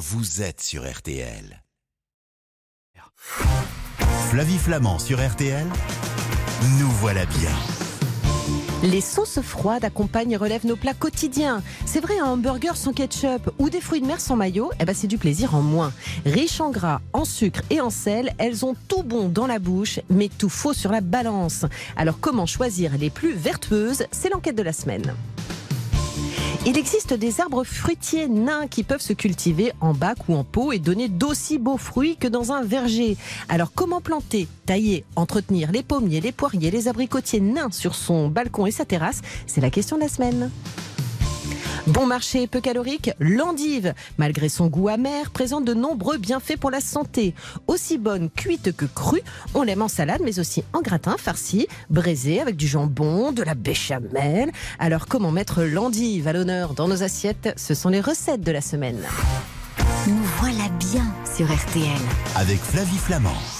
vous 0.00 0.40
êtes 0.40 0.62
sur 0.62 0.90
RTL. 0.90 1.62
Flavie 4.30 4.56
Flamand 4.56 4.98
sur 4.98 5.18
RTL, 5.18 5.66
nous 6.78 6.88
voilà 6.88 7.26
bien. 7.26 7.52
Les 8.82 9.02
sauces 9.02 9.42
froides 9.42 9.84
accompagnent 9.84 10.30
et 10.30 10.36
relèvent 10.38 10.64
nos 10.64 10.76
plats 10.76 10.94
quotidiens. 10.94 11.62
C'est 11.84 12.00
vrai, 12.00 12.18
un 12.18 12.24
hamburger 12.24 12.78
sans 12.78 12.94
ketchup 12.94 13.50
ou 13.58 13.68
des 13.68 13.82
fruits 13.82 14.00
de 14.00 14.06
mer 14.06 14.22
sans 14.22 14.36
maillot, 14.36 14.70
eh 14.80 14.86
ben 14.86 14.94
c'est 14.94 15.06
du 15.06 15.18
plaisir 15.18 15.54
en 15.54 15.60
moins. 15.60 15.92
Riches 16.24 16.62
en 16.62 16.70
gras, 16.70 17.02
en 17.12 17.26
sucre 17.26 17.60
et 17.68 17.82
en 17.82 17.90
sel, 17.90 18.32
elles 18.38 18.64
ont 18.64 18.74
tout 18.88 19.02
bon 19.02 19.28
dans 19.28 19.46
la 19.46 19.58
bouche, 19.58 20.00
mais 20.08 20.30
tout 20.30 20.48
faux 20.48 20.72
sur 20.72 20.92
la 20.92 21.02
balance. 21.02 21.66
Alors 21.98 22.18
comment 22.20 22.46
choisir 22.46 22.96
les 22.96 23.10
plus 23.10 23.34
vertueuses? 23.34 24.06
C'est 24.12 24.30
l'enquête 24.30 24.56
de 24.56 24.62
la 24.62 24.72
semaine. 24.72 25.14
Il 26.66 26.76
existe 26.76 27.14
des 27.14 27.40
arbres 27.40 27.64
fruitiers 27.64 28.28
nains 28.28 28.66
qui 28.66 28.82
peuvent 28.82 29.00
se 29.00 29.14
cultiver 29.14 29.72
en 29.80 29.94
bac 29.94 30.18
ou 30.28 30.34
en 30.34 30.44
pot 30.44 30.72
et 30.72 30.78
donner 30.78 31.08
d'aussi 31.08 31.58
beaux 31.58 31.78
fruits 31.78 32.18
que 32.18 32.28
dans 32.28 32.52
un 32.52 32.62
verger. 32.62 33.16
Alors 33.48 33.72
comment 33.74 34.02
planter, 34.02 34.46
tailler, 34.66 35.06
entretenir 35.16 35.72
les 35.72 35.82
pommiers, 35.82 36.20
les 36.20 36.32
poiriers, 36.32 36.70
les 36.70 36.86
abricotiers 36.86 37.40
nains 37.40 37.70
sur 37.70 37.94
son 37.94 38.28
balcon 38.28 38.66
et 38.66 38.72
sa 38.72 38.84
terrasse? 38.84 39.22
C'est 39.46 39.62
la 39.62 39.70
question 39.70 39.96
de 39.96 40.02
la 40.02 40.08
semaine. 40.08 40.50
Bon 41.86 42.06
marché 42.06 42.42
et 42.42 42.46
peu 42.46 42.60
calorique, 42.60 43.10
l'endive, 43.18 43.94
malgré 44.18 44.48
son 44.48 44.66
goût 44.66 44.88
amer, 44.88 45.30
présente 45.30 45.64
de 45.64 45.74
nombreux 45.74 46.18
bienfaits 46.18 46.58
pour 46.58 46.70
la 46.70 46.80
santé. 46.80 47.34
Aussi 47.66 47.98
bonne 47.98 48.28
cuite 48.30 48.76
que 48.76 48.84
crue, 48.84 49.22
on 49.54 49.62
l'aime 49.62 49.82
en 49.82 49.88
salade, 49.88 50.20
mais 50.22 50.38
aussi 50.38 50.62
en 50.72 50.82
gratin, 50.82 51.16
farci, 51.18 51.66
braisé 51.88 52.40
avec 52.40 52.56
du 52.56 52.66
jambon, 52.66 53.32
de 53.32 53.42
la 53.42 53.54
béchamel. 53.54 54.52
Alors 54.78 55.06
comment 55.06 55.30
mettre 55.30 55.62
l'endive 55.62 56.28
à 56.28 56.32
l'honneur 56.32 56.74
dans 56.74 56.88
nos 56.88 57.02
assiettes? 57.02 57.54
Ce 57.56 57.74
sont 57.74 57.88
les 57.88 58.00
recettes 58.00 58.42
de 58.42 58.52
la 58.52 58.60
semaine. 58.60 59.00
Nous 60.06 60.22
voilà 60.40 60.68
bien 60.78 61.06
sur 61.34 61.46
RTL. 61.46 62.00
Avec 62.36 62.60
Flavie 62.60 62.98
Flamand. 62.98 63.59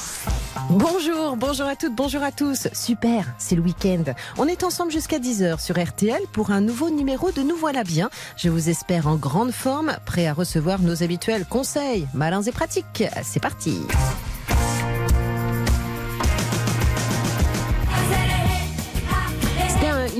Bonjour, 0.68 1.36
bonjour 1.36 1.66
à 1.66 1.76
toutes, 1.76 1.94
bonjour 1.94 2.22
à 2.22 2.32
tous. 2.32 2.68
Super, 2.72 3.24
c'est 3.38 3.54
le 3.54 3.62
week-end. 3.62 4.02
On 4.36 4.46
est 4.46 4.64
ensemble 4.64 4.90
jusqu'à 4.90 5.18
10h 5.18 5.60
sur 5.60 5.80
RTL 5.80 6.20
pour 6.32 6.50
un 6.50 6.60
nouveau 6.60 6.90
numéro 6.90 7.30
de 7.30 7.42
Nous 7.42 7.56
voilà 7.56 7.84
bien. 7.84 8.10
Je 8.36 8.48
vous 8.48 8.68
espère 8.68 9.06
en 9.06 9.16
grande 9.16 9.52
forme, 9.52 9.96
prêt 10.06 10.26
à 10.26 10.32
recevoir 10.32 10.80
nos 10.80 11.02
habituels 11.02 11.44
conseils, 11.46 12.08
malins 12.14 12.42
et 12.42 12.52
pratiques. 12.52 13.04
C'est 13.22 13.40
parti. 13.40 13.78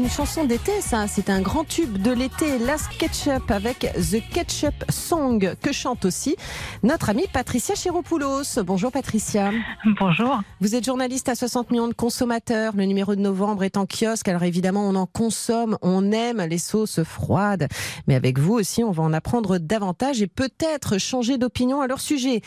Une 0.01 0.09
chanson 0.09 0.45
d'été, 0.47 0.81
ça. 0.81 1.07
C'est 1.09 1.29
un 1.29 1.43
grand 1.43 1.65
tube 1.65 1.99
de 1.99 2.11
l'été, 2.11 2.59
Last 2.59 2.89
Ketchup 2.97 3.51
avec 3.51 3.81
The 3.95 4.23
Ketchup 4.33 4.73
Song 4.89 5.55
que 5.61 5.73
chante 5.73 6.07
aussi 6.07 6.37
notre 6.83 7.11
amie 7.11 7.27
Patricia 7.31 7.75
Chiropoulos. 7.75 8.63
Bonjour 8.65 8.91
Patricia. 8.93 9.51
Bonjour. 9.99 10.41
Vous 10.63 10.75
êtes 10.75 10.87
journaliste 10.87 11.29
à 11.29 11.35
60 11.35 11.71
millions 11.71 11.89
de 11.89 11.93
consommateurs. 11.93 12.73
Le 12.77 12.85
numéro 12.85 13.15
de 13.15 13.21
novembre 13.21 13.63
est 13.63 13.77
en 13.77 13.85
kiosque. 13.85 14.29
Alors 14.29 14.45
évidemment, 14.45 14.89
on 14.89 14.95
en 14.95 15.05
consomme, 15.05 15.77
on 15.83 16.13
aime 16.13 16.41
les 16.49 16.59
sauces 16.59 17.03
froides. 17.03 17.69
Mais 18.07 18.15
avec 18.15 18.39
vous 18.39 18.55
aussi, 18.55 18.83
on 18.83 18.93
va 18.93 19.03
en 19.03 19.13
apprendre 19.13 19.59
davantage 19.59 20.23
et 20.23 20.29
peut-être 20.29 20.97
changer 20.97 21.37
d'opinion 21.37 21.83
à 21.83 21.87
leur 21.87 22.01
sujet. 22.01 22.41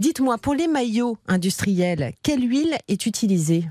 Dites-moi, 0.00 0.38
pour 0.38 0.54
les 0.54 0.66
maillots 0.66 1.18
industriels, 1.28 2.14
quelle 2.24 2.42
huile 2.42 2.76
est 2.88 3.06
utilisée? 3.06 3.64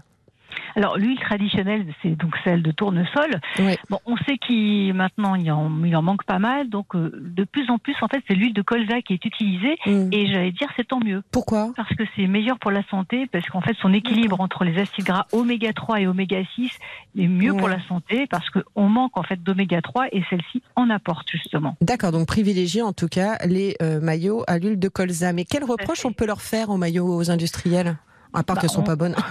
Alors 0.76 0.98
l'huile 0.98 1.20
traditionnelle, 1.20 1.86
c'est 2.02 2.16
donc 2.18 2.36
celle 2.44 2.62
de 2.62 2.72
tournesol. 2.72 3.40
Oui. 3.60 3.76
Bon, 3.90 4.00
on 4.06 4.18
sait 4.18 4.38
qu'il 4.38 4.94
maintenant 4.94 5.36
il 5.36 5.50
en, 5.52 5.72
il 5.84 5.96
en 5.96 6.02
manque 6.02 6.24
pas 6.26 6.40
mal, 6.40 6.70
donc 6.70 6.96
euh, 6.96 7.12
de 7.16 7.44
plus 7.44 7.70
en 7.70 7.78
plus 7.78 7.96
en 8.02 8.08
fait 8.08 8.22
c'est 8.28 8.34
l'huile 8.36 8.54
de 8.54 8.62
colza 8.62 9.02
qui 9.02 9.14
est 9.14 9.26
utilisée 9.26 9.76
Hmm. 9.86 10.10
et 10.12 10.28
j'allais 10.28 10.52
dire 10.52 10.68
c'est 10.76 10.88
tant 10.88 11.00
mieux 11.00 11.22
Pourquoi? 11.32 11.72
Parce 11.76 11.90
que 11.96 12.04
c'est 12.16 12.28
meilleur 12.28 12.58
pour 12.60 12.72
la 12.72 12.82
santé 12.90 13.28
parce 13.32 13.46
qu'en 13.48 13.62
fait 13.62 13.76
son 13.82 13.94
équilibre 13.94 14.40
entre 14.42 14.64
les 14.64 14.80
acides 14.80 15.06
gras 15.06 15.26
oméga 15.32 15.74
3 15.74 16.02
et 16.02 16.08
oméga 16.08 16.40
6 16.56 16.72
est 17.20 17.28
mieux 17.28 17.54
pour 17.54 17.68
la 17.70 17.80
santé 17.88 18.26
parce 18.30 18.50
qu'on 18.50 18.90
manque 18.90 19.18
en 19.18 19.24
fait 19.24 19.42
d'oméga 19.44 19.82
3 19.82 20.08
et 20.12 20.24
celle-ci 20.30 20.62
en 20.76 20.90
apporte 20.90 21.30
justement. 21.30 21.78
D'accord, 21.82 22.12
donc 22.12 22.28
privilégier 22.28 22.82
en 22.82 22.94
tout 22.94 23.08
cas 23.08 23.38
les 23.46 23.76
euh, 23.82 24.00
maillots 24.02 24.44
à 24.48 24.58
l'huile 24.58 24.80
de 24.80 24.90
colza. 24.90 25.34
Mais 25.34 25.46
quel 25.46 25.64
reproche 25.64 26.00
fait. 26.00 26.08
on 26.08 26.14
peut 26.14 26.26
leur 26.26 26.42
faire 26.42 26.70
aux 26.70 26.78
maillots 26.78 27.16
aux 27.16 27.30
industriels? 27.32 27.98
À 28.36 28.44
part 28.44 28.56
Bah, 28.56 28.62
qu'elles 28.62 28.70
sont 28.70 28.82
on- 28.82 28.84
pas 28.84 28.96
bonnes. 28.96 29.16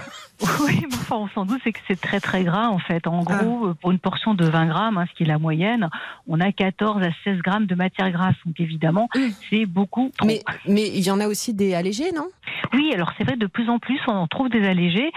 Oui, 0.65 0.81
mais 0.81 0.95
enfin, 0.95 1.15
on 1.15 1.29
s'en 1.29 1.45
doute, 1.45 1.61
c'est 1.63 1.71
que 1.71 1.79
c'est 1.87 1.99
très 1.99 2.19
très 2.19 2.43
gras 2.43 2.67
en 2.67 2.77
fait. 2.77 3.07
En 3.07 3.23
Ah. 3.25 3.37
gros, 3.37 3.73
pour 3.75 3.91
une 3.91 3.99
portion 3.99 4.33
de 4.33 4.43
20 4.45 4.65
grammes, 4.65 4.97
hein, 4.97 5.05
ce 5.09 5.15
qui 5.15 5.23
est 5.23 5.27
la 5.27 5.39
moyenne, 5.39 5.89
on 6.27 6.41
a 6.41 6.51
14 6.51 7.01
à 7.03 7.09
16 7.23 7.37
grammes 7.39 7.67
de 7.67 7.75
matière 7.75 8.11
grasse. 8.11 8.35
Donc 8.45 8.59
évidemment, 8.59 9.07
Mm. 9.15 9.19
c'est 9.49 9.65
beaucoup 9.65 10.11
trop. 10.17 10.27
Mais 10.27 10.41
mais 10.67 10.89
il 10.89 10.99
y 11.05 11.09
en 11.09 11.21
a 11.21 11.27
aussi 11.27 11.53
des 11.53 11.73
allégés, 11.73 12.11
non? 12.11 12.27
Oui, 12.73 12.91
alors 12.93 13.13
c'est 13.17 13.23
vrai, 13.23 13.37
de 13.37 13.47
plus 13.47 13.69
en 13.69 13.79
plus, 13.79 13.97
on 14.07 14.11
en 14.11 14.27
trouve 14.27 14.49
des 14.49 14.67
allégés. 14.67 15.09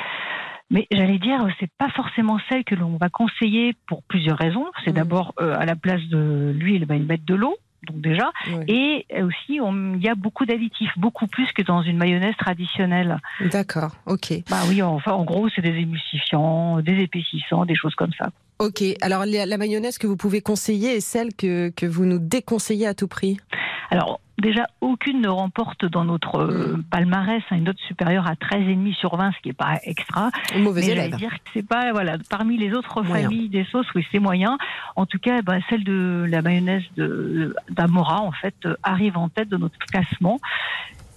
Mais 0.71 0.87
j'allais 0.93 1.19
dire, 1.19 1.45
c'est 1.59 1.71
pas 1.79 1.89
forcément 1.91 2.39
celle 2.49 2.63
que 2.63 2.75
l'on 2.77 2.97
va 2.99 3.09
conseiller 3.09 3.75
pour 3.89 4.03
plusieurs 4.05 4.39
raisons. 4.39 4.67
C'est 4.85 4.91
Mm. 4.93 5.01
d'abord 5.01 5.35
euh, 5.41 5.57
à 5.59 5.65
la 5.67 5.75
place 5.75 6.03
de 6.11 6.55
l'huile, 6.57 6.85
ben, 6.87 6.95
ils 6.95 7.07
mettent 7.07 7.25
de 7.25 7.35
l'eau, 7.35 7.57
donc 7.87 8.01
déjà, 8.01 8.31
et 8.67 9.07
aussi 9.23 9.61
on- 9.61 9.95
il 9.95 10.03
y 10.03 10.09
a 10.09 10.15
beaucoup 10.15 10.45
d'additifs, 10.47 10.91
beaucoup 10.97 11.27
plus 11.27 11.51
que 11.53 11.63
dans 11.63 11.83
une 11.83 11.97
mayonnaise 11.97 12.35
traditionnelle. 12.37 13.19
D'accord, 13.53 13.93
ok. 14.07 14.35
Bah 14.51 14.63
oui, 14.69 14.83
enfin 14.83 15.13
en 15.13 15.25
gros, 15.25 15.49
c'est 15.49 15.63
des 15.63 15.77
émulsifiants, 15.77 16.81
des 16.81 17.01
épaississants, 17.03 17.65
des 17.65 17.77
choses 17.77 17.95
comme 17.95 18.13
ça. 18.19 18.31
Ok, 18.59 18.83
alors 19.01 19.25
la, 19.25 19.47
la 19.47 19.57
mayonnaise 19.57 19.99
que 19.99 20.07
vous 20.09 20.17
pouvez 20.17 20.41
conseiller 20.41 20.97
est 20.97 21.01
celle 21.01 21.33
que, 21.35 21.69
que 21.71 21.87
vous 21.87 22.05
nous 22.05 22.19
déconseillez 22.19 22.89
à 22.89 22.95
tout 22.95 23.07
prix? 23.07 23.39
Alors, 23.91 24.21
déjà, 24.39 24.67
aucune 24.81 25.21
ne 25.21 25.29
remporte 25.29 25.85
dans 25.85 26.05
notre 26.05 26.37
euh, 26.37 26.77
Mm. 26.77 26.83
palmarès 26.85 27.43
hein, 27.51 27.57
une 27.57 27.65
note 27.65 27.79
supérieure 27.87 28.27
à 28.27 28.35
13,5 28.35 28.95
sur 28.95 29.17
20, 29.17 29.33
ce 29.33 29.39
qui 29.43 29.49
n'est 29.49 29.55
pas 29.55 29.79
extra. 29.85 30.31
Mauvais 30.57 30.81
Mais 30.81 30.87
j'allais 30.89 31.07
élève. 31.07 31.19
dire 31.19 31.31
que 31.35 31.51
c'est 31.55 31.67
pas, 31.67 31.93
voilà, 31.93 32.17
parmi 32.31 32.57
les 32.57 32.73
autres 32.73 33.03
Moyen. 33.03 33.25
familles 33.25 33.49
des 33.49 33.65
sauces, 33.65 33.87
oui, 33.95 34.07
c'est 34.13 34.19
moyen. 34.19 34.57
En 34.97 35.07
tout 35.07 35.19
cas, 35.19 35.43
bah, 35.43 35.57
celle 35.69 35.85
de 35.85 36.27
la 36.29 36.43
mayonnaise 36.43 36.85
d'Amora, 37.71 38.21
en 38.23 38.33
fait, 38.33 38.55
euh, 38.67 38.75
arrive 38.83 39.17
en 39.17 39.29
tête 39.29 39.49
de 39.49 39.57
notre 39.57 39.79
classement. 39.79 40.39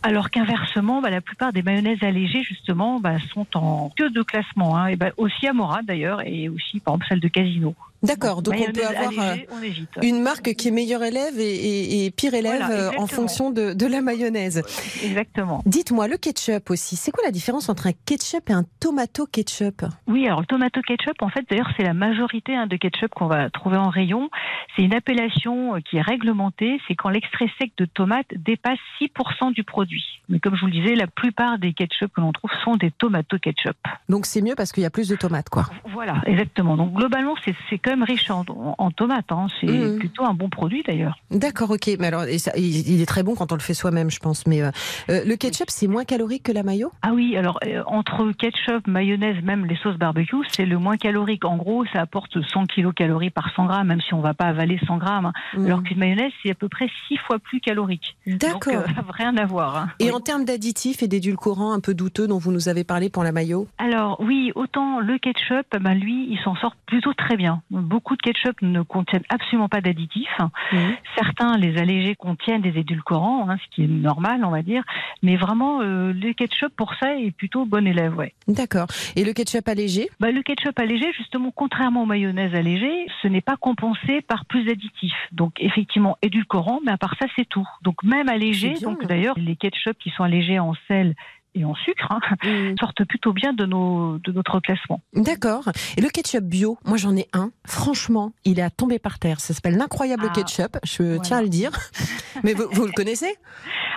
Alors 0.03 0.31
qu'inversement, 0.31 0.99
bah, 1.01 1.11
la 1.11 1.21
plupart 1.21 1.53
des 1.53 1.61
mayonnaises 1.61 2.01
allégées, 2.03 2.41
justement, 2.43 2.99
bah, 2.99 3.17
sont 3.33 3.45
en 3.55 3.91
queue 3.95 4.09
de 4.09 4.23
classement. 4.23 4.75
Hein, 4.77 4.87
et 4.87 4.95
bah, 4.95 5.11
aussi 5.17 5.47
Amora, 5.47 5.81
d'ailleurs, 5.83 6.21
et 6.25 6.49
aussi, 6.49 6.79
par 6.79 6.93
exemple, 6.95 7.05
celle 7.09 7.19
de 7.19 7.27
Casino. 7.27 7.75
D'accord, 8.03 8.41
donc 8.41 8.55
on 8.57 8.71
peut 8.71 8.85
avoir 8.85 9.11
euh, 9.11 9.29
allégée, 9.31 9.47
on 9.51 9.61
évite. 9.61 9.89
une 10.01 10.21
marque 10.21 10.53
qui 10.55 10.67
est 10.69 10.71
meilleure 10.71 11.03
élève 11.03 11.39
et, 11.39 11.43
et- 11.43 12.05
et 12.05 12.11
pire 12.11 12.33
élève 12.33 12.63
Voilà, 12.65 12.73
euh, 12.73 12.91
en 12.97 13.05
fonction 13.07 13.51
de, 13.51 13.73
de 13.73 13.85
la 13.85 14.01
mayonnaise. 14.01 14.63
Exactement. 15.03 15.61
Dites-moi, 15.65 16.07
le 16.07 16.17
ketchup 16.17 16.69
aussi, 16.71 16.95
c'est 16.95 17.11
quoi 17.11 17.23
la 17.23 17.31
différence 17.31 17.69
entre 17.69 17.87
un 17.87 17.91
ketchup 18.05 18.49
et 18.49 18.53
un 18.53 18.65
tomato 18.79 19.25
ketchup? 19.27 19.85
Oui, 20.07 20.25
alors 20.25 20.39
le 20.41 20.45
tomato 20.47 20.81
ketchup, 20.81 21.21
en 21.21 21.29
fait, 21.29 21.45
d'ailleurs, 21.49 21.69
c'est 21.77 21.83
la 21.83 21.93
majorité 21.93 22.55
hein, 22.55 22.67
de 22.67 22.75
ketchup 22.75 23.11
qu'on 23.13 23.27
va 23.27 23.49
trouver 23.49 23.77
en 23.77 23.89
rayon. 23.89 24.29
C'est 24.75 24.81
une 24.83 24.93
appellation 24.95 25.75
euh, 25.75 25.79
qui 25.79 25.97
est 25.97 26.01
réglementée. 26.01 26.79
C'est 26.87 26.95
quand 26.95 27.09
l'extrait 27.09 27.49
sec 27.59 27.71
de 27.77 27.85
tomate 27.85 28.27
dépasse 28.35 28.79
6% 28.99 29.53
du 29.53 29.63
produit. 29.63 30.21
Mais 30.29 30.39
comme 30.39 30.55
je 30.55 30.61
vous 30.61 30.67
le 30.67 30.73
disais, 30.73 30.95
la 30.95 31.07
plupart 31.07 31.59
des 31.59 31.73
ketchup 31.73 32.11
que 32.15 32.21
l'on 32.21 32.31
trouve 32.31 32.51
sont 32.63 32.75
des 32.77 32.91
tomato 32.91 33.37
ketchup. 33.37 33.77
Donc 34.09 34.25
c'est 34.25 34.41
mieux 34.41 34.55
parce 34.55 34.71
qu'il 34.71 34.83
y 34.83 34.85
a 34.85 34.89
plus 34.89 35.07
de 35.09 35.15
tomates, 35.15 35.49
quoi. 35.49 35.65
Voilà, 35.93 36.21
exactement. 36.25 36.77
Donc 36.77 36.93
globalement, 36.93 37.35
c'est 37.45 37.55
c'est 37.69 37.77
quand 37.91 37.97
même 37.97 38.03
riche 38.03 38.29
en, 38.31 38.45
en 38.77 38.91
tomates. 38.91 39.31
hein. 39.31 39.47
C'est 39.59 39.67
Mhm. 39.67 39.99
plutôt 39.99 40.23
un 40.25 40.33
bon 40.33 40.49
produit 40.49 40.83
d'ailleurs. 40.85 41.15
D'accord, 41.29 41.71
ok. 41.71 41.89
Mais 41.99 42.07
alors, 42.07 42.23
ça- 42.37 42.51
il, 42.55 42.89
il 42.89 43.01
est 43.01 43.05
très 43.05 43.23
bon 43.23 43.35
quand 43.35 43.51
on 43.51 43.55
le 43.55 43.61
fait 43.61 43.73
soi-même, 43.73 44.09
je 44.09 44.19
pense. 44.19 44.47
Mais 44.47 44.61
euh, 44.61 44.71
euh, 45.09 45.21
le 45.25 45.35
ketchup, 45.35 45.69
c'est 45.69 45.87
moins 45.87 46.05
calorique 46.05 46.43
que 46.43 46.51
la 46.51 46.63
mayo? 46.63 46.91
Ah 47.01 47.11
oui, 47.13 47.35
alors 47.37 47.59
euh, 47.65 47.83
entre 47.87 48.31
ketchup, 48.31 48.87
mayonnaise, 48.87 49.41
même 49.43 49.65
les 49.65 49.75
sauces 49.77 49.97
barbecue, 49.97 50.37
c'est 50.49 50.65
le 50.65 50.77
moins 50.77 50.97
calorique. 50.97 51.45
En 51.45 51.57
gros, 51.57 51.85
ça 51.93 52.01
apporte 52.01 52.41
100 52.41 52.65
kilocalories 52.67 53.29
par 53.29 53.53
100 53.55 53.65
grammes, 53.65 53.87
même 53.87 54.01
si 54.01 54.13
on 54.13 54.21
va 54.21 54.33
pas 54.33 54.45
avaler 54.45 54.79
100 54.87 54.97
grammes. 54.97 55.25
hein. 55.27 55.33
Mhm. 55.57 55.65
Alors 55.65 55.83
qu'une 55.83 55.97
mayonnaise, 55.99 56.31
c'est 56.43 56.51
à 56.51 56.55
peu 56.55 56.69
près 56.69 56.89
6 57.07 57.17
fois 57.17 57.39
plus 57.39 57.59
calorique. 57.59 58.15
Donc, 58.25 58.39
D'accord. 58.39 58.73
euh, 58.83 58.85
rien 59.17 59.35
à 59.37 59.45
voir. 59.45 59.75
hein. 59.77 59.89
Et 59.99 60.05
Oui. 60.05 60.11
en 60.11 60.19
termes 60.19 60.45
d'additifs 60.45 61.03
et 61.03 61.07
d'édulcorants 61.07 61.73
un 61.73 61.79
peu 61.79 61.93
douteux 61.93 62.27
dont 62.27 62.37
vous 62.37 62.51
nous 62.51 62.69
avez 62.69 62.83
parlé 62.83 63.09
pour 63.09 63.23
la 63.23 63.31
mayo? 63.31 63.67
Alors 63.77 64.19
oui, 64.21 64.51
autant 64.55 64.99
le 64.99 65.17
ketchup, 65.17 65.65
ben, 65.79 65.93
lui, 65.93 66.27
il 66.29 66.39
s'en 66.43 66.55
sort 66.55 66.75
plutôt 66.85 67.13
très 67.13 67.35
bien. 67.35 67.61
Beaucoup 67.81 68.15
de 68.15 68.21
ketchup 68.21 68.61
ne 68.61 68.81
contiennent 68.81 69.23
absolument 69.29 69.69
pas 69.69 69.81
d'additifs. 69.81 70.37
Mhm. 70.71 70.95
Certains, 71.15 71.57
les 71.57 71.77
allégés, 71.77 72.15
contiennent 72.15 72.61
des 72.61 72.77
édulcorants, 72.77 73.49
hein, 73.49 73.57
ce 73.63 73.75
qui 73.75 73.83
est 73.83 73.87
normal, 73.87 74.43
on 74.45 74.51
va 74.51 74.61
dire. 74.61 74.83
Mais 75.23 75.35
vraiment, 75.35 75.81
euh, 75.81 76.13
le 76.13 76.33
ketchup, 76.33 76.73
pour 76.75 76.93
ça, 76.95 77.15
est 77.17 77.31
plutôt 77.31 77.65
bon 77.65 77.85
élève, 77.85 78.15
ouais. 78.17 78.33
D'accord. 78.47 78.87
Et 79.15 79.23
le 79.23 79.33
ketchup 79.33 79.67
allégé? 79.67 80.09
Bah, 80.19 80.31
le 80.31 80.41
ketchup 80.41 80.77
allégé, 80.79 81.11
justement, 81.17 81.51
contrairement 81.53 82.03
aux 82.03 82.07
mayonnaises 82.07 82.55
allégées, 82.55 83.05
ce 83.21 83.27
n'est 83.27 83.41
pas 83.41 83.57
compensé 83.57 84.21
par 84.21 84.45
plus 84.45 84.63
d'additifs. 84.65 85.13
Donc, 85.31 85.53
effectivement, 85.59 86.17
édulcorant, 86.21 86.79
mais 86.85 86.91
à 86.91 86.97
part 86.97 87.15
ça, 87.19 87.25
c'est 87.35 87.47
tout. 87.47 87.67
Donc, 87.81 88.03
même 88.03 88.29
allégé, 88.29 88.73
donc 88.81 89.05
d'ailleurs, 89.05 89.35
les 89.37 89.55
ketchup 89.55 89.97
qui 89.99 90.09
sont 90.11 90.23
allégés 90.23 90.59
en 90.59 90.73
sel 90.87 91.15
et 91.55 91.65
en 91.65 91.75
sucre 91.75 92.07
hein, 92.11 92.19
Mhm. 92.43 92.75
sortent 92.79 93.03
plutôt 93.05 93.33
bien 93.33 93.53
de, 93.53 93.65
nos, 93.65 94.17
de 94.19 94.31
notre 94.31 94.59
classement. 94.59 95.01
D'accord. 95.13 95.69
Et 95.97 96.01
le 96.01 96.09
ketchup 96.09 96.43
bio, 96.43 96.77
moi 96.85 96.97
j'en 96.97 97.15
ai 97.15 97.27
un. 97.33 97.51
Franchement, 97.65 98.33
il 98.45 98.59
est 98.59 98.63
à 98.63 98.69
tomber 98.69 98.99
par 98.99 99.19
terre. 99.19 99.39
Ça 99.39 99.53
s'appelle 99.53 99.77
l'incroyable 99.77 100.25
Ah, 100.29 100.33
ketchup. 100.33 100.77
Je 100.83 101.03
voilà. 101.03 101.19
tiens 101.21 101.37
à 101.37 101.41
le 101.41 101.49
dire. 101.49 101.71
Mais 102.43 102.53
vous, 102.53 102.65
vous 102.71 102.85
le 102.85 102.91
connaissez? 102.91 103.33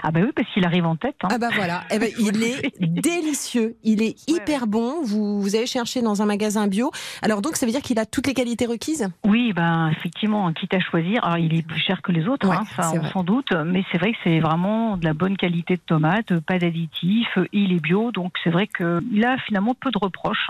Ah 0.02 0.10
bah 0.10 0.20
oui, 0.22 0.30
parce 0.36 0.48
qu'il 0.52 0.64
arrive 0.66 0.84
en 0.84 0.96
tête. 0.96 1.16
hein. 1.22 1.28
Ah 1.30 1.38
bah 1.38 1.48
voilà, 1.54 1.82
Eh 1.90 1.98
ben, 1.98 2.10
il 2.18 2.42
est 2.42 2.78
délicieux, 2.80 3.76
il 3.84 4.02
est 4.02 4.16
Ouais, 4.28 4.34
hyper 4.36 4.66
bon. 4.66 5.02
Vous, 5.02 5.40
vous 5.40 5.54
avez 5.54 5.66
cherché 5.66 6.02
dans 6.02 6.20
un 6.22 6.26
magasin 6.26 6.66
bio. 6.66 6.90
Alors 7.22 7.40
donc 7.40 7.56
ça 7.56 7.64
veut 7.66 7.72
dire 7.72 7.80
qu'il 7.82 7.98
a 7.98 8.04
toutes 8.06 8.26
les 8.26 8.34
qualités 8.34 8.66
requises? 8.66 9.08
Oui, 9.24 9.52
ben 9.54 9.88
effectivement, 9.88 10.52
quitte 10.52 10.74
à 10.74 10.80
choisir. 10.80 11.24
Alors 11.24 11.38
il 11.38 11.54
est 11.54 11.62
plus 11.66 11.80
cher 11.80 12.02
que 12.02 12.12
les 12.12 12.26
autres, 12.26 12.48
Ouais, 12.48 12.56
hein, 12.56 12.64
ça 12.76 12.92
on 13.14 13.22
doute, 13.22 13.52
mais 13.66 13.82
c'est 13.92 13.98
vrai 13.98 14.12
que 14.12 14.18
c'est 14.24 14.40
vraiment 14.40 14.96
de 14.96 15.04
la 15.04 15.14
bonne 15.14 15.36
qualité 15.36 15.76
de 15.76 15.80
tomate, 15.86 16.38
pas 16.40 16.58
d'additifs, 16.58 17.38
il 17.52 17.72
est 17.72 17.80
bio, 17.80 18.12
donc 18.12 18.32
c'est 18.42 18.50
vrai 18.50 18.66
qu'il 18.66 19.24
a 19.24 19.36
finalement 19.38 19.74
peu 19.74 19.90
de 19.90 19.98
reproches. 19.98 20.48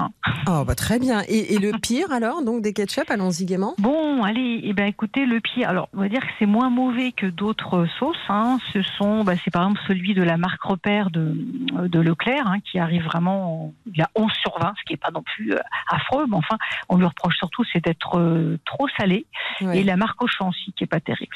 Oh 0.48 0.64
bah 0.66 0.74
très 0.74 0.98
bien. 0.98 1.22
Et, 1.28 1.54
et 1.54 1.58
le 1.58 1.72
pire 1.78 2.12
alors, 2.12 2.42
donc 2.42 2.62
des 2.62 2.72
ketchup, 2.72 3.10
allons-y 3.10 3.44
gaiement. 3.44 3.74
Bon, 3.78 4.22
allez, 4.22 4.60
eh 4.64 4.72
ben 4.72 4.86
écoutez, 4.86 5.26
le 5.26 5.40
pied. 5.40 5.64
Alors, 5.64 5.88
on 5.94 6.00
va 6.00 6.08
dire 6.08 6.20
que 6.20 6.32
c'est 6.38 6.46
moins 6.46 6.70
mauvais 6.70 7.12
que 7.12 7.26
d'autres 7.26 7.86
sauces. 7.98 8.16
Hein. 8.28 8.58
Ce 8.72 8.82
sont, 8.82 9.24
bah, 9.24 9.34
c'est 9.44 9.50
par 9.50 9.62
exemple 9.62 9.80
celui 9.86 10.14
de 10.14 10.22
la 10.22 10.36
marque 10.36 10.62
Repère 10.62 11.10
de, 11.10 11.34
de 11.36 12.00
Leclerc, 12.00 12.46
hein, 12.46 12.58
qui 12.70 12.78
arrive 12.78 13.04
vraiment, 13.04 13.64
en- 13.66 13.74
il 13.94 14.00
a 14.02 14.08
11 14.14 14.30
sur 14.40 14.58
20, 14.58 14.74
ce 14.78 14.84
qui 14.86 14.92
est 14.94 14.96
pas 14.98 15.10
non 15.12 15.22
plus 15.22 15.52
euh, 15.54 15.58
affreux, 15.90 16.26
mais 16.28 16.36
enfin, 16.36 16.56
on 16.88 16.96
lui 16.96 17.04
reproche 17.06 17.36
surtout 17.36 17.64
c'est 17.72 17.84
d'être 17.84 18.18
euh, 18.18 18.58
trop 18.64 18.86
salé. 18.98 19.26
Ouais. 19.60 19.80
Et 19.80 19.84
la 19.84 19.96
marque 19.96 20.22
Auchan 20.22 20.48
aussi, 20.48 20.72
qui 20.76 20.84
est 20.84 20.88
pas 20.88 21.00
terrible. 21.00 21.34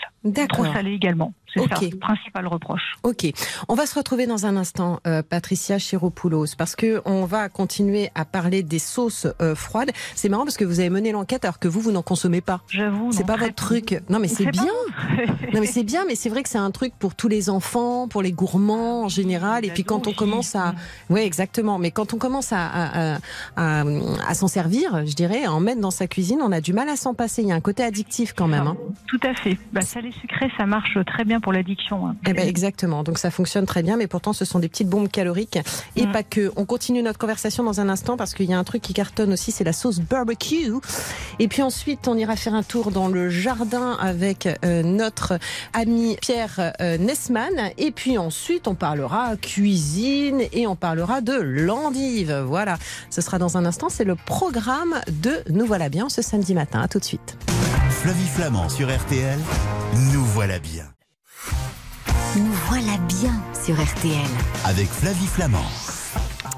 Trop 0.49 0.64
salé 0.72 0.93
également. 0.93 1.32
C'est 1.54 1.60
Ok. 1.60 1.68
ça, 1.70 1.80
le 1.90 1.96
principal 1.98 2.46
reproche. 2.46 2.96
Ok, 3.02 3.26
on 3.68 3.74
va 3.74 3.86
se 3.86 3.94
retrouver 3.94 4.26
dans 4.26 4.44
un 4.46 4.56
instant, 4.56 5.00
euh, 5.06 5.22
Patricia 5.22 5.78
Chiropoulos, 5.78 6.54
parce 6.58 6.76
que 6.76 7.00
on 7.06 7.24
va 7.24 7.48
continuer 7.48 8.10
à 8.14 8.24
parler 8.24 8.62
des 8.62 8.78
sauces 8.78 9.26
euh, 9.40 9.54
froides. 9.54 9.90
C'est 10.14 10.28
marrant 10.28 10.44
parce 10.44 10.56
que 10.56 10.64
vous 10.64 10.80
avez 10.80 10.90
mené 10.90 11.10
l'enquête 11.12 11.44
alors 11.44 11.58
que 11.58 11.68
vous, 11.68 11.80
vous 11.80 11.92
n'en 11.92 12.02
consommez 12.02 12.40
pas. 12.40 12.60
J'avoue. 12.68 13.12
C'est 13.12 13.26
pas 13.26 13.36
votre 13.36 13.54
truc. 13.54 14.00
Non, 14.08 14.18
mais 14.18 14.28
c'est 14.28 14.46
bien. 14.46 14.64
Non, 15.54 15.60
mais 15.60 15.66
c'est 15.66 15.82
bien, 15.84 16.04
mais 16.06 16.14
c'est 16.14 16.28
vrai 16.28 16.42
que 16.42 16.48
c'est 16.50 16.58
un 16.58 16.70
truc 16.70 16.92
pour 16.98 17.14
tous 17.14 17.28
les 17.28 17.48
enfants, 17.48 18.06
pour 18.08 18.20
les 18.22 18.32
gourmands 18.32 19.04
en 19.04 19.08
général. 19.08 19.64
Et 19.64 19.70
puis 19.70 19.82
quand 19.84 20.06
on 20.06 20.12
commence 20.12 20.54
à, 20.54 20.74
oui, 21.08 21.20
exactement. 21.20 21.78
Mais 21.78 21.90
quand 21.90 22.12
on 22.12 22.18
commence 22.18 22.52
à, 22.52 22.66
à, 22.66 23.14
à, 23.14 23.18
à- 23.56 23.84
à 24.28 24.34
s'en 24.34 24.46
servir, 24.48 25.06
je 25.06 25.14
dirais, 25.14 25.44
à 25.44 25.52
en 25.52 25.60
mettre 25.60 25.80
dans 25.80 25.90
sa 25.90 26.06
cuisine, 26.06 26.40
on 26.42 26.52
a 26.52 26.60
du 26.60 26.72
mal 26.74 26.88
à 26.90 26.96
s'en 26.96 27.14
passer. 27.14 27.42
Il 27.42 27.48
y 27.48 27.52
a 27.52 27.54
un 27.54 27.60
côté 27.60 27.82
addictif 27.82 28.34
quand 28.36 28.46
même. 28.48 28.66
hein. 28.66 28.76
Tout 29.06 29.20
à 29.22 29.32
fait. 29.34 29.56
Bah, 29.72 29.80
salé 29.80 30.12
sucré, 30.12 30.50
ça 30.58 30.66
marche 30.66 30.98
très 31.06 31.24
bien 31.24 31.38
pour 31.40 31.52
l'addiction. 31.52 32.06
hein. 32.08 32.17
Eh 32.26 32.32
ben 32.32 32.46
exactement. 32.46 33.02
Donc 33.05 33.19
ça 33.19 33.31
fonctionne 33.31 33.67
très 33.67 33.82
bien, 33.82 33.96
mais 33.96 34.06
pourtant 34.06 34.32
ce 34.32 34.44
sont 34.44 34.58
des 34.58 34.69
petites 34.69 34.88
bombes 34.88 35.08
caloriques 35.08 35.58
et 35.96 36.06
Mm. 36.06 36.12
pas 36.12 36.23
que. 36.23 36.52
On 36.56 36.64
continue 36.64 37.02
notre 37.02 37.19
conversation 37.19 37.62
dans 37.64 37.81
un 37.81 37.88
instant 37.88 38.17
parce 38.17 38.35
qu'il 38.35 38.46
y 38.50 38.55
a 38.55 38.58
un 38.58 38.64
truc 38.64 38.82
qui 38.82 38.93
cartonne 38.94 39.32
aussi, 39.32 39.52
c'est 39.52 39.64
la 39.64 39.73
sauce 39.73 40.00
barbecue. 40.00 40.73
Et 41.38 41.49
puis 41.49 41.62
ensuite, 41.62 42.08
on 42.08 42.17
ira 42.17 42.37
faire 42.37 42.55
un 42.55 42.62
tour 42.62 42.90
dans 42.90 43.08
le 43.08 43.29
jardin 43.31 43.96
avec 44.00 44.49
euh, 44.64 44.82
notre 44.82 45.38
ami 45.73 46.17
Pierre 46.20 46.73
euh, 46.81 46.99
Nessman. 46.99 47.70
Et 47.79 47.91
puis 47.91 48.19
ensuite, 48.19 48.67
on 48.69 48.75
parlera 48.75 49.37
cuisine 49.37 50.43
et 50.52 50.67
on 50.67 50.76
parlera 50.76 51.20
de 51.20 51.34
l'endive. 51.34 52.32
Voilà. 52.46 52.79
Ce 53.11 53.20
sera 53.20 53.38
dans 53.38 53.56
un 53.56 53.64
instant. 53.64 53.88
C'est 53.88 54.05
le 54.05 54.14
programme 54.17 54.94
de 55.23 55.32
Nous 55.50 55.67
voilà 55.67 55.88
bien 55.88 56.08
ce 56.08 56.23
samedi 56.23 56.55
matin. 56.55 56.81
À 56.81 56.88
tout 56.88 56.99
de 56.99 57.05
suite. 57.05 57.37
Flavie 57.91 58.26
Flamand 58.29 58.69
sur 58.69 58.88
RTL, 58.94 59.38
nous 60.12 60.25
voilà 60.25 60.58
bien. 60.58 60.84
Nous 62.36 62.52
voilà 62.69 62.98
bien 63.08 63.32
sur 63.64 63.75
RTL. 63.75 64.12
Avec 64.66 64.86
Flavie 64.88 65.26
Flamand. 65.26 65.64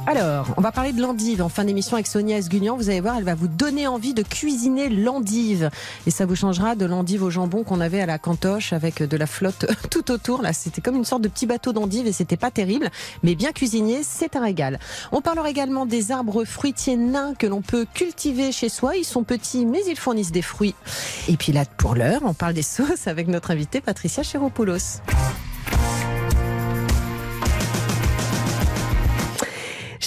Alors, 0.06 0.52
on 0.56 0.60
va 0.60 0.72
parler 0.72 0.92
de 0.92 1.00
l'endive 1.00 1.42
en 1.42 1.48
fin 1.48 1.64
d'émission 1.64 1.94
avec 1.94 2.08
Sonia 2.08 2.38
Esguignan. 2.38 2.76
Vous 2.76 2.90
allez 2.90 3.00
voir, 3.00 3.16
elle 3.18 3.24
va 3.24 3.36
vous 3.36 3.46
donner 3.46 3.86
envie 3.86 4.12
de 4.12 4.24
cuisiner 4.24 4.88
l'endive. 4.88 5.70
Et 6.06 6.10
ça 6.10 6.26
vous 6.26 6.34
changera 6.34 6.74
de 6.74 6.86
l'endive 6.86 7.22
au 7.22 7.30
jambon 7.30 7.62
qu'on 7.62 7.80
avait 7.80 8.00
à 8.00 8.06
la 8.06 8.18
cantoche 8.18 8.72
avec 8.72 9.00
de 9.00 9.16
la 9.16 9.26
flotte 9.26 9.66
tout 9.90 10.10
autour. 10.10 10.42
Là, 10.42 10.52
c'était 10.52 10.80
comme 10.80 10.96
une 10.96 11.04
sorte 11.04 11.22
de 11.22 11.28
petit 11.28 11.46
bateau 11.46 11.72
d'endive 11.72 12.08
et 12.08 12.12
c'était 12.12 12.36
pas 12.36 12.50
terrible. 12.50 12.90
Mais 13.22 13.36
bien 13.36 13.52
cuisinier, 13.52 14.00
c'est 14.02 14.34
un 14.34 14.42
régal. 14.42 14.80
On 15.12 15.20
parlera 15.20 15.50
également 15.50 15.86
des 15.86 16.10
arbres 16.10 16.44
fruitiers 16.44 16.96
nains 16.96 17.34
que 17.38 17.46
l'on 17.46 17.62
peut 17.62 17.86
cultiver 17.94 18.50
chez 18.50 18.68
soi. 18.70 18.96
Ils 18.96 19.04
sont 19.04 19.22
petits, 19.22 19.66
mais 19.66 19.82
ils 19.86 19.98
fournissent 19.98 20.32
des 20.32 20.42
fruits. 20.42 20.74
Et 21.28 21.36
puis 21.36 21.52
là, 21.52 21.64
pour 21.76 21.94
l'heure, 21.94 22.22
on 22.24 22.34
parle 22.34 22.54
des 22.54 22.62
sauces 22.62 23.06
avec 23.06 23.28
notre 23.28 23.52
invitée 23.52 23.80
Patricia 23.80 24.24
Chéropoulos. 24.24 25.00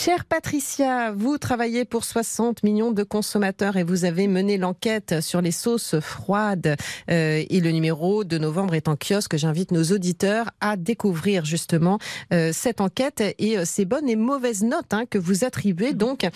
Chère 0.04 0.26
Patricia, 0.26 1.14
vous 1.14 1.38
travaillez 1.38 1.86
pour 1.86 2.04
60 2.04 2.64
millions 2.64 2.92
de 2.92 3.04
consommateurs 3.04 3.78
et 3.78 3.86
vous 3.86 4.04
avez 4.04 4.28
mené 4.28 4.58
l'enquête 4.58 5.22
sur 5.22 5.40
les 5.40 5.52
sauces 5.52 5.98
froides. 6.02 6.76
Euh, 7.10 7.42
et 7.50 7.62
le 7.62 7.72
numéro 7.72 8.26
de 8.26 8.38
novembre 8.38 8.74
est 8.74 8.90
en 8.90 8.98
kiosque. 8.98 9.38
J'invite 9.38 9.72
nos 9.72 9.94
auditeurs 9.94 10.50
à 10.60 10.76
découvrir 10.76 11.46
justement 11.46 12.00
euh, 12.34 12.50
cette 12.52 12.82
enquête 12.82 13.24
et 13.40 13.58
euh, 13.58 13.62
ces 13.64 13.86
bonnes 13.86 14.10
et 14.10 14.18
mauvaises 14.18 14.66
notes 14.66 14.94
hein, 14.94 15.06
que 15.10 15.18
vous 15.18 15.46
attribuez 15.46 15.94
donc 15.94 16.28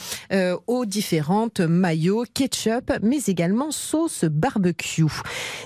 aux 0.68 0.86
différentes 0.86 1.60
maillots, 1.60 2.24
ketchup, 2.34 2.94
mais 3.02 3.18
également 3.28 3.72
sauce 3.72 4.24
barbecue. 4.24 5.04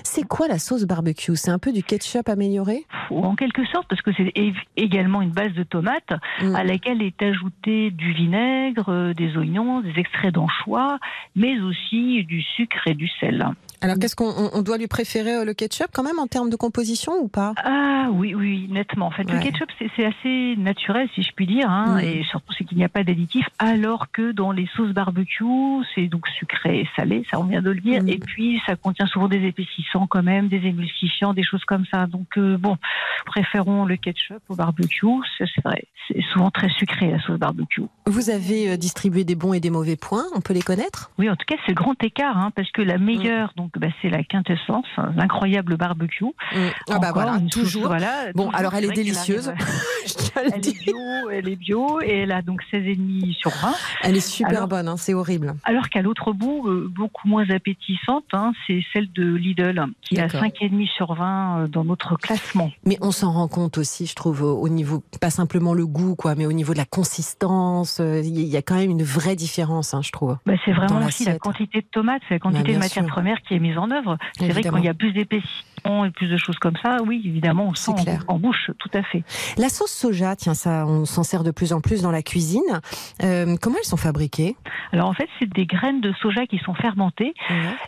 C'est 0.02 0.26
quoi 0.26 0.48
la 0.48 0.58
sauce 0.58 0.86
barbecue? 0.86 1.36
C'est 1.36 1.52
un 1.52 1.60
peu 1.60 1.70
du 1.70 1.84
ketchup 1.84 2.28
amélioré? 2.28 2.84
En 3.10 3.36
quelque 3.36 3.64
sorte, 3.66 3.86
parce 3.88 4.02
que 4.02 4.10
c'est 4.16 4.32
également 4.76 5.22
une 5.22 5.30
base 5.30 5.52
de 5.52 5.62
tomates 5.62 6.10
Mm. 6.40 6.56
à 6.56 6.64
laquelle 6.64 7.02
est 7.02 7.22
ajouté 7.22 7.91
du 7.92 8.12
vinaigre, 8.12 8.88
euh, 8.88 9.14
des 9.14 9.36
oignons, 9.36 9.80
des 9.80 9.98
extraits 9.98 10.34
d'anchois, 10.34 10.98
mais 11.36 11.60
aussi 11.60 12.24
du 12.24 12.42
sucre 12.42 12.86
et 12.86 12.94
du 12.94 13.08
sel. 13.08 13.46
Alors 13.82 13.96
qu'est-ce 13.98 14.16
qu'on 14.16 14.28
on- 14.30 14.50
on 14.54 14.62
doit 14.62 14.78
lui 14.78 14.86
préférer 14.86 15.34
euh, 15.34 15.44
le 15.44 15.54
ketchup 15.54 15.88
quand 15.92 16.02
même 16.04 16.18
en 16.18 16.26
termes 16.28 16.50
de 16.50 16.56
composition 16.56 17.12
ou 17.20 17.28
pas? 17.28 17.52
Ah 17.64 18.08
oui, 18.12 18.34
oui, 18.34 18.68
nettement. 18.70 19.06
En 19.06 19.10
fait, 19.10 19.24
Ouais. 19.28 19.34
le 19.36 19.40
ketchup, 19.40 19.68
c'est 19.96 20.04
assez 20.04 20.54
naturel, 20.56 21.08
si 21.14 21.22
je 21.22 21.32
puis 21.32 21.46
dire, 21.46 21.68
hein, 21.68 21.96
Mm. 21.96 22.04
et 22.04 22.24
surtout 22.30 22.52
c'est 22.56 22.64
qu'il 22.64 22.78
n'y 22.78 22.84
a 22.84 22.88
pas 22.88 23.02
d'additifs, 23.04 23.48
alors 23.58 24.10
que 24.12 24.32
dans 24.32 24.52
les 24.52 24.68
sauces 24.76 24.92
barbecue, 24.92 25.44
c'est 25.94 26.06
donc 26.06 26.26
sucré 26.28 26.80
et 26.80 26.88
salé, 26.96 27.24
ça 27.30 27.38
on 27.40 27.44
vient 27.44 27.62
de 27.62 27.70
le 27.70 27.80
dire, 27.80 28.02
Mm. 28.02 28.08
et 28.08 28.18
puis 28.18 28.60
ça 28.66 28.76
contient 28.76 29.06
souvent 29.06 29.28
des 29.28 29.42
épaississants 29.44 30.06
quand 30.06 30.22
même, 30.22 30.48
des 30.48 30.64
émulsifiants, 30.66 31.34
des 31.34 31.42
choses 31.42 31.64
comme 31.64 31.84
ça. 31.92 32.06
Donc 32.06 32.38
euh, 32.38 32.56
bon, 32.58 32.76
préférons 33.26 33.84
le 33.84 33.96
ketchup 33.96 34.42
au 34.48 34.54
barbecue, 34.56 35.06
c'est 35.38 35.46
vrai. 35.64 35.84
C'est 36.08 36.20
souvent 36.32 36.50
très 36.50 36.68
sucré 36.70 37.10
la 37.10 37.20
sauce 37.22 37.38
barbecue. 37.38 37.82
Vous 38.06 38.30
avez 38.30 38.70
euh, 38.70 38.76
distribué 38.76 39.24
des 39.24 39.34
bons 39.36 39.52
et 39.52 39.60
des 39.60 39.70
mauvais 39.70 39.96
points, 39.96 40.24
on 40.34 40.40
peut 40.40 40.52
les 40.54 40.62
connaître? 40.62 41.10
Oui, 41.18 41.30
en 41.30 41.36
tout 41.36 41.44
cas, 41.46 41.54
c'est 41.64 41.72
le 41.72 41.74
grand 41.76 42.00
écart, 42.02 42.36
hein, 42.36 42.50
parce 42.54 42.70
que 42.72 42.82
la 42.82 42.98
Mm. 42.98 43.04
meilleure, 43.04 43.52
donc, 43.56 43.71
bah, 43.78 43.88
c'est 44.00 44.08
la 44.10 44.22
quintessence, 44.24 44.86
l'incroyable 45.16 45.76
barbecue. 45.76 46.24
Ah 46.54 46.98
bah 46.98 47.10
Encore 47.10 47.12
voilà, 47.14 47.40
toujours. 47.50 47.86
voilà, 47.86 48.32
Bon, 48.34 48.44
toujours, 48.46 48.54
alors 48.58 48.74
elle 48.74 48.84
est 48.84 48.88
qu'elle 48.88 48.96
délicieuse. 48.96 49.48
à 50.36 50.42
le 50.44 50.50
Elle 50.54 50.66
est 50.68 50.84
bio, 50.84 50.96
elle 51.30 51.48
est 51.48 51.56
bio, 51.56 52.00
et 52.02 52.18
elle 52.20 52.32
a 52.32 52.42
donc 52.42 52.62
16,5 52.72 53.34
sur 53.34 53.50
20. 53.50 53.72
Elle 54.02 54.16
est 54.16 54.20
super 54.20 54.48
Alors- 54.56 54.68
bonne, 54.68 54.88
hein, 54.88 54.96
c'est 54.96 55.14
horrible. 55.14 55.54
Alors 55.64 55.88
qu'à 55.88 56.02
l'autre 56.02 56.32
bout, 56.32 56.66
euh, 56.68 56.88
beaucoup 56.90 57.28
moins 57.28 57.48
appétissante, 57.50 58.24
hein, 58.32 58.52
c'est 58.66 58.80
celle 58.92 59.10
de 59.12 59.34
Lidl, 59.34 59.84
qui 60.02 60.18
a 60.18 60.26
D'accord. 60.28 60.40
5,5 60.42 60.88
sur 60.88 61.14
20 61.14 61.58
euh, 61.64 61.66
dans 61.68 61.84
notre 61.84 62.16
classement. 62.16 62.70
Mais 62.86 62.96
on 63.00 63.10
s'en 63.12 63.32
rend 63.32 63.48
compte 63.48 63.78
aussi, 63.78 64.06
je 64.06 64.14
trouve, 64.14 64.42
au 64.42 64.62
au 64.62 64.68
niveau, 64.68 65.02
pas 65.20 65.30
simplement 65.30 65.74
le 65.74 65.86
goût, 65.86 66.14
quoi, 66.14 66.34
mais 66.34 66.46
au 66.46 66.52
niveau 66.52 66.72
de 66.72 66.78
la 66.78 66.84
consistance, 66.84 68.00
euh, 68.00 68.20
il 68.24 68.40
y 68.44 68.56
a 68.56 68.62
quand 68.62 68.76
même 68.76 68.90
une 68.90 69.02
vraie 69.02 69.36
différence, 69.36 69.92
hein, 69.94 70.00
je 70.02 70.10
trouve. 70.12 70.36
Bah, 70.46 70.54
c'est 70.64 70.72
vraiment 70.72 71.04
aussi 71.04 71.24
la 71.24 71.38
quantité 71.38 71.80
de 71.80 71.86
tomates, 71.90 72.22
c'est 72.28 72.34
la 72.34 72.38
Bah, 72.38 72.50
quantité 72.50 72.74
de 72.74 72.78
matières 72.78 73.04
sûr. 73.04 73.12
premières 73.12 73.40
qui 73.42 73.54
est 73.54 73.58
mise 73.62 73.78
en 73.78 73.90
œuvre. 73.90 74.18
C'est 74.38 74.48
vrai 74.48 74.62
que 74.62 74.68
quand 74.68 74.76
il 74.76 74.84
y 74.84 74.88
a 74.88 74.94
plus 74.94 75.12
d'épaississement 75.12 76.04
et 76.04 76.10
plus 76.10 76.28
de 76.28 76.36
choses 76.36 76.58
comme 76.58 76.76
ça, 76.82 76.98
oui, 77.06 77.22
évidemment, 77.24 77.68
on 77.68 77.74
sent 77.74 77.92
clair. 78.02 78.24
en, 78.28 78.34
en 78.34 78.38
bouche, 78.38 78.70
tout 78.78 78.90
à 78.94 79.02
fait. 79.02 79.24
La 79.56 79.68
sauce 79.68 79.90
soja, 79.92 80.36
tiens, 80.36 80.54
ça, 80.54 80.84
on 80.86 81.04
s'en 81.04 81.22
sert 81.24 81.42
de 81.44 81.50
plus 81.50 81.72
en 81.72 81.80
plus 81.80 82.02
dans 82.02 82.10
la 82.12 82.22
cuisine. 82.22 82.60
Euh, 83.22 83.56
comment 83.60 83.76
elles 83.78 83.84
sont 83.88 83.96
fabriquées? 83.96 84.56
Alors 84.92 85.08
en 85.08 85.12
fait, 85.14 85.28
c'est 85.38 85.48
des 85.52 85.66
graines 85.66 86.00
de 86.00 86.12
soja 86.20 86.46
qui 86.46 86.58
sont 86.58 86.74
fermentées 86.74 87.34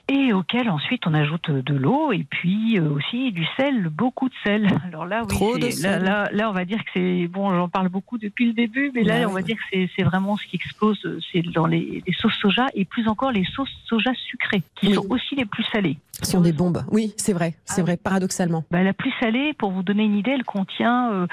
et 0.09 0.33
auxquelles 0.33 0.71
ensuite 0.71 1.07
on 1.07 1.15
ajoute 1.15 1.51
de 1.51 1.75
l'eau 1.75 2.13
et 2.13 2.25
puis 2.29 2.79
euh, 2.79 2.89
aussi 2.91 3.31
du 3.33 3.45
sel, 3.57 3.89
beaucoup 3.91 4.29
de 4.29 4.35
sel. 4.45 4.67
Alors 4.87 5.07
là, 5.07 5.23
oui, 5.23 5.29
Trop 5.29 5.59
de 5.59 5.67
là, 5.67 5.71
sel. 5.71 6.03
là, 6.03 6.29
là, 6.33 6.51
on 6.51 6.53
va 6.53 6.65
dire 6.65 6.79
que 6.79 6.91
c'est 6.95 7.27
bon. 7.29 7.55
J'en 7.55 7.69
parle 7.69 7.89
beaucoup 7.89 8.19
depuis 8.19 8.47
le 8.47 8.53
début, 8.53 8.91
mais 8.95 9.03
là, 9.03 9.29
on 9.29 9.33
va 9.33 9.43
dire 9.43 9.57
que 9.57 9.63
c'est- 9.97 10.03
vraiment 10.05 10.37
ce 10.37 10.47
qui 10.47 10.57
explose, 10.57 10.99
euh, 11.07 11.19
c'est 11.33 11.43
dans 11.43 11.67
les, 11.67 12.03
les 12.07 12.13
sauces 12.13 12.35
soja 12.41 12.67
et 12.75 12.85
plus 12.85 13.09
encore 13.09 13.33
les 13.33 13.45
sauces 13.45 13.71
soja 13.87 14.11
sucrées, 14.15 14.63
qui 14.75 14.89
Oui. 14.89 14.95
sont 14.95 15.07
aussi 15.11 15.35
les 15.35 15.45
plus 15.47 15.64
salées. 15.73 15.99
Ce 16.23 16.31
sont 16.31 16.41
des 16.41 16.53
bombes. 16.53 16.85
Oui, 16.91 17.13
c'est 17.17 17.33
vrai, 17.33 17.55
c'est 17.65 17.81
Ah 17.81 17.85
vrai, 17.85 17.97
paradoxalement. 17.97 18.65
Bah, 18.71 18.83
la 18.83 18.93
plus 18.93 19.13
salée, 19.21 19.53
pour 19.59 19.71
vous 19.73 19.83
donner 19.83 20.05
une 20.05 20.17
idée, 20.17 20.33
elle 20.33 20.45
contient 20.45 21.13
euh, 21.13 21.27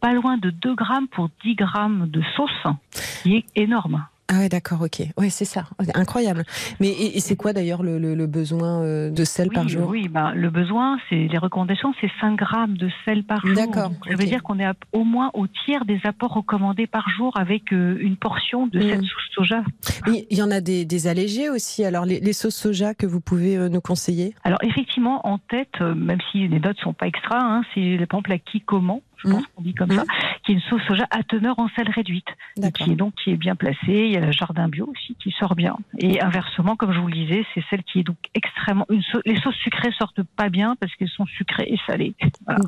pas 0.00 0.12
loin 0.12 0.36
de 0.38 0.50
2 0.50 0.74
grammes 0.74 1.08
pour 1.08 1.28
10 1.44 1.54
grammes 1.54 2.08
de 2.08 2.22
sauce, 2.36 2.50
ce 2.92 3.22
qui 3.22 3.36
est 3.36 3.44
énorme. 3.56 4.06
Ah 4.30 4.40
ouais, 4.40 4.50
d'accord, 4.50 4.82
ok. 4.82 5.06
Ouais, 5.16 5.30
c'est 5.30 5.46
ça. 5.46 5.64
Incroyable. 5.94 6.44
Mais 6.80 6.90
et, 6.90 7.18
c'est 7.18 7.34
quoi 7.34 7.54
d'ailleurs 7.54 7.82
le, 7.82 7.98
le, 7.98 8.26
besoin 8.26 8.82
euh, 8.82 9.10
de 9.10 9.24
sel 9.24 9.48
par 9.48 9.66
jour? 9.68 9.88
Oui, 9.88 10.08
ben, 10.08 10.32
le 10.34 10.50
besoin, 10.50 10.98
c'est 11.08 11.28
les 11.28 11.38
recommandations, 11.38 11.94
c'est 11.98 12.10
5 12.20 12.36
grammes 12.36 12.76
de 12.76 12.90
sel 13.06 13.24
par 13.24 13.40
jour. 13.40 13.56
D'accord. 13.56 13.90
Ça 14.06 14.16
veut 14.16 14.26
dire 14.26 14.42
qu'on 14.42 14.58
est 14.58 14.68
au 14.92 15.04
moins 15.04 15.30
au 15.32 15.46
tiers 15.46 15.86
des 15.86 15.98
apports 16.04 16.34
recommandés 16.34 16.86
par 16.86 17.08
jour 17.08 17.38
avec 17.38 17.72
euh, 17.72 17.96
une 18.00 18.16
portion 18.16 18.66
de 18.66 18.78
cette 18.80 19.00
hmm. 19.00 19.04
sauce 19.04 19.30
soja. 19.34 19.62
Il 20.06 20.36
y 20.36 20.42
en 20.42 20.50
a 20.50 20.60
des, 20.60 20.84
des 20.84 21.06
allégés 21.06 21.48
aussi. 21.48 21.86
Alors 21.86 22.04
les, 22.04 22.20
les, 22.20 22.34
sauces 22.34 22.56
soja 22.56 22.92
que 22.92 23.06
vous 23.06 23.20
pouvez 23.20 23.56
euh, 23.56 23.70
nous 23.70 23.80
conseiller? 23.80 24.34
Alors 24.44 24.58
effectivement, 24.62 25.26
en 25.26 25.38
tête, 25.38 25.80
même 25.80 26.20
si 26.30 26.48
les 26.48 26.60
notes 26.60 26.78
sont 26.80 26.92
pas 26.92 27.06
extra, 27.06 27.38
hein, 27.38 27.62
c'est 27.72 27.96
par 28.08 28.18
exemple 28.18 28.30
la 28.30 28.38
Kikoman 28.38 29.00
je 29.18 29.28
pense 29.28 29.42
mmh. 29.42 29.46
qu'on 29.54 29.62
dit 29.62 29.74
comme 29.74 29.90
ça, 29.90 30.02
mmh. 30.02 30.06
qui 30.44 30.52
est 30.52 30.54
une 30.54 30.60
sauce 30.62 30.82
soja 30.86 31.06
à 31.10 31.22
teneur 31.22 31.58
en 31.58 31.68
sel 31.76 31.90
réduite, 31.90 32.28
qui 32.74 32.92
est 32.92 32.96
donc 32.96 33.14
qui 33.22 33.30
est 33.30 33.36
bien 33.36 33.56
placée. 33.56 33.76
Il 33.88 34.12
y 34.12 34.16
a 34.16 34.20
le 34.20 34.32
jardin 34.32 34.68
bio 34.68 34.86
aussi 34.86 35.16
qui 35.22 35.34
sort 35.38 35.54
bien. 35.54 35.76
Et 35.98 36.20
inversement, 36.20 36.76
comme 36.76 36.92
je 36.92 37.00
vous 37.00 37.08
le 37.08 37.14
disais, 37.14 37.44
c'est 37.54 37.62
celle 37.70 37.82
qui 37.82 38.00
est 38.00 38.04
donc 38.04 38.16
extrêmement. 38.34 38.86
Une 38.90 39.02
les 39.24 39.40
sauces 39.40 39.56
sucrées 39.56 39.90
sortent 39.98 40.22
pas 40.22 40.48
bien 40.48 40.76
parce 40.76 40.94
qu'elles 40.96 41.08
sont 41.08 41.26
sucrées 41.26 41.66
et 41.68 41.78
salées. 41.86 42.14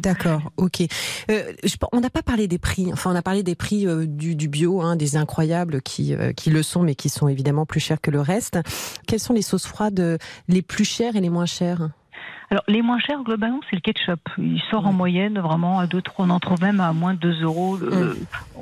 D'accord, 0.02 0.50
ok. 0.56 0.82
Euh, 1.30 1.52
on 1.92 2.00
n'a 2.00 2.10
pas 2.10 2.22
parlé 2.22 2.48
des 2.48 2.58
prix. 2.58 2.92
Enfin, 2.92 3.12
on 3.12 3.16
a 3.16 3.22
parlé 3.22 3.42
des 3.42 3.54
prix 3.54 3.86
euh, 3.86 4.06
du, 4.06 4.34
du, 4.34 4.48
bio, 4.48 4.80
hein, 4.80 4.96
des 4.96 5.16
incroyables 5.16 5.82
qui 5.82 6.14
euh, 6.14 6.32
qui 6.32 6.50
le 6.50 6.62
sont, 6.62 6.82
mais 6.82 6.94
qui 6.94 7.08
sont 7.08 7.28
évidemment 7.28 7.66
plus 7.66 7.80
chers 7.80 8.00
que 8.00 8.10
le 8.10 8.20
reste. 8.20 8.58
Quelles 9.06 9.20
sont 9.20 9.34
les 9.34 9.42
sauces 9.42 9.66
froides 9.66 10.18
les 10.48 10.62
plus 10.62 10.84
chères 10.84 11.16
et 11.16 11.20
les 11.20 11.30
moins 11.30 11.46
chères? 11.46 11.90
Alors, 12.50 12.64
les 12.66 12.82
moins 12.82 12.98
chers, 12.98 13.22
globalement, 13.22 13.60
c'est 13.70 13.76
le 13.76 13.80
ketchup. 13.80 14.28
Il 14.36 14.60
sort 14.70 14.84
en 14.84 14.92
moyenne 14.92 15.38
vraiment 15.38 15.78
à 15.78 15.86
2, 15.86 16.02
3, 16.02 16.26
on 16.26 16.30
en 16.30 16.40
trouve 16.40 16.60
même 16.60 16.80
à 16.80 16.92
moins 16.92 17.14
de 17.14 17.20
2 17.20 17.44
euros. 17.44 17.78
Euh, 17.80 18.16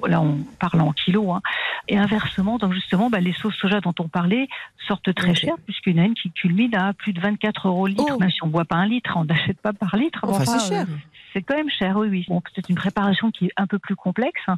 là, 0.07 0.21
on 0.21 0.41
parle 0.61 0.83
en 0.83 0.93
kilos. 0.93 1.31
Hein. 1.35 1.41
Et 1.89 1.97
inversement, 1.97 2.59
donc 2.59 2.75
justement, 2.75 3.09
bah, 3.09 3.21
les 3.21 3.33
sauces 3.33 3.57
soja 3.57 3.81
dont 3.81 3.95
on 3.99 4.09
parlait 4.09 4.47
sortent 4.87 5.15
très 5.15 5.35
cher, 5.35 5.55
puisqu'il 5.65 5.97
y 5.97 6.01
en 6.01 6.03
a 6.03 6.07
une 6.07 6.15
qui 6.15 6.31
culmine 6.31 6.75
à 6.75 6.93
plus 6.93 7.15
de 7.15 7.21
24 7.21 7.69
euros 7.69 7.87
le 7.87 7.95
litre. 7.95 8.13
Oh. 8.15 8.19
Même 8.19 8.31
si 8.31 8.43
on 8.43 8.49
ne 8.49 8.53
boit 8.53 8.67
pas 8.67 8.77
un 8.77 8.87
litre, 8.87 9.15
on 9.17 9.25
n'achète 9.25 9.59
pas 9.63 9.73
par 9.73 9.97
litre. 9.97 10.21
Enfin, 10.23 10.45
c'est 10.45 10.69
cher. 10.69 10.83
Euh, 10.83 10.95
c'est 11.33 11.41
quand 11.41 11.57
même 11.57 11.71
cher, 11.71 11.97
oui, 11.97 12.09
oui. 12.09 12.27
Bon, 12.29 12.43
c'est 12.55 12.69
une 12.69 12.77
préparation 12.77 13.31
qui 13.31 13.47
est 13.47 13.53
un 13.57 13.67
peu 13.67 13.79
plus 13.79 13.97
complexe, 13.97 14.41
hein, 14.49 14.57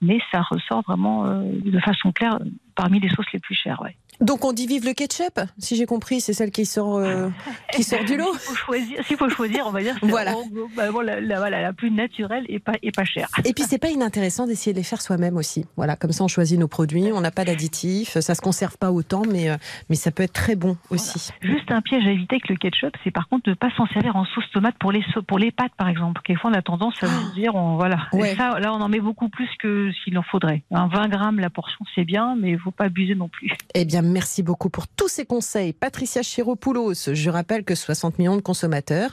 mais 0.00 0.20
ça 0.30 0.42
ressort 0.42 0.82
vraiment 0.82 1.26
euh, 1.26 1.42
de 1.64 1.80
façon 1.80 2.12
claire 2.12 2.38
parmi 2.76 3.00
les 3.00 3.08
sauces 3.08 3.32
les 3.32 3.40
plus 3.40 3.56
chères, 3.56 3.82
ouais. 3.82 3.96
Donc 4.20 4.44
on 4.44 4.52
dit 4.52 4.66
vive 4.66 4.84
le 4.84 4.94
ketchup, 4.94 5.40
si 5.58 5.76
j'ai 5.76 5.86
compris, 5.86 6.20
c'est 6.20 6.32
celle 6.32 6.50
qui 6.50 6.66
sort 6.66 6.96
euh, 6.96 7.28
qui 7.72 7.84
sort 7.84 8.02
du 8.04 8.16
lot. 8.16 8.32
S'il 8.32 8.40
faut 8.40 8.54
choisir, 8.54 9.04
s'il 9.06 9.16
faut 9.16 9.28
choisir, 9.28 9.66
on 9.66 9.70
va 9.70 9.82
dire 9.82 9.96
voilà. 10.02 10.34
Bah, 10.76 10.86
la, 11.02 11.50
la 11.50 11.72
plus 11.72 11.90
naturelle 11.92 12.44
et 12.48 12.58
pas 12.58 12.72
et 12.82 12.90
pas 12.90 13.04
chère. 13.04 13.28
Et 13.44 13.52
puis 13.52 13.64
c'est 13.64 13.78
pas 13.78 13.90
inintéressant 13.90 14.46
d'essayer 14.46 14.72
de 14.72 14.78
les 14.78 14.84
faire 14.84 15.00
soi-même 15.00 15.36
aussi. 15.36 15.66
Voilà, 15.76 15.94
comme 15.94 16.10
ça 16.10 16.24
on 16.24 16.28
choisit 16.28 16.58
nos 16.58 16.66
produits, 16.66 17.10
on 17.12 17.20
n'a 17.20 17.30
pas 17.30 17.44
d'additifs, 17.44 18.18
ça 18.18 18.34
se 18.34 18.40
conserve 18.40 18.76
pas 18.76 18.90
autant, 18.90 19.22
mais 19.30 19.50
euh, 19.50 19.56
mais 19.88 19.94
ça 19.94 20.10
peut 20.10 20.24
être 20.24 20.32
très 20.32 20.56
bon 20.56 20.76
aussi. 20.90 21.30
Juste 21.40 21.70
un 21.70 21.80
piège 21.80 22.04
à 22.06 22.10
éviter 22.10 22.36
avec 22.36 22.48
le 22.48 22.56
ketchup, 22.56 22.96
c'est 23.04 23.12
par 23.12 23.28
contre 23.28 23.48
de 23.48 23.54
pas 23.54 23.70
s'en 23.76 23.86
servir 23.86 24.16
en 24.16 24.24
sauce 24.24 24.50
tomate 24.52 24.74
pour 24.80 24.90
les 24.90 25.04
pour 25.28 25.38
les 25.38 25.52
pâtes 25.52 25.72
par 25.76 25.88
exemple. 25.88 26.22
Quelquefois 26.24 26.50
on 26.50 26.54
a 26.54 26.62
tendance 26.62 26.94
à 27.02 27.06
se 27.06 27.34
dire 27.34 27.54
on, 27.54 27.76
voilà. 27.76 28.08
ça, 28.36 28.58
là 28.58 28.72
on 28.72 28.80
en 28.80 28.88
met 28.88 29.00
beaucoup 29.00 29.28
plus 29.28 29.48
que 29.60 29.92
s'il 30.02 30.18
en 30.18 30.24
faudrait. 30.24 30.64
Un 30.72 30.88
20 30.88 31.08
grammes 31.08 31.38
la 31.38 31.50
portion 31.50 31.84
c'est 31.94 32.04
bien, 32.04 32.34
mais 32.36 32.50
il 32.50 32.58
faut 32.58 32.72
pas 32.72 32.84
abuser 32.84 33.14
non 33.14 33.28
plus. 33.28 33.52
Eh 33.74 33.84
bien 33.84 34.07
merci 34.08 34.42
beaucoup 34.42 34.70
pour 34.70 34.88
tous 34.88 35.08
ces 35.08 35.24
conseils. 35.24 35.72
Patricia 35.72 36.22
Chiropoulos, 36.22 37.12
je 37.12 37.30
rappelle 37.30 37.64
que 37.64 37.74
60 37.74 38.18
millions 38.18 38.36
de 38.36 38.42
consommateurs 38.42 39.10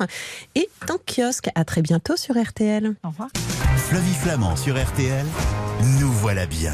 et 0.55 0.69
en 0.89 0.97
kiosque. 0.97 1.49
À 1.55 1.65
très 1.65 1.81
bientôt 1.81 2.15
sur 2.17 2.41
RTL. 2.41 2.95
Au 3.03 3.09
revoir. 3.09 3.29
Flavie 3.77 4.13
Flamand 4.13 4.55
sur 4.55 4.81
RTL, 4.81 5.25
nous 5.99 6.11
voilà 6.11 6.45
bien. 6.45 6.73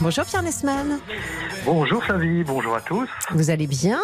Bonjour 0.00 0.24
Pierre 0.24 0.42
Nesman. 0.42 0.98
Bonjour 1.64 2.02
Flavie, 2.02 2.42
bonjour 2.42 2.74
à 2.74 2.80
tous. 2.80 3.08
Vous 3.32 3.50
allez 3.50 3.66
bien? 3.66 4.00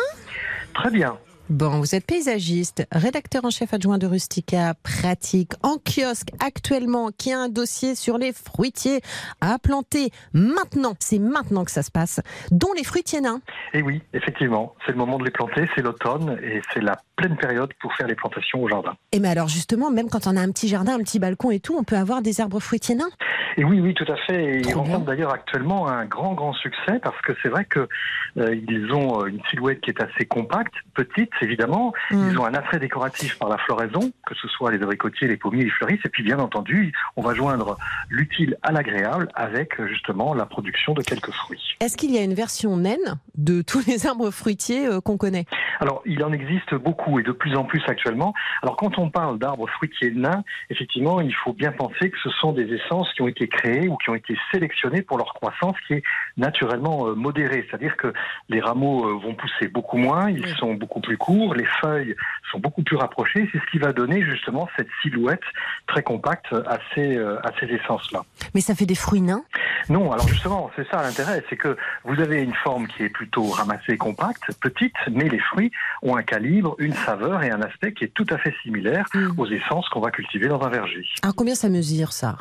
Très 0.77 0.91
bien. 0.91 1.19
Bon, 1.49 1.79
vous 1.79 1.95
êtes 1.95 2.05
paysagiste, 2.05 2.89
rédacteur 2.91 3.45
en 3.45 3.51
chef 3.51 3.73
adjoint 3.73 3.99
de 3.99 4.07
Rustica, 4.09 4.75
pratique 4.83 5.53
en 5.63 5.77
kiosque 5.77 6.31
actuellement, 6.45 7.11
qui 7.17 7.33
a 7.33 7.39
un 7.39 7.49
dossier 7.49 7.95
sur 7.95 8.19
les 8.19 8.33
fruitiers 8.33 9.01
à 9.41 9.57
planter 9.61 10.11
maintenant. 10.33 10.95
C'est 10.99 11.21
maintenant 11.21 11.65
que 11.65 11.71
ça 11.71 11.85
se 11.85 11.93
passe, 11.93 12.21
dont 12.51 12.73
les 12.77 12.83
fruitiers 12.83 13.21
nains. 13.21 13.41
Et 13.75 13.79
eh 13.79 13.83
oui, 13.83 14.03
effectivement, 14.13 14.75
c'est 14.85 14.91
le 14.91 14.99
moment 14.99 15.19
de 15.19 15.25
les 15.25 15.31
planter, 15.31 15.69
c'est 15.77 15.83
l'automne 15.83 16.37
et 16.43 16.61
c'est 16.75 16.83
la 16.83 16.97
pleine 17.15 17.37
période 17.37 17.73
pour 17.81 17.95
faire 17.95 18.09
les 18.09 18.17
plantations 18.17 18.61
au 18.61 18.69
jardin. 18.69 18.97
Et 19.13 19.21
mais 19.21 19.29
alors 19.29 19.49
justement, 19.49 19.93
même 19.93 20.09
quand 20.11 20.27
on 20.27 20.37
a 20.37 20.41
un 20.41 20.51
petit 20.51 20.67
jardin, 20.67 20.95
un 20.95 21.03
petit 21.05 21.21
balcon 21.21 21.53
et 21.53 21.61
tout, 21.61 21.77
on 21.79 21.85
peut 21.85 21.97
avoir 21.97 22.23
des 22.23 22.41
arbres 22.41 22.59
fruitiers 22.59 22.97
nains? 22.97 23.11
Et 23.57 23.65
oui, 23.65 23.81
oui, 23.81 23.95
tout 23.95 24.11
à 24.13 24.17
fait. 24.27 24.45
Et 24.45 24.61
ils 24.61 24.75
rencontrent 24.75 25.07
d'ailleurs 25.07 25.33
actuellement 25.33 25.89
un 25.89 26.05
grand, 26.05 26.35
grand 26.35 26.53
succès 26.53 26.99
parce 27.03 27.21
que 27.23 27.33
c'est 27.43 27.49
vrai 27.49 27.65
que 27.65 27.89
euh, 28.37 28.93
ont 28.93 29.23
euh, 29.23 29.27
une 29.27 29.41
silhouette 29.51 29.81
qui 29.81 29.91
est 29.91 30.03
assez 30.03 30.27
compacte, 30.27 30.75
petite 30.95 31.31
évidemment. 31.43 31.93
Mm. 32.11 32.31
Ils 32.31 32.39
ont 32.39 32.45
un 32.45 32.55
attrait 32.55 32.79
décoratif 32.79 33.39
par 33.39 33.49
la 33.49 33.59
floraison, 33.59 34.13
que 34.27 34.35
ce 34.35 34.49
soit 34.49 34.71
les 34.71 34.83
abricotiers, 34.83 35.29
les 35.29 35.37
pommiers, 35.37 35.65
les 35.65 35.71
fleuristes. 35.71 36.05
Et 36.07 36.09
puis 36.09 36.23
bien 36.23 36.39
entendu, 36.39 36.93
on 37.17 37.23
va 37.23 37.35
joindre 37.35 37.77
l'utile 38.09 38.57
à 38.63 38.73
l'agréable 38.73 39.29
avec 39.35 39.81
justement 39.87 40.35
la 40.35 40.47
production 40.47 40.95
de 40.95 41.03
quelques 41.03 41.31
fruits. 41.31 41.77
Est-ce 41.81 41.97
qu'il 41.97 42.13
y 42.13 42.19
a 42.19 42.23
une 42.23 42.35
version 42.35 42.77
naine 42.77 43.19
de 43.37 43.63
tous 43.63 43.87
les 43.87 44.07
arbres 44.07 44.31
fruitiers 44.31 44.87
euh, 44.87 45.01
qu'on 45.01 45.17
connaît? 45.17 45.45
Alors, 45.81 46.03
il 46.07 46.23
en 46.25 46.33
existe 46.33 46.75
beaucoup 46.75 47.19
et 47.21 47.23
de 47.23 47.33
plus 47.33 47.55
en 47.57 47.65
plus 47.65 47.83
actuellement. 47.87 48.35
Alors, 48.63 48.77
quand 48.77 48.99
on 48.99 49.11
parle 49.11 49.39
d'arbres 49.39 49.69
fruitiers 49.69 50.11
nains, 50.11 50.43
effectivement, 50.71 51.21
il 51.21 51.35
faut 51.35 51.53
bien 51.53 51.73
penser 51.73 52.11
que 52.11 52.19
ce 52.23 52.31
sont 52.31 52.53
des 52.53 52.73
essences 52.73 53.13
qui 53.15 53.23
ont 53.23 53.29
été 53.29 53.49
créées 53.49 53.89
ou 53.89 53.97
qui 53.97 54.11
ont 54.11 54.15
été 54.15 54.37
sélectionnées 54.53 55.03
pour 55.03 55.19
leur 55.19 55.35
croissance 55.35 55.77
qui 55.87 55.95
est 55.95 56.03
naturellement 56.37 57.15
modérée. 57.15 57.67
C'est-à-dire 57.69 57.97
que 57.97 58.13
les 58.49 58.61
rameaux 58.61 59.19
vont 59.19 59.35
pousser 59.35 59.69
beaucoup 59.69 59.99
moins, 59.99 60.31
ils 60.31 60.47
sont 60.57 60.75
beaucoup 60.75 61.01
plus 61.01 61.17
courts, 61.27 61.55
les 61.55 61.67
feuilles 61.81 62.15
sont 62.53 62.61
beaucoup 62.61 62.83
plus 62.83 62.97
rapprochées. 62.97 63.49
C'est 63.53 63.59
ce 63.59 63.67
qui 63.71 63.79
va 63.79 63.93
donner 63.93 64.23
justement 64.23 64.69
cette 64.77 64.89
silhouette 65.03 65.43
très 65.89 66.03
compacte 66.03 66.53
à 66.53 66.79
ces, 66.95 67.17
euh, 67.17 67.39
à 67.45 67.51
ces 67.59 67.67
essences-là. 67.67 68.23
Mais 68.55 68.61
ça 68.61 68.75
fait 68.77 68.87
des 68.87 68.95
fruits 68.95 69.21
nains? 69.21 69.43
Non, 69.89 70.13
alors 70.13 70.29
justement, 70.29 70.71
c'est 70.77 70.89
ça 70.89 71.03
l'intérêt, 71.03 71.45
c'est 71.49 71.57
que 71.57 71.77
vous 72.05 72.21
avez 72.21 72.43
une 72.43 72.55
forme 72.55 72.87
qui 72.87 73.03
est 73.03 73.09
plutôt 73.09 73.47
ramassée, 73.47 73.97
compacte, 73.97 74.53
petite, 74.61 74.95
mais 75.11 75.29
les 75.29 75.41
fruits 75.41 75.73
ont 76.03 76.17
un 76.17 76.23
calibre, 76.23 76.77
une 76.79 76.95
saveur 76.95 77.43
et 77.43 77.51
un 77.51 77.61
aspect 77.63 77.93
qui 77.93 78.05
est 78.05 78.15
tout 78.15 78.27
à 78.31 78.39
fait 78.39 78.55
similaire 78.63 79.07
hmm. 79.15 79.39
aux 79.39 79.47
essences 79.47 79.89
qu'on 79.89 80.01
va 80.01 80.11
cultiver 80.11 80.47
dans 80.47 80.63
un 80.63 80.69
verger. 80.69 81.05
Alors 81.23 81.35
combien 81.35 81.57
ça 81.57 81.69
mesure 81.69 82.13
ça? 82.13 82.39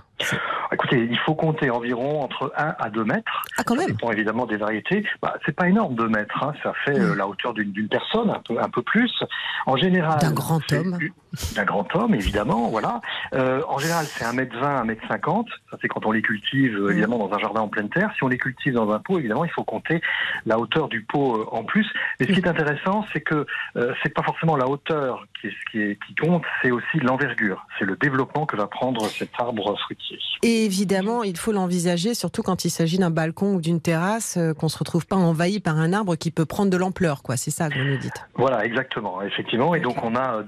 Écoutez, 0.72 1.07
il 1.10 1.17
faut 1.19 1.36
compter 1.36 1.69
environ 1.69 2.22
entre 2.22 2.51
1 2.57 2.75
à 2.79 2.89
2 2.89 3.03
mètres. 3.03 3.43
Ah, 3.57 3.63
quand 3.63 3.75
même. 3.75 3.88
Ça 3.88 3.91
dépend 3.91 4.12
évidemment 4.12 4.45
des 4.45 4.57
variétés. 4.57 5.05
Bah, 5.22 5.36
c'est 5.45 5.55
pas 5.55 5.67
énorme 5.67 5.95
2 5.95 6.07
mètres. 6.07 6.43
Hein. 6.43 6.53
Ça 6.63 6.74
fait 6.84 7.00
euh, 7.00 7.13
hmm. 7.13 7.17
la 7.17 7.27
hauteur 7.27 7.53
d'une 7.53 7.88
personne, 7.88 8.29
un 8.29 8.41
peu, 8.48 8.60
un 8.60 8.69
peu 8.69 8.81
plus. 8.81 9.12
En 9.65 9.77
général. 9.77 10.19
D'un 10.19 10.34
grand 10.34 10.62
homme. 10.74 10.98
D'un 11.56 11.65
grand 11.65 11.88
homme, 11.96 12.13
évidemment, 12.13 12.70
voilà. 12.70 13.01
Euh, 13.34 13.62
en 13.68 13.77
général, 13.77 14.06
c'est 14.06 14.25
1 14.25 14.34
mètre 14.34 14.58
20, 14.58 14.82
1 14.82 14.84
mètre 14.86 15.08
50. 15.08 15.48
Ça, 15.72 15.77
c'est 15.82 15.88
quand 15.88 16.06
on 16.06 16.12
les 16.12 16.22
cultive, 16.22 16.75
euh, 16.77 16.92
évidemment, 16.92 17.18
dans 17.18 17.34
un 17.34 17.39
jardin 17.39 17.62
en 17.62 17.68
pleine 17.68 17.89
terre. 17.89 18.12
Si 18.18 18.24
on 18.24 18.27
les 18.27 18.38
cultive 18.38 18.74
dans 18.74 18.92
un 18.92 19.00
pot, 19.00 19.20
évidemment, 19.20 19.46
il 19.46 19.51
faut 19.51 19.63
compter 19.63 20.01
la 20.46 20.60
hauteur 20.60 20.88
du 20.88 21.01
pot 21.01 21.48
en 21.51 21.63
plus. 21.63 21.88
Mais 22.20 22.27
ce 22.27 22.32
qui 22.32 22.39
est 22.39 22.48
intéressant, 22.48 23.06
c'est 23.13 23.22
que 23.22 23.46
c'est 24.04 24.13
pas 24.13 24.24
forcément 24.24 24.56
la 24.56 24.68
hauteur 24.68 25.25
qui, 25.42 25.50
qui, 25.72 25.98
qui 26.08 26.15
compte, 26.15 26.44
c'est 26.62 26.72
aussi 26.72 27.00
l'envergure. 27.00 27.65
C'est 27.80 27.86
le 27.86 27.96
développement 27.96 28.46
que 28.46 28.56
va 28.56 28.68
prendre 28.68 29.08
cet 29.08 29.30
arbre 29.38 29.75
fruitier. 29.80 30.20
Et 30.44 30.65
évidemment, 30.65 31.24
il 31.24 31.38
faut 31.38 31.51
l'envisager, 31.51 32.13
surtout 32.13 32.44
quand 32.44 32.65
il 32.65 32.70
s'agit 32.70 32.98
d'un 32.98 33.10
balcon 33.10 33.56
ou 33.56 33.62
d'une 33.62 33.82
terrasse, 33.82 34.38
euh, 34.38 34.54
qu'on 34.54 34.70
se 34.70 34.77
retrouve 34.77 35.06
pas 35.06 35.15
envahi 35.15 35.60
par 35.60 35.77
un 35.77 35.94
arbre 35.94 36.15
qui 36.15 36.32
peut 36.32 36.46
prendre 36.46 36.70
de 36.70 36.77
l'ampleur, 36.77 37.24
quoi. 37.24 37.38
C'est 37.38 37.51
ça 37.51 37.70
que 37.70 37.77
vous 37.77 37.86
nous 37.86 37.98
dites. 37.98 38.25
Voilà, 38.36 38.65
exactement, 38.65 39.22
effectivement. 39.22 39.75
Et 39.75 39.80
donc 39.80 40.04
on 40.04 40.15
a 40.15 40.38
euh, 40.38 40.44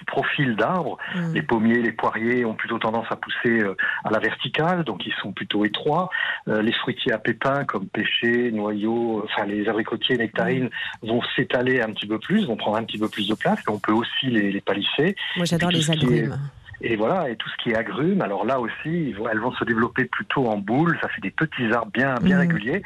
euh, 0.00 0.04
profils 0.06 0.56
d'arbres. 0.56 0.98
Hmm. 1.14 1.34
Les 1.34 1.42
pommiers, 1.42 1.82
les 1.82 1.92
poiriers 1.92 2.44
ont 2.44 2.54
plutôt 2.54 2.78
tendance 2.78 3.06
à 3.10 3.16
pousser 3.16 3.62
à 4.04 4.10
la 4.10 4.18
verticale, 4.18 4.84
donc 4.84 5.06
ils 5.06 5.14
sont 5.22 5.32
plutôt 5.32 5.64
étroits. 5.64 6.10
les 6.46 6.72
fruitiers 6.72 7.12
à 7.12 7.18
pépins 7.18 7.64
comme 7.64 7.86
pêcher, 7.86 8.50
noyaux, 8.50 9.24
enfin 9.24 9.46
les 9.46 9.68
abricotiers, 9.68 10.16
nectarines 10.16 10.70
hmm. 11.02 11.08
vont 11.08 11.22
s'étaler 11.36 11.80
un 11.80 11.92
petit 11.92 12.06
peu 12.06 12.18
plus, 12.18 12.46
vont 12.46 12.56
prendre 12.56 12.76
un 12.76 12.84
petit 12.84 12.98
peu 12.98 13.08
plus 13.08 13.28
de 13.28 13.34
place. 13.34 13.58
Et 13.66 13.70
on 13.70 13.78
peut 13.78 13.92
aussi 13.92 14.26
les, 14.26 14.52
les 14.52 14.60
palisser. 14.60 15.16
Moi 15.36 15.46
j'adore 15.46 15.70
les 15.70 15.90
agrumes. 15.90 16.38
Et 16.84 16.96
voilà, 16.96 17.30
et 17.30 17.36
tout 17.36 17.48
ce 17.48 17.62
qui 17.62 17.70
est 17.70 17.76
agrumes, 17.76 18.20
alors 18.22 18.44
là 18.44 18.58
aussi, 18.58 19.14
elles 19.30 19.38
vont 19.38 19.52
se 19.52 19.64
développer 19.64 20.04
plutôt 20.06 20.48
en 20.48 20.58
boule. 20.58 20.98
Ça 21.00 21.08
fait 21.08 21.20
des 21.20 21.30
petits 21.30 21.72
arbres 21.72 21.92
bien, 21.92 22.16
bien 22.20 22.36
mmh. 22.36 22.40
réguliers. 22.40 22.82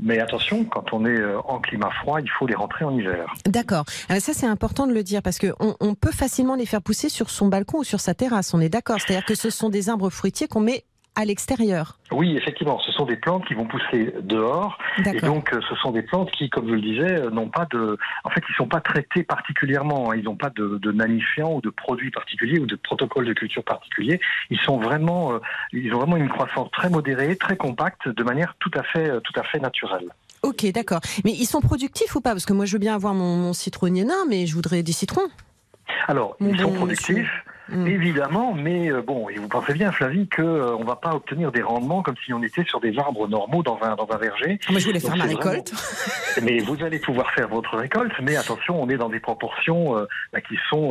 Mais 0.00 0.18
attention, 0.18 0.64
quand 0.64 0.94
on 0.94 1.04
est 1.04 1.20
euh, 1.20 1.38
en 1.42 1.58
climat 1.58 1.90
froid, 2.00 2.20
il 2.22 2.30
faut 2.30 2.46
les 2.46 2.54
rentrer 2.54 2.86
en 2.86 2.96
hiver. 2.96 3.34
D'accord. 3.46 3.84
Euh, 4.10 4.18
ça, 4.18 4.32
c'est 4.32 4.46
important 4.46 4.86
de 4.86 4.94
le 4.94 5.02
dire 5.02 5.20
parce 5.20 5.38
qu'on 5.38 5.76
on 5.78 5.94
peut 5.94 6.10
facilement 6.10 6.54
les 6.54 6.64
faire 6.64 6.80
pousser 6.80 7.10
sur 7.10 7.28
son 7.28 7.48
balcon 7.48 7.80
ou 7.80 7.84
sur 7.84 8.00
sa 8.00 8.14
terrasse. 8.14 8.54
On 8.54 8.60
est 8.60 8.70
d'accord. 8.70 8.98
C'est-à-dire 8.98 9.26
que 9.26 9.34
ce 9.34 9.50
sont 9.50 9.68
des 9.68 9.90
arbres 9.90 10.08
fruitiers 10.08 10.48
qu'on 10.48 10.60
met 10.60 10.84
à 11.16 11.24
l'extérieur. 11.24 11.98
Oui, 12.10 12.36
effectivement, 12.36 12.78
ce 12.80 12.92
sont 12.92 13.04
des 13.04 13.16
plantes 13.16 13.44
qui 13.46 13.54
vont 13.54 13.66
pousser 13.66 14.14
dehors. 14.20 14.78
Et 15.06 15.20
donc, 15.20 15.52
euh, 15.52 15.60
ce 15.68 15.74
sont 15.76 15.92
des 15.92 16.02
plantes 16.02 16.30
qui, 16.32 16.50
comme 16.50 16.68
je 16.68 16.74
le 16.74 16.80
disais, 16.80 17.20
euh, 17.20 17.30
n'ont 17.30 17.48
pas 17.48 17.66
de. 17.70 17.96
En 18.24 18.30
fait, 18.30 18.42
ils 18.48 18.52
ne 18.52 18.56
sont 18.56 18.68
pas 18.68 18.80
traités 18.80 19.22
particulièrement. 19.22 20.10
Hein. 20.10 20.16
Ils 20.16 20.24
n'ont 20.24 20.36
pas 20.36 20.50
de, 20.50 20.78
de 20.78 20.92
nanifiants 20.92 21.54
ou 21.54 21.60
de 21.60 21.70
produits 21.70 22.10
particuliers 22.10 22.58
ou 22.58 22.66
de 22.66 22.76
protocoles 22.76 23.26
de 23.26 23.32
culture 23.32 23.64
particuliers. 23.64 24.20
Ils 24.50 24.58
sont 24.60 24.78
vraiment. 24.78 25.34
Euh, 25.34 25.38
ils 25.72 25.92
ont 25.94 25.98
vraiment 25.98 26.16
une 26.16 26.28
croissance 26.28 26.70
très 26.72 26.90
modérée, 26.90 27.36
très 27.36 27.56
compacte, 27.56 28.08
de 28.08 28.22
manière 28.24 28.54
tout 28.58 28.70
à 28.74 28.82
fait, 28.82 29.20
tout 29.22 29.38
à 29.38 29.44
fait 29.44 29.60
naturelle. 29.60 30.08
Ok, 30.42 30.66
d'accord. 30.72 31.00
Mais 31.24 31.32
ils 31.32 31.46
sont 31.46 31.60
productifs 31.60 32.14
ou 32.16 32.20
pas? 32.20 32.30
Parce 32.30 32.44
que 32.44 32.52
moi, 32.52 32.66
je 32.66 32.72
veux 32.72 32.78
bien 32.78 32.94
avoir 32.94 33.14
mon, 33.14 33.52
citronnier 33.52 34.04
nain, 34.04 34.24
mais 34.28 34.46
je 34.46 34.54
voudrais 34.54 34.82
des 34.82 34.92
citrons. 34.92 35.28
Alors, 36.06 36.36
ils 36.40 36.60
sont 36.60 36.72
productifs. 36.72 37.30
Mm. 37.68 37.86
Évidemment, 37.86 38.52
mais 38.52 38.90
euh, 38.90 39.00
bon, 39.00 39.28
et 39.30 39.36
vous 39.36 39.48
pensez 39.48 39.72
bien, 39.72 39.90
Flavie, 39.90 40.28
qu'on 40.28 40.42
euh, 40.42 40.78
ne 40.78 40.84
va 40.84 40.96
pas 40.96 41.14
obtenir 41.14 41.50
des 41.50 41.62
rendements 41.62 42.02
comme 42.02 42.16
si 42.24 42.32
on 42.34 42.42
était 42.42 42.64
sur 42.64 42.78
des 42.78 42.98
arbres 42.98 43.26
normaux 43.26 43.62
dans 43.62 43.78
un, 43.82 43.94
dans 43.94 44.08
un 44.10 44.18
verger. 44.18 44.58
Ah, 44.66 44.72
moi, 44.72 44.80
je 44.80 44.86
voulais 44.86 45.00
faire 45.00 45.16
ma 45.16 45.24
récolte. 45.24 45.72
mais 46.42 46.58
vous 46.58 46.82
allez 46.84 46.98
pouvoir 46.98 47.30
faire 47.32 47.48
votre 47.48 47.76
récolte, 47.76 48.12
mais 48.20 48.36
attention, 48.36 48.82
on 48.82 48.88
est 48.90 48.98
dans 48.98 49.08
des 49.08 49.20
proportions 49.20 49.96
euh, 49.96 50.06
bah, 50.32 50.42
qui 50.42 50.56
sont 50.68 50.84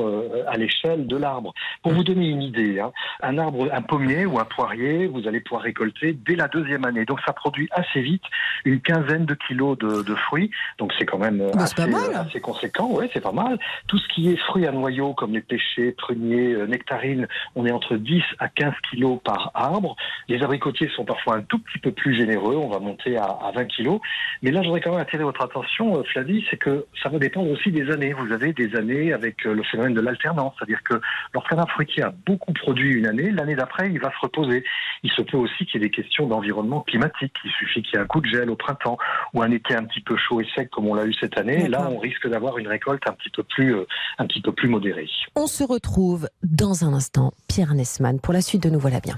à 0.48 0.58
l'échelle 0.58 1.06
de 1.06 1.16
l'arbre. 1.16 1.54
Pour 1.84 1.92
mm. 1.92 1.96
vous 1.96 2.04
donner 2.04 2.28
une 2.30 2.42
idée, 2.42 2.80
hein, 2.80 2.92
un 3.22 3.38
arbre, 3.38 3.70
un 3.72 3.82
pommier 3.82 4.26
ou 4.26 4.40
un 4.40 4.46
poirier, 4.46 5.06
vous 5.06 5.28
allez 5.28 5.42
pouvoir 5.42 5.62
récolter 5.64 6.18
dès 6.26 6.36
la 6.36 6.48
deuxième 6.48 6.86
année. 6.86 7.06
Donc 7.06 7.20
ça 7.26 7.34
produit 7.34 7.70
assez 7.72 8.02
vite 8.02 8.24
une 8.66 8.82
quinzaine 8.82 9.26
de 9.26 9.36
kilos 9.48 9.78
de, 9.78 10.02
de 10.02 10.16
fruits. 10.16 10.50
Donc 10.80 10.92
c'est 10.98 11.06
quand 11.06 11.20
même 11.20 11.38
bah, 11.54 11.64
assez, 11.64 11.84
assez, 11.84 12.40
conséquent. 12.40 12.90
Oui, 12.92 13.10
c'est 13.14 13.22
pas 13.22 13.32
mal. 13.32 13.60
Tout 13.88 14.00
ce 14.00 14.08
qui 14.08 14.32
est 14.32 14.38
fruits 14.38 14.66
à 14.66 14.72
noyaux, 14.72 15.14
comme 15.14 15.34
les 15.34 15.42
pêchers, 15.42 15.92
pruniers, 15.92 16.63
nectarines, 16.68 17.28
on 17.56 17.66
est 17.66 17.72
entre 17.72 17.96
10 17.98 18.22
à 18.40 18.50
15 18.50 18.74
kilos 18.90 19.20
par 19.24 19.52
arbre. 19.54 19.96
Les 20.28 20.42
abricotiers 20.42 20.90
sont 20.96 21.06
parfois 21.06 21.36
un 21.36 21.42
tout 21.42 21.60
petit 21.60 21.80
peu 21.80 21.92
plus 21.92 22.16
généreux, 22.16 22.56
on 22.56 22.70
va 22.70 22.80
monter 22.80 23.18
à, 23.18 23.52
20 23.54 23.66
kilos. 23.66 24.00
Mais 24.42 24.52
là, 24.52 24.62
je 24.62 24.68
voudrais 24.68 24.82
quand 24.82 24.92
même 24.92 25.00
attirer 25.00 25.24
votre 25.24 25.44
attention, 25.44 25.98
euh, 25.98 26.04
Flavie, 26.04 26.46
c'est 26.50 26.58
que 26.58 26.86
ça 27.02 27.10
va 27.10 27.20
dépendre 27.20 27.50
aussi 27.52 27.72
des 27.72 27.90
années. 27.92 28.14
Vous 28.14 28.32
avez 28.32 28.54
des 28.54 28.76
années 28.76 29.14
avec 29.14 29.46
euh, 29.46 29.54
le 29.54 29.64
phénomène 29.64 29.94
de 29.94 30.02
l'alternance, 30.02 30.54
c'est-à-dire 30.58 30.82
que 30.84 31.00
lorsqu'un 31.34 31.58
arbre 31.58 31.72
fruitier 31.72 32.04
a 32.04 32.14
beaucoup 32.26 32.54
produit 32.54 32.94
une 32.94 33.08
année, 33.08 33.32
l'année 33.32 33.56
d'après, 33.56 33.90
il 33.92 34.00
va 34.00 34.12
se 34.12 34.20
reposer. 34.22 34.64
Il 35.04 35.12
se 35.12 35.22
peut 35.22 35.38
aussi 35.38 35.66
qu'il 35.66 35.82
y 35.82 35.84
ait 35.84 35.88
des 35.88 35.92
questions 35.92 36.28
d'environnement 36.28 36.82
climatique. 36.82 37.34
Il 37.44 37.52
suffit 37.52 37.82
qu'il 37.82 37.96
y 37.96 37.98
ait 37.98 38.04
un 38.04 38.08
coup 38.08 38.22
de 38.22 38.28
gel 38.28 38.50
au 38.50 38.56
printemps 38.56 38.98
ou 39.34 39.42
un 39.42 39.52
été 39.52 39.76
un 39.76 39.84
petit 39.84 40.02
peu 40.02 40.16
chaud 40.18 40.42
et 40.42 40.48
sec 40.56 40.70
comme 40.70 40.88
on 40.88 40.94
l'a 40.94 41.06
eu 41.06 41.14
cette 41.14 41.38
année. 41.38 41.68
Là, 41.68 41.88
on 41.90 41.98
risque 41.98 42.28
d'avoir 42.28 42.58
une 42.58 42.68
récolte 42.68 43.04
un 43.08 43.14
petit 43.14 43.30
peu 43.30 43.44
plus, 43.44 43.76
euh, 43.76 43.86
un 44.18 44.26
petit 44.26 44.42
peu 44.42 44.52
plus 44.52 44.70
modérée. 44.70 45.10
On 45.36 45.48
se 45.48 45.64
retrouve 45.64 46.28
dans 46.54 46.86
un 46.86 46.94
instant, 46.94 47.34
Pierre 47.48 47.74
Nesman, 47.74 48.20
pour 48.20 48.32
la 48.32 48.42
suite 48.42 48.62
de 48.62 48.70
Nous 48.70 48.80
voilà 48.80 49.00
bien. 49.00 49.18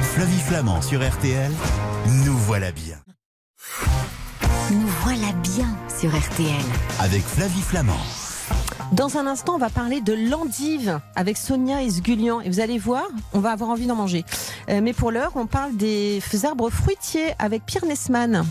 Flavie 0.00 0.40
Flamand 0.40 0.80
sur 0.80 1.06
RTL, 1.06 1.52
Nous 2.24 2.36
voilà 2.38 2.72
bien. 2.72 2.96
Nous 4.70 4.88
voilà 5.02 5.32
bien 5.42 5.68
sur 6.00 6.08
RTL. 6.08 6.64
Avec 7.00 7.22
Flavie 7.22 7.60
Flamand. 7.60 7.92
Dans 8.92 9.18
un 9.18 9.26
instant, 9.26 9.56
on 9.56 9.58
va 9.58 9.68
parler 9.68 10.00
de 10.00 10.14
l'endive 10.14 10.98
avec 11.14 11.36
Sonia 11.36 11.82
et 11.82 11.90
Sgulian. 11.90 12.40
Et 12.40 12.48
vous 12.48 12.60
allez 12.60 12.78
voir, 12.78 13.04
on 13.34 13.40
va 13.40 13.50
avoir 13.50 13.68
envie 13.68 13.86
d'en 13.86 13.96
manger. 13.96 14.24
Euh, 14.70 14.80
mais 14.82 14.94
pour 14.94 15.10
l'heure, 15.10 15.32
on 15.34 15.46
parle 15.46 15.76
des 15.76 16.22
arbres 16.44 16.70
fruitiers 16.70 17.34
avec 17.38 17.66
Pierre 17.66 17.84
Nesman. 17.84 18.46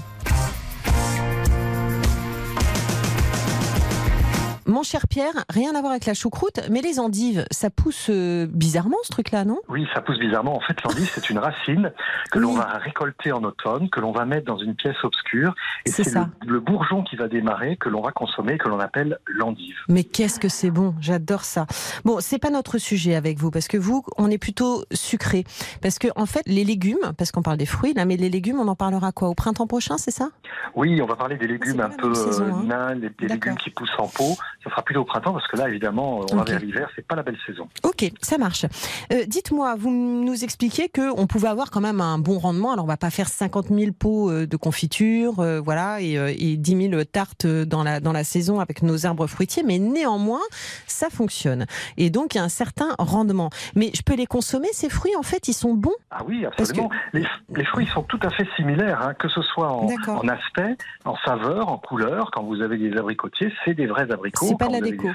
Mon 4.76 4.84
cher 4.84 5.08
Pierre, 5.08 5.46
rien 5.48 5.74
à 5.74 5.80
voir 5.80 5.94
avec 5.94 6.06
la 6.06 6.14
choucroute, 6.14 6.60
mais 6.70 6.82
les 6.82 7.00
endives, 7.00 7.46
ça 7.50 7.70
pousse 7.70 8.08
euh, 8.10 8.46
bizarrement 8.46 8.98
ce 9.04 9.10
truc-là, 9.10 9.46
non? 9.46 9.58
Oui, 9.70 9.88
ça 9.94 10.02
pousse 10.02 10.20
bizarrement. 10.20 10.54
En 10.54 10.60
fait, 10.60 10.76
l'endive, 10.84 11.10
c'est 11.10 11.30
une 11.30 11.40
racine 11.40 11.94
que 12.30 12.40
l'on 12.40 12.56
va 12.56 12.66
récolter 12.80 13.32
en 13.32 13.42
automne, 13.46 13.90
que 13.90 14.02
l'on 14.02 14.12
va 14.12 14.26
mettre 14.26 14.46
dans 14.46 14.58
une 14.58 14.76
pièce 14.76 15.02
obscure. 15.04 15.56
Et 15.86 15.92
c'est 15.92 16.14
le, 16.46 16.60
bourgeon 16.60 17.04
qui 17.04 17.16
va 17.16 17.30
démarrer, 17.30 17.78
que 17.78 17.88
l'on 17.88 18.02
va 18.02 18.12
consommer, 18.12 18.58
que 18.58 18.68
l'on 18.68 18.82
appelle 18.82 19.18
l'endive. 19.28 19.78
Mais 19.88 20.04
qu'est-ce 20.04 20.42
que 20.42 20.50
c'est 20.50 20.72
bon 20.72 20.94
J'adore 21.00 21.46
ça. 21.46 21.68
Bon, 22.04 22.18
c'est 22.20 22.40
pas 22.40 22.50
notre 22.50 22.78
sujet 22.78 23.16
avec 23.16 23.38
vous, 23.38 23.52
parce 23.52 23.70
que 23.70 23.78
vous, 23.78 24.04
on 24.18 24.30
est 24.30 24.38
plutôt 24.38 24.84
sucré. 24.92 25.46
Parce 25.82 26.00
que, 26.00 26.10
en 26.18 26.26
fait, 26.26 26.44
les 26.48 26.66
légumes, 26.66 27.14
parce 27.18 27.32
qu'on 27.32 27.44
parle 27.44 27.58
des 27.58 27.66
fruits, 27.66 27.94
là, 27.94 28.04
mais 28.04 28.18
les 28.18 28.30
légumes, 28.30 28.60
on 28.60 28.68
en 28.68 28.76
parlera 28.76 29.14
quoi 29.14 29.30
Au 29.30 29.36
printemps 29.36 29.68
prochain, 29.68 29.98
c'est 29.98 30.12
ça? 30.12 30.32
Oui, 30.76 31.02
on 31.02 31.06
va 31.06 31.16
parler 31.16 31.38
des 31.38 31.48
légumes 31.48 31.80
un 31.80 31.92
peu 31.92 32.12
euh, 32.12 32.52
hein. 32.52 32.64
nains, 32.66 32.96
des 32.98 33.28
légumes 33.30 33.56
qui 33.56 33.70
poussent 33.70 33.98
en 33.98 34.10
pot 34.10 34.36
ce 34.66 34.72
sera 34.72 34.82
plutôt 34.82 35.02
au 35.02 35.06
printemps 35.06 35.34
parce 35.34 35.48
que 35.48 35.58
là, 35.58 35.70
évidemment, 35.70 36.22
on 36.32 36.36
va 36.36 36.44
vers 36.44 36.60
l'hiver, 36.60 36.90
c'est 36.96 37.06
pas 37.06 37.16
la 37.16 37.22
belle 37.22 37.38
saison. 37.46 37.68
Ok, 37.84 38.12
ça 38.22 38.38
marche. 38.40 38.66
Euh, 39.14 39.24
dites-moi, 39.28 39.76
vous 39.78 39.92
nous 39.92 40.44
expliquez 40.44 40.90
qu'on 40.90 41.28
pouvait 41.28 41.50
avoir 41.50 41.70
quand 41.70 41.82
même 41.82 42.02
un 42.02 42.18
bon 42.18 42.40
rendement. 42.40 42.74
Alors, 42.74 42.86
on 42.86 42.88
va 42.88 42.98
pas 42.98 43.12
faire 43.12 43.28
50 43.28 43.68
000 43.68 43.92
pots 43.92 44.32
euh, 44.32 44.48
de 44.48 44.58
confiture, 44.58 45.40
euh, 45.40 45.62
voilà, 45.62 46.02
et, 46.02 46.14
et 46.14 46.58
10 46.58 46.90
000 46.90 47.04
tartes 47.04 47.46
dans 47.46 47.84
la, 47.84 48.00
dans 48.00 48.12
la 48.12 48.24
saison 48.24 48.60
avec 48.60 48.82
nos 48.82 49.06
arbres 49.06 49.28
fruitiers, 49.28 49.64
mais 49.64 49.78
néanmoins, 49.78 50.42
ça 50.88 51.10
fonctionne. 51.12 51.68
Et 51.98 52.10
donc, 52.10 52.34
il 52.34 52.40
y 52.40 52.42
a 52.42 52.44
un 52.44 52.50
certain 52.50 52.96
rendement. 52.98 53.52
Mais 53.76 53.92
je 53.94 54.02
peux 54.02 54.16
les 54.16 54.26
consommer, 54.26 54.70
ces 54.72 54.90
fruits, 54.90 55.16
en 55.16 55.24
fait, 55.24 55.48
ils 55.48 55.54
sont 55.54 55.76
bons? 55.76 55.94
Ah 56.10 56.24
oui, 56.28 56.44
absolument. 56.46 56.90
Les, 57.14 57.26
fruits 57.66 57.88
sont 57.88 58.04
tout 58.04 58.20
à 58.24 58.32
fait 58.32 58.48
similaires, 58.56 59.02
hein, 59.02 59.14
que 59.14 59.28
ce 59.30 59.42
soit 59.44 59.72
en, 59.72 59.88
en, 60.08 60.28
aspect, 60.28 60.76
en 61.04 61.16
saveur, 61.18 61.70
en 61.70 61.78
couleur. 61.78 62.32
Quand 62.32 62.44
vous 62.44 62.62
avez 62.62 62.78
des 62.78 62.98
abricotiers, 62.98 63.54
c'est 63.64 63.76
des 63.76 63.86
vrais 63.86 64.12
abricots 64.12 64.55
c'est 64.60 64.66
pas 64.66 64.68
de 64.68 64.74
la 64.74 64.82
déco. 64.82 65.10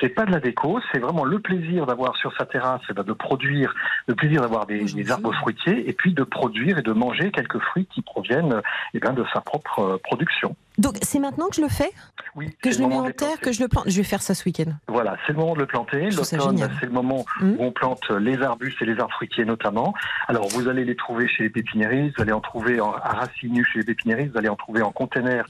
C'est 0.00 0.08
pas 0.08 0.24
de 0.24 0.32
la 0.32 0.40
déco, 0.40 0.80
c'est 0.92 0.98
vraiment 0.98 1.24
le 1.24 1.38
plaisir 1.38 1.86
d'avoir 1.86 2.16
sur 2.16 2.32
sa 2.36 2.46
terrasse, 2.46 2.82
eh 2.90 2.92
ben, 2.92 3.02
de 3.02 3.12
produire, 3.12 3.74
le 4.06 4.14
plaisir 4.14 4.42
d'avoir 4.42 4.66
des, 4.66 5.10
arbres 5.10 5.32
fruitiers 5.34 5.88
et 5.88 5.92
puis 5.92 6.12
de 6.12 6.22
produire 6.22 6.78
et 6.78 6.82
de 6.82 6.92
manger 6.92 7.30
quelques 7.30 7.58
fruits 7.58 7.86
qui 7.86 8.02
proviennent 8.02 8.62
eh 8.94 8.98
ben, 8.98 9.12
de 9.12 9.24
sa 9.32 9.40
propre 9.40 9.80
euh, 9.80 9.98
production. 10.02 10.56
Donc 10.78 10.98
c'est 11.02 11.18
maintenant 11.18 11.48
que 11.48 11.56
je 11.56 11.62
le 11.62 11.68
fais 11.68 11.90
Oui. 12.34 12.54
Que 12.62 12.70
je 12.70 12.80
le 12.80 12.86
mets 12.86 12.96
en 12.96 13.10
terre, 13.10 13.40
que 13.40 13.52
je 13.52 13.62
le 13.62 13.68
plante 13.68 13.84
Je 13.86 13.96
vais 13.96 14.02
faire 14.02 14.22
ça 14.22 14.34
ce 14.34 14.44
week-end. 14.44 14.72
Voilà, 14.88 15.16
c'est 15.26 15.32
le 15.32 15.38
moment 15.38 15.54
de 15.54 15.60
le 15.60 15.66
planter. 15.66 16.10
L'automne, 16.10 16.68
c'est 16.80 16.86
le 16.86 16.92
moment 16.92 17.24
mmh. 17.40 17.50
où 17.50 17.56
on 17.60 17.72
plante 17.72 18.10
les 18.10 18.42
arbustes 18.42 18.80
et 18.82 18.84
les 18.84 18.98
arbres 18.98 19.14
fruitiers 19.14 19.44
notamment. 19.44 19.94
Alors 20.28 20.48
vous 20.48 20.68
allez 20.68 20.84
les 20.84 20.96
trouver 20.96 21.28
chez 21.28 21.44
les 21.44 21.50
pépiniéristes, 21.50 22.16
vous 22.16 22.22
allez 22.22 22.32
en 22.32 22.40
trouver 22.40 22.80
en, 22.80 22.92
à 22.92 23.12
racines 23.12 23.52
nues 23.52 23.64
chez 23.64 23.80
les 23.80 23.84
pépiniéristes, 23.84 24.32
vous 24.32 24.38
allez 24.38 24.48
en 24.48 24.56
trouver 24.56 24.82
en 24.82 24.92
container 24.92 25.44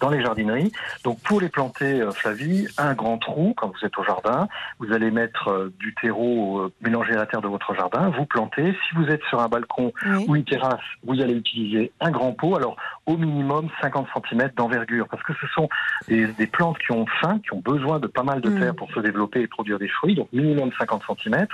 dans 0.00 0.10
les 0.10 0.22
jardineries. 0.22 0.72
Donc 1.04 1.20
pour 1.20 1.40
les 1.40 1.48
planter, 1.48 2.00
euh, 2.00 2.10
Flavie, 2.10 2.66
un 2.78 2.94
grand 2.94 3.18
trou 3.18 3.54
quand 3.56 3.68
vous 3.68 3.86
êtes 3.86 3.96
au 3.98 4.04
jardin, 4.04 4.48
vous 4.78 4.92
allez 4.92 5.10
mettre 5.10 5.48
euh, 5.48 5.72
du 5.78 5.94
terreau 5.94 6.58
euh, 6.58 6.72
mélangé 6.80 7.12
à 7.12 7.16
la 7.16 7.26
terre 7.26 7.40
de 7.40 7.48
votre 7.48 7.74
jardin, 7.74 8.10
vous 8.10 8.26
plantez. 8.26 8.72
Si 8.88 8.94
vous 8.96 9.06
êtes 9.06 9.22
sur 9.28 9.40
un 9.40 9.48
balcon 9.48 9.92
ou 10.26 10.36
une 10.36 10.44
terrasse, 10.44 10.80
vous 11.04 11.20
allez 11.20 11.34
utiliser 11.34 11.92
un 12.00 12.10
grand 12.10 12.32
pot. 12.32 12.56
Alors 12.56 12.76
au 13.06 13.16
minimum 13.16 13.68
50 13.80 14.06
cm 14.14 14.50
d'envergure, 14.56 15.08
parce 15.08 15.22
que 15.22 15.32
ce 15.40 15.46
sont 15.48 15.68
des, 16.08 16.46
plantes 16.46 16.78
qui 16.78 16.92
ont 16.92 17.06
faim, 17.20 17.40
qui 17.42 17.52
ont 17.52 17.60
besoin 17.60 17.98
de 17.98 18.06
pas 18.06 18.22
mal 18.22 18.40
de 18.40 18.48
mm. 18.48 18.60
terre 18.60 18.74
pour 18.74 18.90
se 18.92 19.00
développer 19.00 19.40
et 19.40 19.46
produire 19.46 19.78
des 19.78 19.88
fruits, 19.88 20.14
donc 20.14 20.28
minimum 20.32 20.70
50 20.78 21.02
cm, 21.22 21.46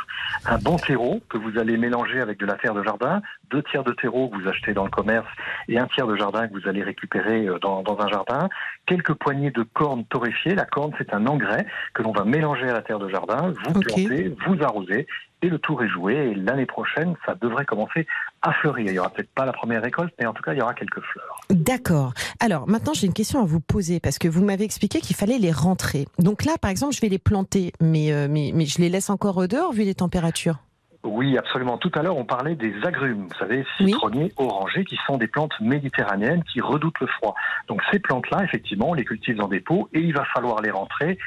un 0.46 0.58
bon 0.58 0.76
terreau 0.76 1.20
que 1.28 1.38
vous 1.38 1.58
allez 1.58 1.76
mélanger 1.76 2.20
avec 2.20 2.38
de 2.38 2.46
la 2.46 2.54
terre 2.54 2.74
de 2.74 2.82
jardin, 2.82 3.22
deux 3.50 3.62
tiers 3.62 3.84
de 3.84 3.92
terreau 3.92 4.28
que 4.28 4.36
vous 4.36 4.48
achetez 4.48 4.74
dans 4.74 4.84
le 4.84 4.90
commerce 4.90 5.28
et 5.68 5.78
un 5.78 5.86
tiers 5.86 6.06
de 6.06 6.16
jardin 6.16 6.48
que 6.48 6.52
vous 6.52 6.68
allez 6.68 6.82
récupérer 6.82 7.46
euh, 7.46 7.58
dans, 7.58 7.82
dans 7.82 7.98
un 8.00 8.08
jardin, 8.08 8.48
quelques 8.86 9.14
poignées 9.14 9.50
de 9.50 9.62
cornes 9.62 10.04
torréfiées, 10.04 10.54
la 10.54 10.66
corne 10.66 10.92
c'est 10.98 11.14
un 11.14 11.26
engrais 11.26 11.66
que 11.94 12.02
l'on 12.02 12.12
va 12.12 12.24
mélanger 12.24 12.68
à 12.68 12.72
la 12.72 12.82
terre 12.82 12.98
de 12.98 13.08
jardin, 13.08 13.52
vous 13.64 13.80
plantez, 13.80 14.34
vous 14.46 14.62
arrosez 14.62 15.06
et 15.42 15.48
le 15.48 15.58
tour 15.58 15.82
est 15.82 15.88
joué. 15.88 16.14
Et 16.14 16.34
l'année 16.34 16.66
prochaine, 16.66 17.14
ça 17.24 17.34
devrait 17.34 17.64
commencer 17.64 18.06
à 18.42 18.52
fleurir. 18.52 18.86
Il 18.86 18.92
n'y 18.92 18.98
aura 18.98 19.10
peut-être 19.10 19.32
pas 19.34 19.44
la 19.44 19.52
première 19.52 19.82
récolte, 19.82 20.12
mais 20.18 20.26
en 20.26 20.32
tout 20.32 20.42
cas, 20.42 20.52
il 20.52 20.58
y 20.58 20.62
aura 20.62 20.74
quelques 20.74 21.00
fleurs. 21.00 21.40
D'accord. 21.50 22.12
Alors 22.40 22.68
maintenant, 22.68 22.92
j'ai 22.94 23.06
une 23.06 23.14
question 23.14 23.40
à 23.42 23.44
vous 23.44 23.60
poser 23.60 24.00
parce 24.00 24.18
que 24.18 24.28
vous 24.28 24.44
m'avez 24.44 24.64
expliqué 24.64 25.00
qu'il 25.00 25.16
fallait 25.16 25.38
les 25.38 25.52
rentrer. 25.52 26.06
Donc 26.18 26.44
là, 26.44 26.52
par 26.60 26.70
exemple, 26.70 26.94
je 26.94 27.00
vais 27.00 27.08
les 27.08 27.18
planter, 27.18 27.72
mais, 27.80 28.12
euh, 28.12 28.28
mais, 28.30 28.52
mais 28.54 28.66
je 28.66 28.78
les 28.78 28.88
laisse 28.88 29.10
encore 29.10 29.46
dehors 29.48 29.72
vu 29.72 29.82
les 29.82 29.94
températures? 29.94 30.58
Oui, 31.04 31.38
absolument. 31.38 31.78
Tout 31.78 31.92
à 31.94 32.02
l'heure, 32.02 32.16
on 32.16 32.24
parlait 32.24 32.56
des 32.56 32.74
agrumes, 32.84 33.28
vous 33.28 33.38
savez, 33.38 33.64
citronniers, 33.78 34.32
orangers, 34.36 34.84
qui 34.84 34.98
sont 35.06 35.16
des 35.16 35.28
plantes 35.28 35.52
méditerranéennes 35.60 36.42
qui 36.44 36.60
redoutent 36.60 36.98
le 37.00 37.06
froid. 37.06 37.34
Donc 37.68 37.80
ces 37.92 38.00
plantes-là, 38.00 38.42
effectivement, 38.44 38.90
on 38.90 38.94
les 38.94 39.04
cultive 39.04 39.36
dans 39.36 39.48
des 39.48 39.60
pots 39.60 39.88
et 39.92 40.00
il 40.00 40.12
va 40.12 40.24
falloir 40.34 40.60
les 40.60 40.70
rentrer 40.70 41.18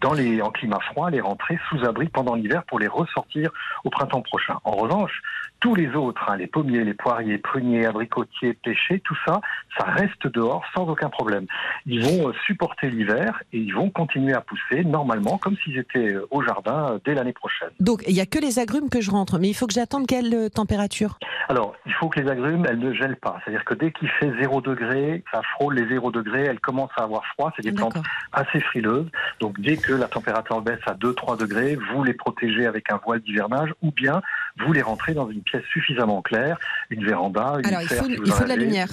dans 0.00 0.12
les, 0.12 0.40
en 0.42 0.50
climat 0.50 0.80
froid, 0.80 1.10
les 1.10 1.20
rentrer 1.20 1.58
sous 1.68 1.84
abri 1.84 2.08
pendant 2.08 2.34
l'hiver 2.34 2.64
pour 2.64 2.78
les 2.78 2.88
ressortir 2.88 3.50
au 3.84 3.90
printemps 3.90 4.22
prochain. 4.22 4.56
En 4.64 4.72
revanche, 4.72 5.22
tous 5.60 5.74
les 5.74 5.94
autres, 5.94 6.22
hein, 6.28 6.36
les 6.36 6.46
pommiers, 6.46 6.84
les 6.84 6.94
poiriers, 6.94 7.38
pruniers, 7.38 7.84
abricotiers, 7.84 8.54
pêchers, 8.54 9.00
tout 9.00 9.16
ça, 9.26 9.40
ça 9.78 9.84
reste 9.84 10.26
dehors 10.26 10.64
sans 10.74 10.88
aucun 10.88 11.10
problème. 11.10 11.46
Ils 11.86 12.02
vont 12.02 12.28
euh, 12.28 12.32
supporter 12.46 12.88
l'hiver 12.90 13.42
et 13.52 13.58
ils 13.58 13.74
vont 13.74 13.90
continuer 13.90 14.32
à 14.32 14.40
pousser 14.40 14.84
normalement 14.84 15.36
comme 15.36 15.56
s'ils 15.58 15.78
étaient 15.78 16.14
euh, 16.14 16.26
au 16.30 16.42
jardin 16.42 16.92
euh, 16.92 16.98
dès 17.04 17.14
l'année 17.14 17.34
prochaine. 17.34 17.68
Donc 17.78 18.02
il 18.08 18.14
n'y 18.14 18.20
a 18.20 18.26
que 18.26 18.38
les 18.38 18.58
agrumes 18.58 18.88
que 18.88 19.02
je 19.02 19.10
rentre, 19.10 19.38
mais 19.38 19.48
il 19.48 19.54
faut 19.54 19.66
que 19.66 19.74
j'attende 19.74 20.06
quelle 20.06 20.50
température? 20.50 21.18
Alors, 21.48 21.74
il 21.84 21.92
faut 21.92 22.08
que 22.08 22.20
les 22.20 22.30
agrumes, 22.30 22.64
elles 22.68 22.78
ne 22.78 22.92
gèlent 22.94 23.16
pas. 23.16 23.38
C'est-à-dire 23.44 23.64
que 23.64 23.74
dès 23.74 23.92
qu'il 23.92 24.08
fait 24.08 24.32
0 24.40 24.60
degré, 24.62 25.22
ça 25.32 25.42
frôle 25.54 25.74
les 25.74 25.86
0 25.88 26.10
degrés, 26.10 26.44
elles 26.44 26.60
commencent 26.60 26.90
à 26.96 27.02
avoir 27.02 27.24
froid. 27.34 27.52
C'est 27.56 27.62
des 27.62 27.72
plantes 27.72 27.98
assez 28.32 28.60
frileuses. 28.60 29.08
Donc 29.40 29.60
dès 29.60 29.76
que 29.76 29.89
la 29.94 30.08
température 30.08 30.60
baisse 30.62 30.80
à 30.86 30.94
2-3 30.94 31.38
degrés, 31.38 31.76
vous 31.92 32.04
les 32.04 32.14
protégez 32.14 32.66
avec 32.66 32.90
un 32.90 33.00
voile 33.04 33.20
d'hivernage 33.20 33.74
ou 33.82 33.90
bien 33.92 34.22
vous 34.58 34.72
les 34.72 34.82
rentrez 34.82 35.14
dans 35.14 35.30
une 35.30 35.42
pièce 35.42 35.64
suffisamment 35.72 36.22
claire, 36.22 36.58
une 36.90 37.04
véranda, 37.04 37.54
une 37.58 37.66
Alors, 37.66 37.82
il 37.82 37.88
faut, 37.88 38.04
si 38.04 38.16
vous 38.16 38.24
il 38.24 38.32
en 38.32 38.34
faut 38.34 38.44
de 38.44 38.48
la 38.48 38.56
lumière. 38.56 38.88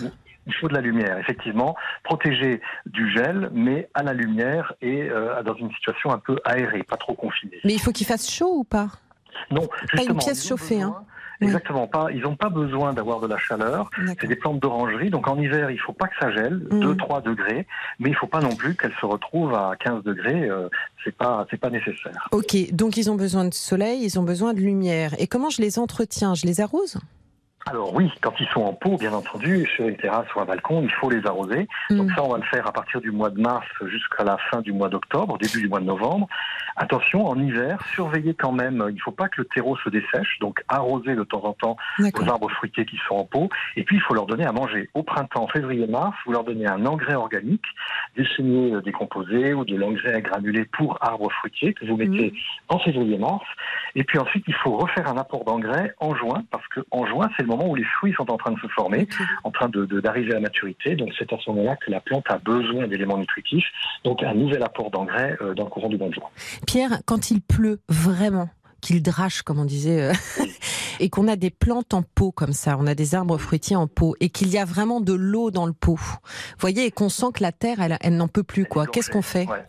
Il 0.46 0.54
faut 0.54 0.70
de 0.70 0.74
la 0.74 0.82
lumière, 0.82 1.18
effectivement, 1.18 1.76
protégé 2.04 2.62
du 2.86 3.12
gel, 3.12 3.50
mais 3.52 3.90
à 3.94 4.02
la 4.02 4.14
lumière 4.14 4.74
et 4.82 5.10
euh, 5.10 5.44
dans 5.44 5.56
une 5.56 5.70
situation 5.74 6.12
un 6.12 6.20
peu 6.20 6.40
aérée, 6.46 6.84
pas 6.84 6.96
trop 6.96 7.16
confinée. 7.16 7.60
Mais 7.66 7.74
il 7.74 7.82
faut 7.82 7.92
qu'il 7.92 8.08
fasse 8.08 8.32
chaud 8.32 8.60
ou 8.60 8.64
pas? 8.64 8.88
Non, 9.52 9.64
une 9.64 10.00
justement, 10.00 10.20
pièce 10.20 10.44
ils 10.44 10.46
ont 10.46 10.58
chauffée, 10.58 10.82
hein. 10.82 10.96
Exactement, 11.42 11.88
pas. 11.88 12.08
Ils 12.12 12.22
n'ont 12.22 12.36
pas 12.36 12.50
besoin 12.50 12.94
d'avoir 12.94 13.20
de 13.20 13.28
la 13.28 13.38
chaleur. 13.38 13.90
C'est 14.20 14.28
des 14.28 14.36
plantes 14.36 14.60
d'orangerie, 14.60 15.10
donc 15.10 15.28
en 15.28 15.38
hiver, 15.40 15.70
il 15.72 15.80
faut 15.80 15.94
pas 15.94 16.08
que 16.08 16.16
ça 16.20 16.32
gèle, 16.32 16.66
Mm. 16.72 16.80
2-3 16.82 17.22
degrés, 17.24 17.66
mais 18.00 18.10
il 18.10 18.16
faut 18.16 18.28
pas 18.28 18.40
non 18.42 18.56
plus 18.56 18.76
qu'elles 18.76 18.94
se 19.00 19.06
retrouvent 19.06 19.54
à 19.54 19.74
15 19.80 20.04
degrés. 20.04 20.50
euh, 20.50 20.68
c'est 21.04 21.16
pas, 21.16 21.46
c'est 21.50 21.60
pas 21.60 21.70
nécessaire. 21.70 22.28
Ok, 22.32 22.56
donc 22.74 22.98
ils 22.98 23.10
ont 23.10 23.16
besoin 23.16 23.46
de 23.46 23.54
soleil, 23.54 24.04
ils 24.04 24.20
ont 24.20 24.24
besoin 24.24 24.54
de 24.54 24.60
lumière. 24.60 25.14
Et 25.20 25.28
comment 25.28 25.50
je 25.50 25.62
les 25.62 25.80
entretiens? 25.80 26.34
Je 26.36 26.46
les 26.46 26.60
arrose? 26.60 26.98
Alors 27.66 27.94
oui, 27.94 28.10
quand 28.22 28.34
ils 28.40 28.48
sont 28.48 28.62
en 28.62 28.74
pot, 28.74 28.98
bien 28.98 29.12
entendu, 29.12 29.66
sur 29.76 29.88
une 29.88 29.98
terrasse 29.98 30.28
ou 30.36 30.40
un 30.40 30.46
balcon, 30.46 30.82
il 30.84 30.92
faut 30.92 31.10
les 31.10 31.26
arroser. 31.28 31.68
Donc 31.90 32.08
Mm. 32.08 32.16
ça, 32.16 32.24
on 32.24 32.30
va 32.30 32.38
le 32.38 32.44
faire 32.44 32.66
à 32.66 32.72
partir 32.72 33.02
du 33.02 33.12
mois 33.12 33.30
de 33.30 33.42
mars 33.42 33.68
jusqu'à 33.88 34.24
la 34.24 34.38
fin 34.50 34.62
du 34.62 34.72
mois 34.72 34.88
d'octobre, 34.88 35.38
début 35.38 35.62
du 35.62 35.68
mois 35.68 35.80
de 35.82 35.86
novembre. 35.86 36.28
Attention, 36.78 37.26
en 37.26 37.38
hiver, 37.40 37.80
surveillez 37.94 38.36
quand 38.36 38.52
même. 38.52 38.86
Il 38.90 38.96
ne 38.96 39.00
faut 39.00 39.12
pas 39.12 39.28
que 39.28 39.42
le 39.42 39.46
terreau 39.46 39.76
se 39.78 39.90
dessèche, 39.90 40.38
donc 40.40 40.64
arroser 40.70 41.16
de 41.16 41.24
temps 41.24 41.44
en 41.44 41.54
temps 41.54 41.76
aux 42.00 42.30
arbres 42.30 42.52
fruitiers 42.52 42.86
qui 42.86 42.98
sont 43.08 43.16
en 43.16 43.26
pot. 43.26 43.50
Et 43.76 43.84
puis, 43.84 43.96
il 43.98 44.02
faut 44.02 44.14
leur 44.14 44.28
donner 44.28 44.46
à 44.46 44.52
manger. 44.52 44.90
Au 44.94 45.02
printemps, 45.04 45.48
février-mars, 45.48 46.16
vous 46.26 46.34
leur 46.34 46.44
donnez 46.44 46.68
un 46.68 46.86
engrais 46.86 47.16
organique, 47.16 47.66
des 48.16 48.26
semis 48.38 48.74
euh, 48.76 48.82
décomposés 48.82 49.54
ou 49.56 49.66
de 49.66 49.76
l'engrais 49.76 50.22
granulé 50.22 50.66
pour 50.66 51.00
arbres 51.02 51.32
fruitiers 51.32 51.74
que 51.74 51.86
vous 51.86 51.98
mettez 51.98 52.32
en 52.70 52.78
février-mars. 52.80 53.46
Et 53.96 54.04
puis 54.04 54.20
ensuite, 54.20 54.44
il 54.48 54.54
faut 54.54 54.78
refaire 54.78 55.08
un 55.10 55.18
apport 55.18 55.44
d'engrais 55.46 55.96
en 56.00 56.16
juin, 56.16 56.44
parce 56.52 56.68
que 56.68 56.82
en 56.92 57.08
juin, 57.08 57.28
c'est 57.38 57.47
le 57.48 57.56
moment 57.56 57.70
où 57.70 57.76
les 57.76 57.86
fruits 57.98 58.14
sont 58.18 58.30
en 58.30 58.38
train 58.38 58.52
de 58.52 58.60
se 58.60 58.68
former, 58.68 59.08
en 59.44 59.52
train 59.52 59.70
de- 59.70 59.86
de- 59.86 60.00
d'arriver 60.02 60.36
à 60.36 60.40
maturité. 60.40 60.96
Donc, 60.96 61.10
c'est 61.18 61.32
à 61.32 61.38
ce 61.44 61.50
moment-là 61.52 61.76
que 61.78 61.90
la 61.92 62.02
plante 62.02 62.26
a 62.30 62.38
besoin 62.40 62.88
d'éléments 62.88 63.18
nutritifs. 63.18 63.66
Donc, 64.04 64.22
un 64.24 64.34
nouvel 64.34 64.62
apport 64.64 64.92
d'engrais 64.92 65.38
euh, 65.42 65.54
dans 65.54 65.64
le 65.64 65.70
courant 65.70 65.90
du 65.90 65.98
de 65.98 66.14
juin. 66.14 66.30
Pierre, 66.66 67.00
quand 67.06 67.32
il 67.32 67.42
pleut 67.42 67.80
vraiment, 67.90 68.50
qu'il 68.82 69.02
drache, 69.02 69.42
comme 69.42 69.60
on 69.60 69.66
disait, 69.66 70.02
euh, 70.02 70.14
et 71.00 71.10
qu'on 71.10 71.28
a 71.28 71.36
des 71.36 71.50
plantes 71.50 71.94
en 71.94 72.04
pot 72.04 72.32
comme 72.32 72.54
ça, 72.54 72.78
on 72.80 72.86
a 72.88 72.94
des 72.96 73.16
arbres 73.16 73.38
fruitiers 73.38 73.76
en 73.76 73.88
pot, 73.88 74.16
et 74.20 74.30
qu'il 74.30 74.50
y 74.50 74.58
a 74.58 74.66
vraiment 74.66 75.02
de 75.02 75.14
l'eau 75.14 75.50
dans 75.52 75.66
le 75.66 75.74
pot, 75.74 76.00
voyez, 76.60 76.86
et 76.86 76.92
qu'on 76.92 77.10
sent 77.10 77.28
que 77.34 77.42
la 77.44 77.52
terre, 77.52 77.80
elle, 77.80 77.98
elle 78.02 78.18
n'en 78.18 78.28
peut 78.28 78.44
plus, 78.44 78.66
quoi. 78.66 78.86
Qu'est-ce 78.88 79.10
qu'on 79.10 79.22
fait? 79.22 79.48
Ouais. 79.48 79.64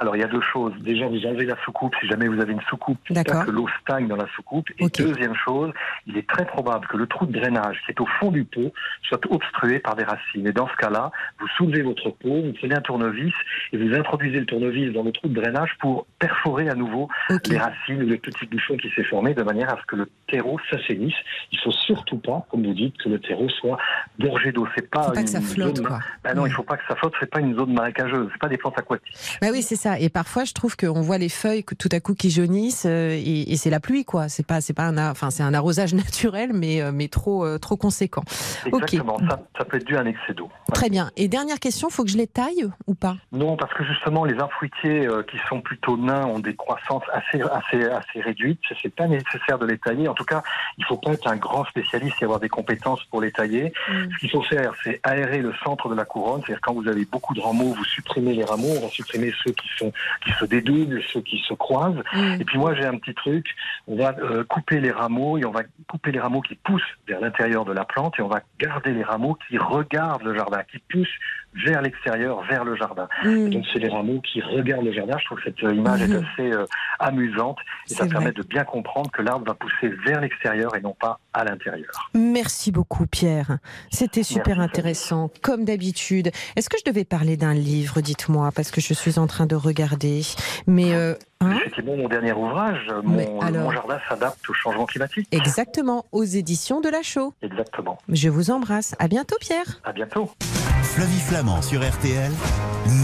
Alors, 0.00 0.16
il 0.16 0.20
y 0.20 0.24
a 0.24 0.28
deux 0.28 0.40
choses. 0.40 0.72
Déjà, 0.80 1.06
vous 1.06 1.24
enlevez 1.26 1.46
la 1.46 1.56
soucoupe 1.64 1.94
si 2.00 2.06
jamais 2.06 2.28
vous 2.28 2.40
avez 2.40 2.52
une 2.52 2.60
soucoupe, 2.62 2.98
que 3.08 3.50
l'eau 3.50 3.66
stagne 3.80 4.08
dans 4.08 4.16
la 4.16 4.26
soucoupe. 4.34 4.68
Et 4.78 4.88
deuxième 4.88 5.34
chose, 5.34 5.72
il 6.06 6.16
est 6.16 6.28
très 6.28 6.44
probable 6.44 6.86
que 6.86 6.96
le 6.96 7.06
trou 7.06 7.26
de 7.26 7.32
drainage 7.32 7.80
qui 7.84 7.92
est 7.92 8.00
au 8.00 8.06
fond 8.18 8.30
du 8.30 8.44
pot 8.44 8.72
soit 9.02 9.20
obstrué 9.30 9.78
par 9.78 9.96
des 9.96 10.04
racines. 10.04 10.46
Et 10.46 10.52
dans 10.52 10.68
ce 10.68 10.76
cas-là, 10.76 11.10
vous 11.38 11.48
soulevez 11.56 11.82
votre 11.82 12.10
pot, 12.10 12.42
vous 12.42 12.52
prenez 12.58 12.74
un 12.74 12.80
tournevis 12.80 13.32
et 13.72 13.76
vous 13.76 13.94
introduisez 13.94 14.40
le 14.40 14.46
tournevis 14.46 14.92
dans 14.92 15.02
le 15.02 15.12
trou 15.12 15.28
de 15.28 15.34
drainage 15.34 15.76
pour 15.80 16.06
perforer 16.18 16.68
à 16.68 16.74
nouveau 16.74 17.08
les 17.48 17.58
racines 17.58 18.02
ou 18.02 18.06
les 18.06 18.18
petits 18.18 18.46
bouchons 18.46 18.76
qui 18.76 18.90
s'est 18.90 19.04
formé 19.04 19.34
de 19.34 19.42
manière 19.42 19.70
à 19.72 19.78
ce 19.80 19.86
que 19.86 19.96
le 19.96 20.08
terreau 20.32 20.58
s'assainisse. 20.70 21.14
Il 21.52 21.58
faut 21.60 21.70
surtout 21.70 22.16
pas, 22.18 22.46
comme 22.50 22.66
vous 22.66 22.72
dites, 22.74 22.96
que 22.96 23.08
le 23.08 23.20
terreau 23.20 23.48
soit 23.50 23.76
gorgé 24.18 24.50
d'eau. 24.52 24.66
C'est 24.74 24.88
pas, 24.90 25.02
Faut 25.04 25.12
pas 25.12 25.20
une 25.20 25.24
que 25.26 25.30
ça 25.30 25.40
flotte, 25.40 25.76
zone- 25.76 25.86
quoi. 25.86 26.00
Ah 26.24 26.34
non, 26.34 26.42
Ouais. 26.42 26.48
il 26.48 26.52
faut 26.52 26.62
pas 26.62 26.76
que 26.76 26.82
ça 26.88 26.96
flotte. 26.96 27.12
C'est 27.20 27.30
pas 27.30 27.40
une 27.40 27.54
zone 27.56 27.72
marécageuse. 27.74 28.28
C'est 28.32 28.40
pas 28.40 28.48
des 28.48 28.56
plantes 28.56 28.78
aquatiques. 28.78 29.14
Bah 29.40 29.48
oui, 29.52 29.62
c'est 29.62 29.76
ça. 29.76 29.98
Et 30.00 30.08
parfois, 30.08 30.44
je 30.44 30.52
trouve 30.54 30.76
qu'on 30.76 31.00
voit 31.02 31.18
les 31.18 31.28
feuilles 31.28 31.64
tout 31.78 31.88
à 31.92 32.00
coup 32.00 32.14
qui 32.14 32.30
jaunissent, 32.30 32.86
euh, 32.86 33.10
et, 33.12 33.52
et 33.52 33.56
c'est 33.56 33.70
la 33.70 33.80
pluie, 33.80 34.04
quoi. 34.04 34.28
C'est 34.28 34.46
pas, 34.46 34.60
c'est 34.60 34.72
pas 34.74 34.84
un, 34.86 35.10
enfin, 35.10 35.30
c'est 35.30 35.42
un 35.42 35.54
arrosage 35.54 35.92
naturel, 35.94 36.50
mais 36.54 36.80
euh, 36.82 36.90
mais 36.92 37.08
trop, 37.08 37.44
euh, 37.44 37.58
trop 37.58 37.76
conséquent. 37.76 38.22
Exactement. 38.66 39.18
Ça, 39.28 39.40
ça 39.58 39.64
peut 39.64 39.76
être 39.76 39.86
dû 39.86 39.96
à 39.96 40.00
un 40.00 40.06
excès 40.06 40.34
d'eau. 40.34 40.48
Très 40.72 40.88
bien. 40.90 41.10
Et 41.16 41.28
dernière 41.28 41.58
question, 41.60 41.90
faut 41.90 42.04
que 42.04 42.10
je 42.10 42.16
les 42.16 42.26
taille 42.26 42.66
ou 42.86 42.94
pas? 42.94 43.16
Non, 43.32 43.56
parce 43.56 43.72
que 43.74 43.84
justement, 43.84 44.24
les 44.24 44.38
arbres 44.38 44.52
fruitiers 44.54 45.06
euh, 45.06 45.22
qui 45.22 45.36
sont 45.48 45.60
plutôt 45.60 45.96
nains 45.96 46.24
ont 46.26 46.38
des 46.38 46.54
croissances 46.56 47.02
assez, 47.12 47.40
assez, 47.42 47.84
assez 47.84 48.20
réduites. 48.20 48.60
C'est 48.82 48.94
pas 48.94 49.06
nécessaire 49.06 49.58
de 49.58 49.66
les 49.66 49.78
tailler. 49.78 50.08
En 50.08 50.14
tout 50.14 50.21
cas, 50.24 50.42
il 50.78 50.84
faut 50.84 50.96
pas 50.96 51.12
être 51.12 51.26
un 51.26 51.36
grand 51.36 51.64
spécialiste 51.64 52.16
et 52.20 52.24
avoir 52.24 52.40
des 52.40 52.48
compétences 52.48 53.04
pour 53.04 53.20
les 53.20 53.32
tailler. 53.32 53.72
Ce 53.88 54.18
qu'il 54.18 54.30
faut 54.30 54.42
faire, 54.42 54.74
c'est 54.82 55.00
aérer 55.02 55.38
le 55.38 55.52
centre 55.64 55.88
de 55.88 55.94
la 55.94 56.04
couronne. 56.04 56.40
C'est-à-dire 56.40 56.60
quand 56.62 56.74
vous 56.74 56.88
avez 56.88 57.04
beaucoup 57.04 57.34
de 57.34 57.40
rameaux, 57.40 57.74
vous 57.74 57.84
supprimez 57.84 58.34
les 58.34 58.44
rameaux. 58.44 58.72
On 58.76 58.80
va 58.80 58.88
supprimer 58.88 59.32
ceux 59.44 59.52
qui 59.52 59.68
sont 59.78 59.92
qui 60.24 60.32
se 60.32 60.44
dédoublent, 60.44 61.02
ceux 61.12 61.20
qui 61.20 61.38
se 61.46 61.54
croisent. 61.54 62.02
Mm. 62.12 62.40
Et 62.40 62.44
puis 62.44 62.58
moi, 62.58 62.74
j'ai 62.74 62.84
un 62.84 62.96
petit 62.98 63.14
truc. 63.14 63.46
On 63.86 63.96
va 63.96 64.14
euh, 64.18 64.44
couper 64.44 64.80
les 64.80 64.90
rameaux 64.90 65.38
et 65.38 65.44
on 65.44 65.50
va 65.50 65.62
couper 65.88 66.12
les 66.12 66.20
rameaux 66.20 66.40
qui 66.40 66.54
poussent 66.54 66.82
vers 67.06 67.20
l'intérieur 67.20 67.64
de 67.64 67.72
la 67.72 67.84
plante 67.84 68.14
et 68.18 68.22
on 68.22 68.28
va 68.28 68.40
garder 68.58 68.92
les 68.92 69.02
rameaux 69.02 69.36
qui 69.48 69.58
regardent 69.58 70.22
le 70.22 70.34
jardin, 70.34 70.62
qui 70.70 70.78
poussent 70.78 71.18
vers 71.54 71.82
l'extérieur, 71.82 72.42
vers 72.48 72.64
le 72.64 72.76
jardin. 72.76 73.08
Mm. 73.24 73.50
Donc 73.50 73.64
c'est 73.72 73.78
les 73.78 73.88
rameaux 73.88 74.20
qui 74.20 74.40
regardent 74.40 74.84
le 74.86 74.92
jardin. 74.92 75.16
Je 75.18 75.24
trouve 75.26 75.38
que 75.38 75.44
cette 75.44 75.62
euh, 75.64 75.74
image 75.74 76.02
est 76.02 76.08
Mhm. 76.08 76.24
assez 76.32 76.52
euh, 76.52 76.66
amusante 76.98 77.58
et 77.90 77.94
ça 77.94 78.06
permet 78.06 78.32
de 78.32 78.42
bien 78.42 78.64
comprendre 78.64 79.10
que 79.10 79.22
l'arbre 79.22 79.46
va 79.46 79.54
pousser 79.54 79.88
vers 80.06 80.20
l'extérieur 80.20 80.74
et 80.76 80.80
non 80.80 80.94
pas 80.98 81.18
à 81.32 81.44
l'intérieur. 81.44 82.10
Merci 82.14 82.72
beaucoup, 82.72 83.06
Pierre. 83.06 83.58
C'était 83.90 84.22
super 84.22 84.56
Merci, 84.58 84.70
intéressant, 84.70 85.30
comme 85.42 85.64
d'habitude. 85.64 86.30
Est-ce 86.56 86.68
que 86.68 86.76
je 86.84 86.90
devais 86.90 87.04
parler 87.04 87.36
d'un 87.36 87.54
livre, 87.54 88.00
dites-moi, 88.00 88.50
parce 88.54 88.70
que 88.70 88.80
je 88.80 88.94
suis 88.94 89.18
en 89.18 89.26
train 89.26 89.46
de 89.46 89.54
regarder. 89.56 90.22
Mais 90.66 90.94
euh, 90.94 91.14
hein 91.40 91.56
Effectivement, 91.56 91.96
mon 91.96 92.08
dernier 92.08 92.32
ouvrage, 92.32 92.86
mon, 93.02 93.40
alors 93.40 93.64
mon 93.64 93.70
jardin 93.72 93.98
s'adapte 94.08 94.48
au 94.48 94.52
changement 94.54 94.86
climatique. 94.86 95.28
exactement, 95.32 96.04
aux 96.12 96.24
éditions 96.24 96.80
de 96.80 96.88
la 96.88 97.02
Chaux. 97.02 97.34
Exactement. 97.42 97.98
Je 98.08 98.28
vous 98.28 98.50
embrasse. 98.50 98.94
À 98.98 99.08
bientôt, 99.08 99.36
Pierre. 99.40 99.80
À 99.84 99.92
bientôt. 99.92 100.30
Flavie 100.94 101.20
Flamand 101.20 101.62
sur 101.62 101.80
RTL, 101.80 102.30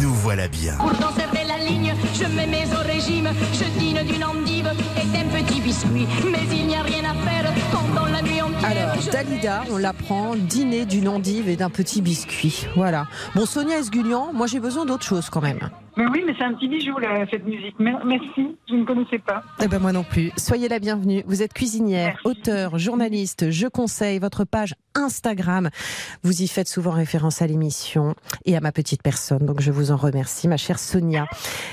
nous 0.02 0.12
voilà 0.14 0.48
bien. 0.48 0.74
Pourtant 0.78 1.08
la 1.16 1.64
ligne, 1.64 1.94
je 2.14 2.24
mets 2.36 2.46
mes 2.46 2.64
au 2.74 2.82
régime, 2.86 3.28
je 3.54 3.64
dîne 3.78 4.02
d'une 4.06 4.24
endive 4.24 4.70
et 5.00 5.06
d'un 5.06 5.28
petit 5.28 5.60
biscuit. 5.60 6.06
Mais 6.30 6.38
il 6.56 6.66
n'y 6.66 6.76
a 6.76 6.82
rien 6.82 7.04
à 7.04 7.14
faire 7.14 7.52
pendant 7.72 8.06
la 8.06 8.20
nuit 8.22 8.40
entière. 8.42 8.70
Alors, 8.70 9.02
Dalida, 9.12 9.62
on 9.72 9.78
l'apprend, 9.78 10.34
dîner 10.36 10.84
d'une 10.84 11.08
endive 11.08 11.48
et 11.48 11.56
d'un 11.56 11.70
petit 11.70 12.02
biscuit. 12.02 12.66
Voilà. 12.76 13.06
Bon, 13.34 13.46
Sonia 13.46 13.78
Esgulian, 13.78 14.32
moi 14.34 14.46
j'ai 14.46 14.60
besoin 14.60 14.84
d'autre 14.84 15.04
chose 15.04 15.30
quand 15.30 15.40
même. 15.42 15.70
Mais 15.96 16.06
oui, 16.06 16.22
mais 16.24 16.32
c'est 16.38 16.44
un 16.44 16.54
petit 16.54 16.68
bijou, 16.68 16.96
là, 16.98 17.24
cette 17.28 17.44
musique. 17.44 17.76
Mer- 17.80 18.04
Merci, 18.06 18.56
je 18.68 18.74
ne 18.74 18.84
connaissais 18.84 19.18
pas. 19.18 19.42
Eh 19.60 19.66
ben 19.66 19.80
moi 19.80 19.90
non 19.92 20.04
plus. 20.04 20.30
Soyez 20.36 20.68
la 20.68 20.78
bienvenue. 20.78 21.24
Vous 21.26 21.42
êtes 21.42 21.52
cuisinière, 21.52 22.18
Merci. 22.24 22.38
auteur, 22.40 22.78
journaliste. 22.78 23.50
Je 23.50 23.66
conseille 23.66 24.20
votre 24.20 24.44
page 24.44 24.74
Instagram. 24.98 25.70
Vous 26.22 26.42
y 26.42 26.48
faites 26.48 26.68
souvent 26.68 26.90
référence 26.90 27.40
à 27.42 27.46
l'émission 27.46 28.14
et 28.44 28.56
à 28.56 28.60
ma 28.60 28.72
petite 28.72 29.02
personne. 29.02 29.46
Donc 29.46 29.60
je 29.60 29.70
vous 29.70 29.90
en 29.92 29.96
remercie, 29.96 30.48
ma 30.48 30.56
chère 30.56 30.78
Sonia. 30.78 31.26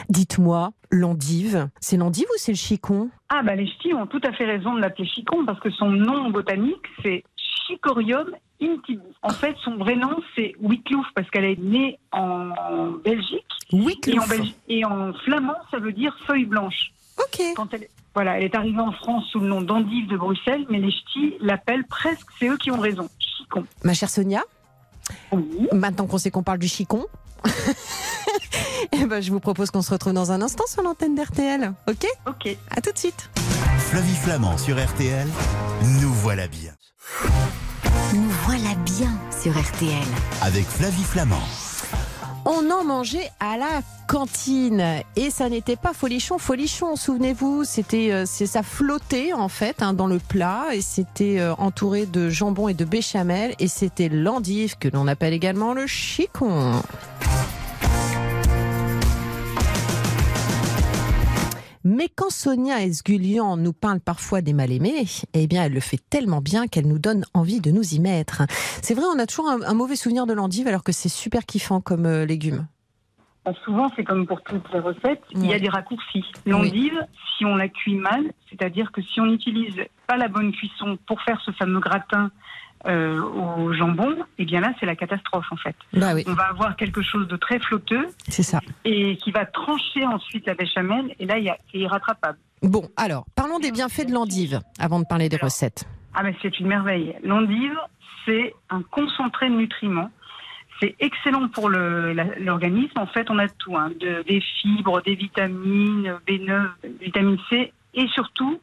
Dites-moi, 0.09 0.71
l'endive, 0.91 1.69
c'est 1.79 1.97
l'endive 1.97 2.25
ou 2.29 2.37
c'est 2.37 2.51
le 2.51 2.57
chicon? 2.57 3.09
Ah, 3.29 3.41
bah 3.43 3.55
les 3.55 3.67
ch'tis 3.67 3.93
ont 3.93 4.07
tout 4.07 4.21
à 4.23 4.31
fait 4.31 4.45
raison 4.45 4.75
de 4.75 4.79
l'appeler 4.81 5.07
chicon, 5.07 5.45
parce 5.45 5.59
que 5.59 5.71
son 5.71 5.89
nom 5.89 6.29
botanique, 6.29 6.85
c'est 7.03 7.23
Chicorium 7.67 8.27
intibus. 8.61 9.01
En 9.23 9.29
fait, 9.29 9.55
son 9.63 9.75
vrai 9.77 9.95
nom, 9.95 10.21
c'est 10.35 10.53
Wicklouf, 10.61 11.07
parce 11.15 11.29
qu'elle 11.31 11.45
est 11.45 11.59
née 11.59 11.97
en 12.11 12.91
Belgique. 13.03 13.43
Et 13.71 13.75
en, 13.75 13.83
Wicklouf. 13.83 14.29
Belgi- 14.29 14.55
et 14.69 14.85
en 14.85 15.13
flamand, 15.25 15.55
ça 15.71 15.79
veut 15.79 15.91
dire 15.91 16.15
feuille 16.27 16.45
blanche. 16.45 16.91
Ok. 17.17 17.41
Quand 17.55 17.73
elle, 17.73 17.87
voilà, 18.15 18.37
elle 18.37 18.45
est 18.45 18.55
arrivée 18.55 18.79
en 18.79 18.91
France 18.93 19.25
sous 19.31 19.39
le 19.39 19.47
nom 19.47 19.61
d'endive 19.61 20.07
de 20.07 20.17
Bruxelles, 20.17 20.65
mais 20.69 20.79
les 20.79 20.89
ch'tis 20.91 21.35
l'appellent 21.41 21.85
presque, 21.85 22.25
c'est 22.39 22.47
eux 22.47 22.57
qui 22.57 22.71
ont 22.71 22.79
raison, 22.79 23.07
chicon. 23.19 23.65
Ma 23.83 23.93
chère 23.93 24.09
Sonia, 24.09 24.41
Oui. 25.31 25.67
maintenant 25.73 26.07
qu'on 26.07 26.17
sait 26.17 26.31
qu'on 26.31 26.41
parle 26.43 26.59
du 26.59 26.67
chicon, 26.67 27.05
eh 28.91 29.05
ben, 29.05 29.21
je 29.21 29.31
vous 29.31 29.39
propose 29.39 29.69
qu'on 29.71 29.81
se 29.81 29.91
retrouve 29.91 30.13
dans 30.13 30.31
un 30.31 30.41
instant 30.41 30.63
sur 30.67 30.81
l'antenne 30.81 31.13
d'RTL. 31.15 31.73
Ok? 31.87 32.05
Ok. 32.27 32.57
À 32.75 32.81
tout 32.81 32.91
de 32.91 32.97
suite. 32.97 33.29
Flavie 33.77 34.15
Flamand 34.15 34.57
sur 34.57 34.83
RTL, 34.83 35.27
nous 36.01 36.13
voilà 36.13 36.47
bien. 36.47 36.71
Nous 38.13 38.29
voilà 38.45 38.73
bien 38.85 39.11
sur 39.41 39.51
RTL. 39.51 40.07
Avec 40.41 40.65
Flavie 40.65 41.03
Flamand. 41.03 41.43
On 42.47 42.69
en 42.69 42.83
mangeait 42.83 43.31
à 43.39 43.57
la 43.57 43.81
cantine 44.07 45.01
et 45.15 45.31
ça 45.31 45.49
n'était 45.49 45.75
pas 45.75 45.93
folichon, 45.93 46.37
folichon. 46.37 46.95
Souvenez-vous, 46.95 47.63
c'était, 47.63 48.11
euh, 48.11 48.25
ça 48.25 48.61
flottait 48.61 49.33
en 49.33 49.49
fait 49.49 49.81
hein, 49.81 49.93
dans 49.93 50.05
le 50.05 50.19
plat 50.19 50.67
et 50.71 50.81
c'était 50.81 51.39
euh, 51.39 51.55
entouré 51.55 52.05
de 52.05 52.29
jambon 52.29 52.67
et 52.67 52.75
de 52.75 52.85
béchamel 52.85 53.55
et 53.57 53.67
c'était 53.67 54.09
l'endive 54.09 54.77
que 54.77 54.87
l'on 54.87 55.07
appelle 55.07 55.33
également 55.33 55.73
le 55.73 55.87
chicon. 55.87 56.73
Quand 62.15 62.29
Sonia 62.29 62.81
Esgulian 62.81 63.57
nous 63.57 63.73
parle 63.73 63.99
parfois 63.99 64.41
des 64.41 64.53
mal-aimés, 64.53 65.05
eh 65.33 65.47
bien, 65.47 65.63
elle 65.63 65.73
le 65.73 65.79
fait 65.79 65.99
tellement 66.09 66.41
bien 66.41 66.67
qu'elle 66.67 66.87
nous 66.87 66.99
donne 66.99 67.25
envie 67.33 67.61
de 67.61 67.71
nous 67.71 67.93
y 67.93 67.99
mettre. 67.99 68.43
C'est 68.81 68.93
vrai, 68.93 69.05
on 69.13 69.19
a 69.19 69.25
toujours 69.25 69.49
un, 69.49 69.61
un 69.61 69.73
mauvais 69.73 69.95
souvenir 69.95 70.25
de 70.25 70.33
l'endive 70.33 70.67
alors 70.67 70.83
que 70.83 70.91
c'est 70.91 71.09
super 71.09 71.45
kiffant 71.45 71.81
comme 71.81 72.05
euh, 72.05 72.25
légume. 72.25 72.67
bah, 73.45 73.53
souvent, 73.63 73.91
c'est 73.95 74.03
comme 74.03 74.25
pour 74.25 74.41
toutes 74.41 74.71
les 74.73 74.79
recettes, 74.79 75.21
il 75.31 75.45
y 75.45 75.53
a 75.53 75.59
des 75.59 75.69
raccourcis. 75.69 76.25
L'endive, 76.45 76.99
si 77.37 77.45
on 77.45 77.55
la 77.55 77.67
cuit 77.69 77.95
mal, 77.95 78.31
c'est-à-dire 78.49 78.91
que 78.91 79.01
si 79.01 79.21
on 79.21 79.27
n'utilise 79.27 79.75
pas 80.07 80.17
la 80.17 80.27
bonne 80.27 80.51
cuisson 80.51 80.97
pour 81.07 81.21
faire 81.21 81.39
ce 81.45 81.51
fameux 81.51 81.79
gratin 81.79 82.31
euh, 82.87 83.19
au 83.21 83.73
jambon, 83.73 84.15
eh 84.37 84.45
bien 84.45 84.61
là, 84.61 84.73
c'est 84.79 84.85
la 84.85 84.95
catastrophe 84.95 85.45
en 85.51 85.55
fait. 85.57 85.75
Bah 85.93 86.13
oui, 86.13 86.23
On 86.27 86.33
va 86.33 86.49
avoir 86.49 86.75
quelque 86.75 87.01
chose 87.01 87.27
de 87.27 87.35
très 87.35 87.59
flotteux 87.59 88.07
c'est 88.27 88.43
ça. 88.43 88.59
et 88.83 89.17
qui 89.17 89.31
va 89.31 89.45
trancher 89.45 90.05
ensuite 90.05 90.45
la 90.47 90.53
béchamel, 90.55 91.13
et 91.19 91.25
là, 91.25 91.35
c'est 91.71 91.77
irrattrapable. 91.79 92.37
Bon, 92.61 92.87
alors, 92.97 93.25
parlons 93.35 93.59
des 93.59 93.71
bienfaits 93.71 94.07
de 94.07 94.13
l'endive 94.13 94.59
avant 94.79 94.99
de 94.99 95.05
parler 95.05 95.29
des 95.29 95.35
Alors. 95.37 95.45
recettes. 95.45 95.85
Ah 96.13 96.23
mais 96.23 96.35
c'est 96.41 96.59
une 96.59 96.67
merveille. 96.67 97.15
L'endive, 97.23 97.77
c'est 98.25 98.53
un 98.69 98.81
concentré 98.83 99.49
de 99.49 99.55
nutriments. 99.55 100.09
C'est 100.81 100.95
excellent 100.99 101.47
pour 101.49 101.69
l'organisme. 101.69 102.97
En 102.97 103.07
fait, 103.07 103.29
on 103.29 103.37
a 103.39 103.47
tout, 103.47 103.75
hein, 103.77 103.91
de- 103.99 104.23
des 104.27 104.41
fibres, 104.41 105.01
des 105.03 105.15
vitamines, 105.15 106.15
B9, 106.27 106.67
vitamine 107.01 107.37
C, 107.49 107.71
et 107.93 108.07
surtout, 108.07 108.59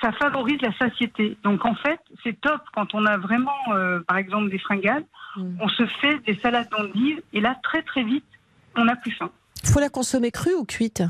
ça 0.00 0.12
favorise 0.12 0.60
la 0.62 0.72
satiété. 0.78 1.36
Donc 1.42 1.64
en 1.64 1.74
fait, 1.74 2.00
c'est 2.22 2.40
top 2.40 2.60
quand 2.74 2.94
on 2.94 3.04
a 3.06 3.16
vraiment, 3.18 3.58
euh, 3.72 4.00
par 4.06 4.16
exemple, 4.16 4.50
des 4.50 4.58
fringales. 4.58 5.04
Mm. 5.36 5.56
On 5.60 5.68
se 5.68 5.86
fait 5.86 6.18
des 6.26 6.36
salades 6.36 6.68
d'endive, 6.70 7.20
et 7.32 7.40
là, 7.40 7.56
très 7.62 7.82
très 7.82 8.02
vite, 8.02 8.24
on 8.76 8.84
n'a 8.84 8.96
plus 8.96 9.12
faim. 9.12 9.30
Faut 9.64 9.80
la 9.80 9.88
consommer 9.90 10.30
crue 10.30 10.54
ou 10.54 10.64
cuite? 10.64 11.02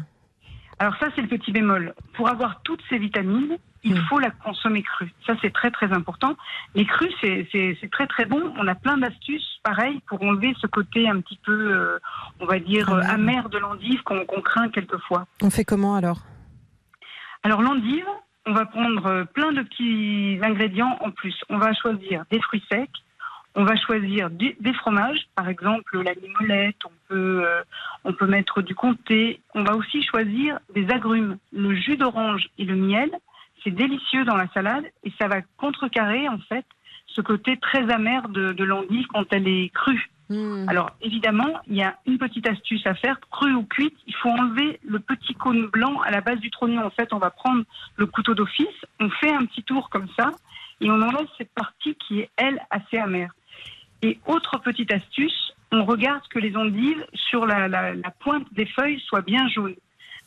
Alors 0.78 0.96
ça, 0.98 1.08
c'est 1.14 1.22
le 1.22 1.28
petit 1.28 1.52
bémol. 1.52 1.94
Pour 2.14 2.28
avoir 2.28 2.62
toutes 2.62 2.82
ces 2.88 2.98
vitamines, 2.98 3.58
il 3.84 3.94
Mm. 3.94 4.04
faut 4.08 4.18
la 4.18 4.30
consommer 4.30 4.82
crue. 4.82 5.12
Ça, 5.26 5.34
c'est 5.40 5.52
très 5.52 5.70
très 5.70 5.92
important. 5.92 6.36
Les 6.74 6.84
crues, 6.86 7.12
c'est- 7.20 7.46
c'est 7.52 7.76
c'est 7.80 7.90
très 7.90 8.06
très 8.06 8.24
bon. 8.26 8.52
On 8.58 8.66
a 8.66 8.74
plein 8.74 8.96
d'astuces, 8.98 9.58
pareil, 9.62 10.00
pour 10.08 10.22
enlever 10.22 10.54
ce 10.60 10.66
côté 10.66 11.08
un 11.08 11.20
petit 11.20 11.38
peu, 11.44 11.52
euh, 11.72 11.98
on 12.40 12.46
va 12.46 12.58
dire, 12.58 12.88
euh, 12.90 13.00
Amer. 13.00 13.10
amer 13.38 13.48
de 13.50 13.58
l'endive 13.58 14.02
qu'on 14.02 14.24
qu'on 14.26 14.40
craint 14.42 14.68
quelquefois. 14.70 15.26
On 15.42 15.50
fait 15.50 15.64
comment 15.64 15.94
alors? 15.96 16.20
Alors 17.42 17.62
l'endive, 17.62 18.04
on 18.46 18.52
va 18.52 18.66
prendre 18.66 19.06
euh, 19.06 19.24
plein 19.24 19.52
de 19.52 19.62
petits 19.62 20.38
ingrédients 20.42 20.96
en 21.00 21.10
plus. 21.10 21.34
On 21.48 21.58
va 21.58 21.72
choisir 21.74 22.24
des 22.30 22.40
fruits 22.40 22.64
secs, 22.70 22.90
on 23.54 23.64
va 23.64 23.76
choisir 23.76 24.30
des 24.30 24.74
fromages, 24.74 25.26
par 25.34 25.48
exemple 25.48 26.00
la 26.02 26.14
limolette, 26.14 26.76
on 26.84 26.92
peut, 27.08 27.42
euh, 27.44 27.62
on 28.04 28.12
peut 28.12 28.26
mettre 28.26 28.62
du 28.62 28.74
comté. 28.74 29.40
On 29.54 29.64
va 29.64 29.74
aussi 29.74 30.02
choisir 30.02 30.58
des 30.74 30.88
agrumes. 30.90 31.36
Le 31.52 31.74
jus 31.74 31.96
d'orange 31.96 32.48
et 32.58 32.64
le 32.64 32.76
miel, 32.76 33.10
c'est 33.62 33.72
délicieux 33.72 34.24
dans 34.24 34.36
la 34.36 34.48
salade 34.48 34.84
et 35.04 35.12
ça 35.20 35.26
va 35.26 35.40
contrecarrer 35.56 36.28
en 36.28 36.38
fait 36.38 36.64
ce 37.06 37.20
côté 37.20 37.56
très 37.56 37.90
amer 37.90 38.28
de, 38.28 38.52
de 38.52 39.06
quand 39.12 39.24
elle 39.32 39.48
est 39.48 39.70
crue. 39.74 40.10
Hmm. 40.30 40.68
Alors 40.68 40.92
évidemment, 41.02 41.60
il 41.66 41.74
y 41.74 41.82
a 41.82 41.96
une 42.06 42.16
petite 42.16 42.48
astuce 42.48 42.86
à 42.86 42.94
faire, 42.94 43.18
crue 43.32 43.52
ou 43.52 43.64
cuite, 43.64 43.96
il 44.06 44.14
faut 44.14 44.28
enlever 44.28 44.78
le 44.84 45.00
petit 45.00 45.34
cône 45.34 45.66
blanc 45.66 46.00
à 46.02 46.12
la 46.12 46.20
base 46.20 46.38
du 46.38 46.50
trognon. 46.52 46.86
En 46.86 46.90
fait, 46.90 47.12
on 47.12 47.18
va 47.18 47.30
prendre 47.30 47.64
le 47.96 48.06
couteau 48.06 48.34
d'office, 48.34 48.68
on 49.00 49.10
fait 49.10 49.32
un 49.34 49.44
petit 49.44 49.64
tour 49.64 49.90
comme 49.90 50.06
ça, 50.16 50.30
et 50.80 50.88
on 50.88 51.02
enlève 51.02 51.26
cette 51.36 51.52
partie 51.52 51.96
qui 51.96 52.20
est, 52.20 52.30
elle, 52.36 52.60
assez 52.70 52.96
amère. 52.96 53.32
Et 54.02 54.20
autre 54.24 54.58
petite 54.58 54.92
astuce, 54.92 55.52
on 55.72 55.84
regarde 55.84 56.22
que 56.30 56.38
les 56.38 56.56
endives, 56.56 57.04
sur 57.12 57.44
la, 57.44 57.66
la- 57.66 57.94
pointe 58.20 58.46
des 58.52 58.66
feuilles, 58.66 59.00
soient 59.00 59.22
bien 59.22 59.48
jaunes. 59.48 59.74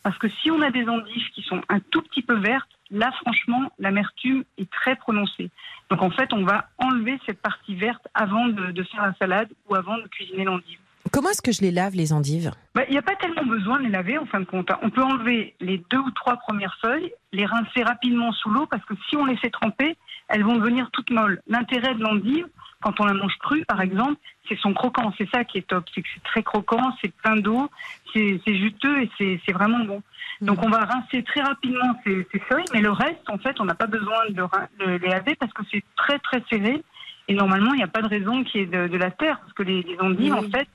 Parce 0.02 0.18
que 0.18 0.28
si 0.28 0.50
on 0.50 0.60
a 0.60 0.70
des 0.70 0.86
endives 0.86 1.30
qui 1.34 1.42
sont 1.42 1.62
un 1.70 1.80
tout 1.80 2.02
petit 2.02 2.22
peu 2.22 2.36
vertes, 2.36 2.73
là, 2.90 3.10
franchement, 3.22 3.70
l'amertume 3.78 4.44
est 4.58 4.70
très 4.70 4.96
prononcée. 4.96 5.50
Donc, 5.90 6.02
en 6.02 6.10
fait, 6.10 6.32
on 6.32 6.44
va 6.44 6.68
enlever 6.78 7.18
cette 7.26 7.40
partie 7.40 7.74
verte 7.74 8.06
avant 8.14 8.46
de, 8.48 8.72
de 8.72 8.82
faire 8.84 9.02
la 9.02 9.14
salade 9.20 9.48
ou 9.68 9.74
avant 9.74 9.98
de 9.98 10.06
cuisiner 10.08 10.44
l'endive. 10.44 10.78
Comment 11.12 11.28
est-ce 11.28 11.42
que 11.42 11.52
je 11.52 11.60
les 11.60 11.70
lave, 11.70 11.94
les 11.94 12.12
endives? 12.12 12.50
Bah, 12.74 12.82
Il 12.88 12.92
n'y 12.92 12.98
a 12.98 13.02
pas 13.02 13.14
tellement 13.16 13.44
besoin 13.44 13.78
de 13.78 13.84
les 13.84 13.90
laver, 13.90 14.18
en 14.18 14.26
fin 14.26 14.40
de 14.40 14.46
compte. 14.46 14.70
On 14.82 14.90
peut 14.90 15.02
enlever 15.02 15.54
les 15.60 15.78
deux 15.90 15.98
ou 15.98 16.10
trois 16.12 16.36
premières 16.38 16.76
feuilles, 16.80 17.12
les 17.32 17.44
rincer 17.44 17.82
rapidement 17.82 18.32
sous 18.32 18.48
l'eau, 18.48 18.66
parce 18.66 18.84
que 18.86 18.94
si 19.08 19.16
on 19.16 19.26
les 19.26 19.36
fait 19.36 19.50
tremper, 19.50 19.96
elles 20.28 20.44
vont 20.44 20.56
devenir 20.56 20.90
toutes 20.92 21.10
molles. 21.10 21.40
L'intérêt 21.46 21.94
de 21.94 22.02
l'endive, 22.02 22.46
quand 22.80 23.00
on 23.00 23.04
la 23.04 23.14
mange 23.14 23.36
crue, 23.38 23.64
par 23.66 23.80
exemple, 23.80 24.16
c'est 24.48 24.58
son 24.58 24.74
croquant. 24.74 25.12
C'est 25.18 25.28
ça 25.30 25.44
qui 25.44 25.58
est 25.58 25.66
top. 25.66 25.84
C'est 25.94 26.02
que 26.02 26.08
c'est 26.14 26.22
très 26.24 26.42
croquant, 26.42 26.94
c'est 27.02 27.12
plein 27.14 27.36
d'eau, 27.36 27.70
c'est 28.12 28.38
juteux 28.46 29.02
et 29.02 29.40
c'est 29.46 29.52
vraiment 29.52 29.84
bon. 29.84 30.02
Donc 30.40 30.62
on 30.64 30.68
va 30.68 30.84
rincer 30.84 31.22
très 31.22 31.40
rapidement 31.40 31.98
ces, 32.04 32.26
ces 32.32 32.38
feuilles, 32.40 32.64
mais 32.72 32.80
le 32.80 32.90
reste, 32.90 33.28
en 33.28 33.38
fait, 33.38 33.60
on 33.60 33.64
n'a 33.64 33.74
pas 33.74 33.86
besoin 33.86 34.28
de, 34.28 34.42
le 34.80 34.86
de 34.98 35.04
les 35.04 35.08
laver 35.08 35.34
parce 35.36 35.52
que 35.52 35.62
c'est 35.70 35.82
très 35.96 36.18
très 36.18 36.42
serré. 36.50 36.82
Et 37.26 37.34
normalement, 37.34 37.72
il 37.72 37.78
n'y 37.78 37.82
a 37.82 37.88
pas 37.88 38.02
de 38.02 38.08
raison 38.08 38.44
qu'il 38.44 38.60
y 38.60 38.64
ait 38.64 38.66
de, 38.66 38.86
de 38.86 38.98
la 38.98 39.10
terre, 39.10 39.38
parce 39.40 39.54
que 39.54 39.62
les, 39.62 39.82
les 39.82 39.96
Oui. 39.98 40.30
en 40.30 40.42
fait, 40.42 40.68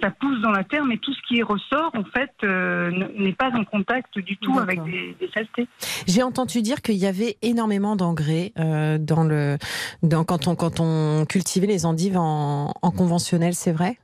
ça 0.00 0.10
pousse 0.10 0.40
dans 0.40 0.50
la 0.50 0.64
terre, 0.64 0.84
mais 0.84 0.98
tout 0.98 1.12
ce 1.12 1.20
qui 1.28 1.42
ressort, 1.42 1.90
en 1.94 2.04
fait, 2.04 2.32
euh, 2.42 2.90
n'est 3.18 3.32
pas 3.32 3.50
en 3.54 3.64
contact 3.64 4.18
du 4.18 4.36
tout 4.38 4.58
avec 4.58 4.82
des, 4.84 5.16
des 5.20 5.30
saletés. 5.32 5.68
J'ai 6.06 6.22
entendu 6.22 6.62
dire 6.62 6.82
qu'il 6.82 6.96
y 6.96 7.06
avait 7.06 7.36
énormément 7.42 7.96
d'engrais 7.96 8.52
euh, 8.58 8.98
dans 8.98 9.24
le, 9.24 9.56
dans, 10.02 10.24
quand, 10.24 10.48
on, 10.48 10.56
quand 10.56 10.80
on 10.80 11.24
cultivait 11.26 11.66
les 11.66 11.86
endives 11.86 12.16
en, 12.16 12.72
en 12.82 12.90
conventionnel, 12.90 13.54
c'est 13.54 13.72
vrai? 13.72 13.98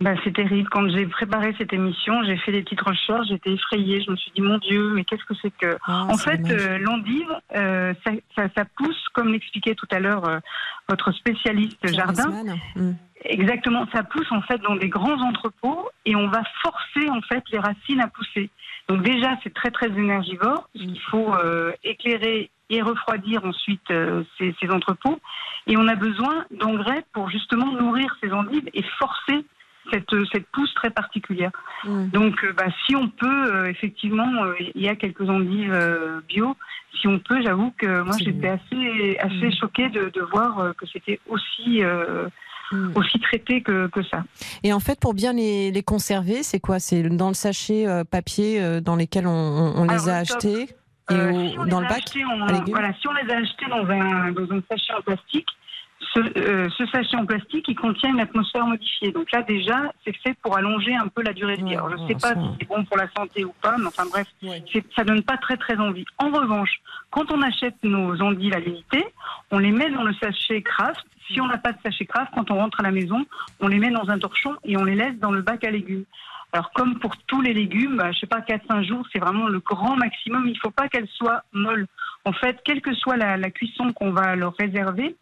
Bah, 0.00 0.14
c'est 0.24 0.34
terrible. 0.34 0.68
Quand 0.70 0.88
j'ai 0.88 1.06
préparé 1.06 1.54
cette 1.56 1.72
émission, 1.72 2.22
j'ai 2.24 2.36
fait 2.38 2.50
des 2.52 2.62
petites 2.62 2.80
recherches, 2.80 3.28
j'étais 3.28 3.52
effrayée. 3.52 4.02
Je 4.04 4.10
me 4.10 4.16
suis 4.16 4.32
dit, 4.34 4.40
mon 4.40 4.58
Dieu, 4.58 4.90
mais 4.92 5.04
qu'est-ce 5.04 5.24
que 5.24 5.34
c'est 5.40 5.52
que... 5.56 5.76
Ah, 5.86 6.06
En 6.10 6.16
fait, 6.16 6.40
euh, 6.50 6.78
l'endive, 6.78 7.32
euh, 7.54 7.94
ça, 8.04 8.10
ça- 8.34 8.48
ça 8.56 8.64
pousse, 8.76 9.02
comme 9.14 9.32
l'expliquait 9.32 9.74
tout 9.76 9.86
à 9.92 10.00
l'heure 10.00 10.28
euh, 10.28 10.38
votre 10.88 11.12
spécialiste 11.12 11.78
Pierre 11.80 11.94
jardin. 11.94 12.44
Hmm. 12.74 12.92
Exactement, 13.26 13.86
ça 13.92 14.02
pousse 14.02 14.30
en 14.32 14.42
fait 14.42 14.58
dans 14.62 14.76
des 14.76 14.88
grands 14.90 15.18
entrepôts 15.22 15.88
et 16.04 16.14
on 16.14 16.26
va 16.28 16.42
forcer 16.62 17.08
en 17.08 17.22
fait 17.22 17.42
les 17.52 17.58
racines 17.58 18.00
à 18.00 18.08
pousser. 18.08 18.50
Donc 18.88 19.02
déjà, 19.02 19.38
c'est 19.42 19.54
très 19.54 19.70
très 19.70 19.86
énergivore. 19.86 20.68
Il 20.74 21.00
faut 21.10 21.32
euh, 21.34 21.72
éclairer 21.84 22.50
et 22.68 22.82
refroidir 22.82 23.42
ensuite 23.44 23.90
euh, 23.90 24.24
ces, 24.36 24.54
ces 24.60 24.68
entrepôts. 24.70 25.18
Et 25.66 25.76
on 25.78 25.88
a 25.88 25.94
besoin 25.94 26.44
d'engrais 26.50 27.04
pour 27.14 27.30
justement 27.30 27.72
nourrir 27.72 28.14
ces 28.22 28.30
endives 28.32 28.68
et 28.74 28.82
forcer 28.98 29.44
cette, 29.92 30.08
cette 30.32 30.46
pousse 30.52 30.72
très 30.74 30.90
particulière. 30.90 31.50
Donc, 31.84 32.42
euh, 32.44 32.52
bah, 32.52 32.66
si 32.86 32.96
on 32.96 33.08
peut, 33.08 33.54
euh, 33.54 33.66
effectivement, 33.66 34.44
euh, 34.44 34.54
il 34.74 34.82
y 34.82 34.88
a 34.88 34.96
quelques 34.96 35.28
endives 35.28 35.72
euh, 35.72 36.20
bio. 36.28 36.56
Si 37.00 37.08
on 37.08 37.18
peut, 37.18 37.42
j'avoue 37.42 37.72
que 37.76 38.02
moi, 38.02 38.16
j'étais 38.18 38.48
assez, 38.48 39.18
assez 39.18 39.50
choquée 39.56 39.88
de, 39.90 40.10
de 40.10 40.20
voir 40.22 40.58
euh, 40.60 40.72
que 40.72 40.86
c'était 40.86 41.20
aussi, 41.28 41.82
euh, 41.82 42.28
aussi 42.94 43.18
traité 43.20 43.62
que, 43.62 43.88
que 43.88 44.02
ça. 44.04 44.24
Et 44.62 44.72
en 44.72 44.80
fait, 44.80 44.98
pour 45.00 45.12
bien 45.14 45.32
les, 45.32 45.70
les 45.70 45.82
conserver, 45.82 46.42
c'est 46.42 46.60
quoi? 46.60 46.78
C'est 46.78 47.02
dans 47.02 47.28
le 47.28 47.34
sachet 47.34 47.86
euh, 47.86 48.04
papier 48.04 48.62
euh, 48.62 48.80
dans 48.80 48.96
lesquels 48.96 49.26
on, 49.26 49.30
on- 49.30 49.82
on 49.82 49.84
les 49.84 50.08
a 50.08 50.16
achetés 50.18 50.68
et 51.10 51.14
Euh, 51.14 51.30
au- 51.32 51.50
si 51.50 51.58
on 51.58 51.64
dans 51.66 51.80
les 51.80 51.86
le 51.86 51.90
bac 51.90 51.98
achetés 52.04 52.24
légumes? 52.52 52.72
voilà, 52.72 52.92
si 52.94 53.08
on 53.08 53.12
les 53.12 53.30
a 53.30 53.36
achetés 53.36 53.66
dans 53.68 53.86
un, 53.90 54.32
dans 54.32 54.52
un 54.56 54.60
sachet 54.70 54.92
en 54.94 55.02
plastique, 55.02 55.48
ce, 56.12 56.20
euh, 56.38 56.68
ce 56.76 56.86
sachet 56.86 57.16
en 57.16 57.26
plastique, 57.26 57.66
il 57.68 57.74
contient 57.74 58.10
une 58.10 58.20
atmosphère 58.20 58.66
modifiée. 58.66 59.12
Donc 59.12 59.30
là, 59.32 59.42
déjà, 59.42 59.92
c'est 60.04 60.16
fait 60.16 60.34
pour 60.42 60.56
allonger 60.56 60.94
un 60.94 61.08
peu 61.08 61.22
la 61.22 61.32
durée 61.32 61.56
de 61.56 61.64
vie. 61.64 61.74
Alors, 61.74 61.90
je 61.90 61.96
ne 61.96 62.08
sais 62.08 62.14
pas 62.14 62.34
si 62.34 62.46
c'est 62.58 62.68
bon 62.68 62.84
pour 62.84 62.96
la 62.96 63.08
santé 63.16 63.44
ou 63.44 63.54
pas, 63.62 63.76
mais 63.78 63.86
enfin 63.86 64.04
bref, 64.10 64.26
ça 64.96 65.04
donne 65.04 65.22
pas 65.22 65.36
très 65.36 65.56
très 65.56 65.76
envie. 65.76 66.04
En 66.18 66.30
revanche, 66.30 66.80
quand 67.10 67.30
on 67.32 67.42
achète 67.42 67.76
nos 67.82 68.20
endives 68.20 68.54
à 68.54 68.60
l'unité, 68.60 69.04
on 69.50 69.58
les 69.58 69.70
met 69.70 69.90
dans 69.90 70.02
le 70.02 70.14
sachet 70.14 70.62
craft. 70.62 71.04
Si 71.28 71.40
on 71.40 71.46
n'a 71.46 71.58
pas 71.58 71.72
de 71.72 71.78
sachet 71.82 72.04
craft, 72.04 72.32
quand 72.34 72.50
on 72.50 72.56
rentre 72.56 72.80
à 72.80 72.82
la 72.82 72.90
maison, 72.90 73.24
on 73.60 73.68
les 73.68 73.78
met 73.78 73.90
dans 73.90 74.10
un 74.10 74.18
torchon 74.18 74.56
et 74.64 74.76
on 74.76 74.84
les 74.84 74.94
laisse 74.94 75.18
dans 75.20 75.30
le 75.30 75.40
bac 75.40 75.64
à 75.64 75.70
légumes. 75.70 76.04
Alors 76.52 76.70
comme 76.72 77.00
pour 77.00 77.16
tous 77.26 77.40
les 77.40 77.52
légumes, 77.52 77.96
bah, 77.96 78.12
je 78.12 78.20
sais 78.20 78.26
pas, 78.26 78.40
4-5 78.40 78.86
jours, 78.86 79.04
c'est 79.12 79.18
vraiment 79.18 79.48
le 79.48 79.58
grand 79.58 79.96
maximum. 79.96 80.46
Il 80.46 80.52
ne 80.52 80.58
faut 80.58 80.70
pas 80.70 80.88
qu'elles 80.88 81.08
soient 81.08 81.42
molles. 81.52 81.86
En 82.24 82.32
fait, 82.32 82.60
quelle 82.64 82.80
que 82.80 82.94
soit 82.94 83.16
la, 83.16 83.36
la 83.36 83.50
cuisson 83.50 83.92
qu'on 83.92 84.12
va 84.12 84.36
leur 84.36 84.54
réserver, 84.56 85.16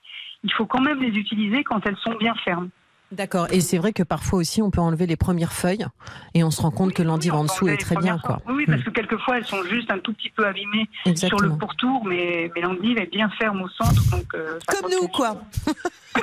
il 0.44 0.52
faut 0.52 0.66
quand 0.66 0.80
même 0.80 1.00
les 1.00 1.18
utiliser 1.18 1.64
quand 1.64 1.86
elles 1.86 1.96
sont 1.98 2.14
bien 2.14 2.34
fermes. 2.44 2.68
D'accord. 3.12 3.46
Et 3.50 3.60
c'est 3.60 3.76
vrai 3.76 3.92
que 3.92 4.02
parfois 4.02 4.38
aussi, 4.38 4.62
on 4.62 4.70
peut 4.70 4.80
enlever 4.80 5.06
les 5.06 5.16
premières 5.16 5.52
feuilles 5.52 5.86
et 6.32 6.42
on 6.44 6.50
se 6.50 6.62
rend 6.62 6.70
compte 6.70 6.94
que 6.94 7.02
l'endive 7.02 7.34
Oui, 7.34 7.40
en 7.40 7.44
dessous 7.44 7.68
est 7.68 7.76
très 7.76 7.96
bien, 7.96 8.18
quoi. 8.18 8.40
Oui, 8.48 8.64
parce 8.66 8.82
que 8.82 8.90
quelquefois 8.90 9.36
elles 9.36 9.44
sont 9.44 9.62
juste 9.64 9.90
un 9.90 9.98
tout 9.98 10.14
petit 10.14 10.30
peu 10.30 10.46
abîmées 10.46 10.88
sur 11.14 11.38
le 11.38 11.50
pourtour, 11.58 12.06
mais, 12.06 12.50
mais 12.54 12.62
l'endive 12.62 12.96
est 12.98 13.10
bien 13.10 13.28
ferme 13.38 13.60
au 13.60 13.68
centre. 13.68 14.02
Donc, 14.10 14.34
euh, 14.34 14.58
Comme 14.66 14.90
nous, 14.90 15.08
quoi. 15.08 15.42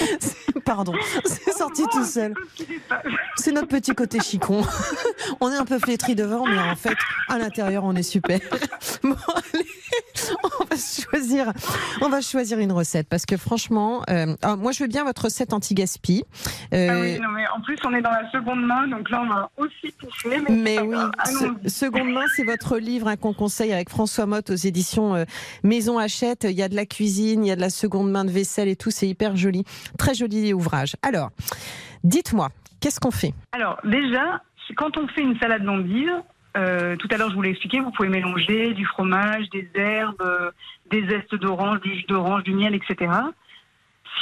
Pardon, 0.64 0.92
c'est 1.24 1.52
sorti 1.52 1.82
tout 1.90 2.04
seul. 2.04 2.34
C'est 3.36 3.52
notre 3.52 3.68
petit 3.68 3.94
côté 3.94 4.20
chicon. 4.20 4.62
On 5.40 5.50
est 5.50 5.56
un 5.56 5.64
peu 5.64 5.78
flétri 5.78 6.14
devant, 6.14 6.46
mais 6.46 6.58
en 6.58 6.76
fait, 6.76 6.96
à 7.28 7.38
l'intérieur, 7.38 7.84
on 7.84 7.94
est 7.94 8.02
super. 8.02 8.40
Bon, 9.02 9.16
allez, 9.54 9.66
on 10.60 10.64
va 10.64 10.76
choisir, 10.76 11.52
on 12.02 12.08
va 12.08 12.20
choisir 12.20 12.58
une 12.60 12.70
recette 12.70 13.08
parce 13.08 13.26
que 13.26 13.36
franchement, 13.36 14.02
euh, 14.10 14.36
alors, 14.42 14.56
moi, 14.56 14.70
je 14.70 14.84
veux 14.84 14.88
bien 14.88 15.02
votre 15.02 15.24
recette 15.24 15.52
anti-gaspi. 15.52 16.22
Euh, 16.72 16.88
Ah 16.90 17.00
oui, 17.00 17.18
non, 17.18 17.30
mais 17.30 17.44
en 17.48 17.60
plus, 17.62 17.76
on 17.84 17.92
est 17.94 18.00
dans 18.00 18.10
la 18.12 18.30
seconde 18.30 18.64
main, 18.64 18.86
donc 18.86 19.10
là, 19.10 19.22
on 19.22 19.28
va 19.28 19.50
aussi 19.56 19.92
toucher. 19.98 20.40
Mais, 20.48 20.78
oui, 20.80 20.96
seconde 21.66 22.12
main, 22.12 22.24
c'est 22.36 22.44
votre 22.44 22.78
livre 22.78 23.08
hein, 23.08 23.16
qu'on 23.16 23.34
conseille 23.34 23.72
avec 23.72 23.90
François 23.90 24.26
Motte 24.26 24.50
aux 24.50 24.54
éditions 24.54 25.16
euh, 25.16 25.24
Maison 25.64 25.98
Hachette. 25.98 26.44
Il 26.44 26.56
y 26.56 26.62
a 26.62 26.68
de 26.68 26.76
la 26.76 26.86
cuisine, 26.86 27.44
il 27.44 27.48
y 27.48 27.52
a 27.52 27.56
de 27.56 27.60
la 27.60 27.70
seconde 27.70 28.10
main 28.10 28.24
de 28.24 28.30
vaisselle 28.30 28.68
et 28.68 28.76
tout, 28.76 28.90
c'est 28.90 29.08
hyper 29.08 29.36
joli. 29.36 29.61
Très 29.98 30.14
joli 30.14 30.52
ouvrage. 30.52 30.96
Alors, 31.02 31.30
dites-moi, 32.04 32.48
Qu'est-ce 32.82 32.98
qu'on 32.98 33.12
fait? 33.12 33.32
Alors 33.52 33.78
déjà, 33.84 34.42
quand 34.76 34.98
on 34.98 35.06
fait 35.06 35.22
une 35.22 35.38
salade 35.38 35.62
d'endive, 35.62 36.10
euh, 36.56 36.96
tout 36.96 37.06
à 37.12 37.16
l'heure 37.16 37.30
je 37.30 37.36
vous 37.36 37.42
l'ai 37.42 37.50
expliqué, 37.50 37.78
vous 37.78 37.92
pouvez 37.92 38.08
mélanger 38.08 38.74
du 38.74 38.84
fromage, 38.84 39.48
des 39.50 39.70
herbes, 39.76 40.20
euh, 40.20 40.50
des 40.90 41.08
zestes 41.08 41.36
d'orange, 41.36 41.80
du 41.80 41.94
jus 41.94 42.04
d'orange, 42.08 42.42
du 42.42 42.52
miel, 42.52 42.74
etc. 42.74 43.12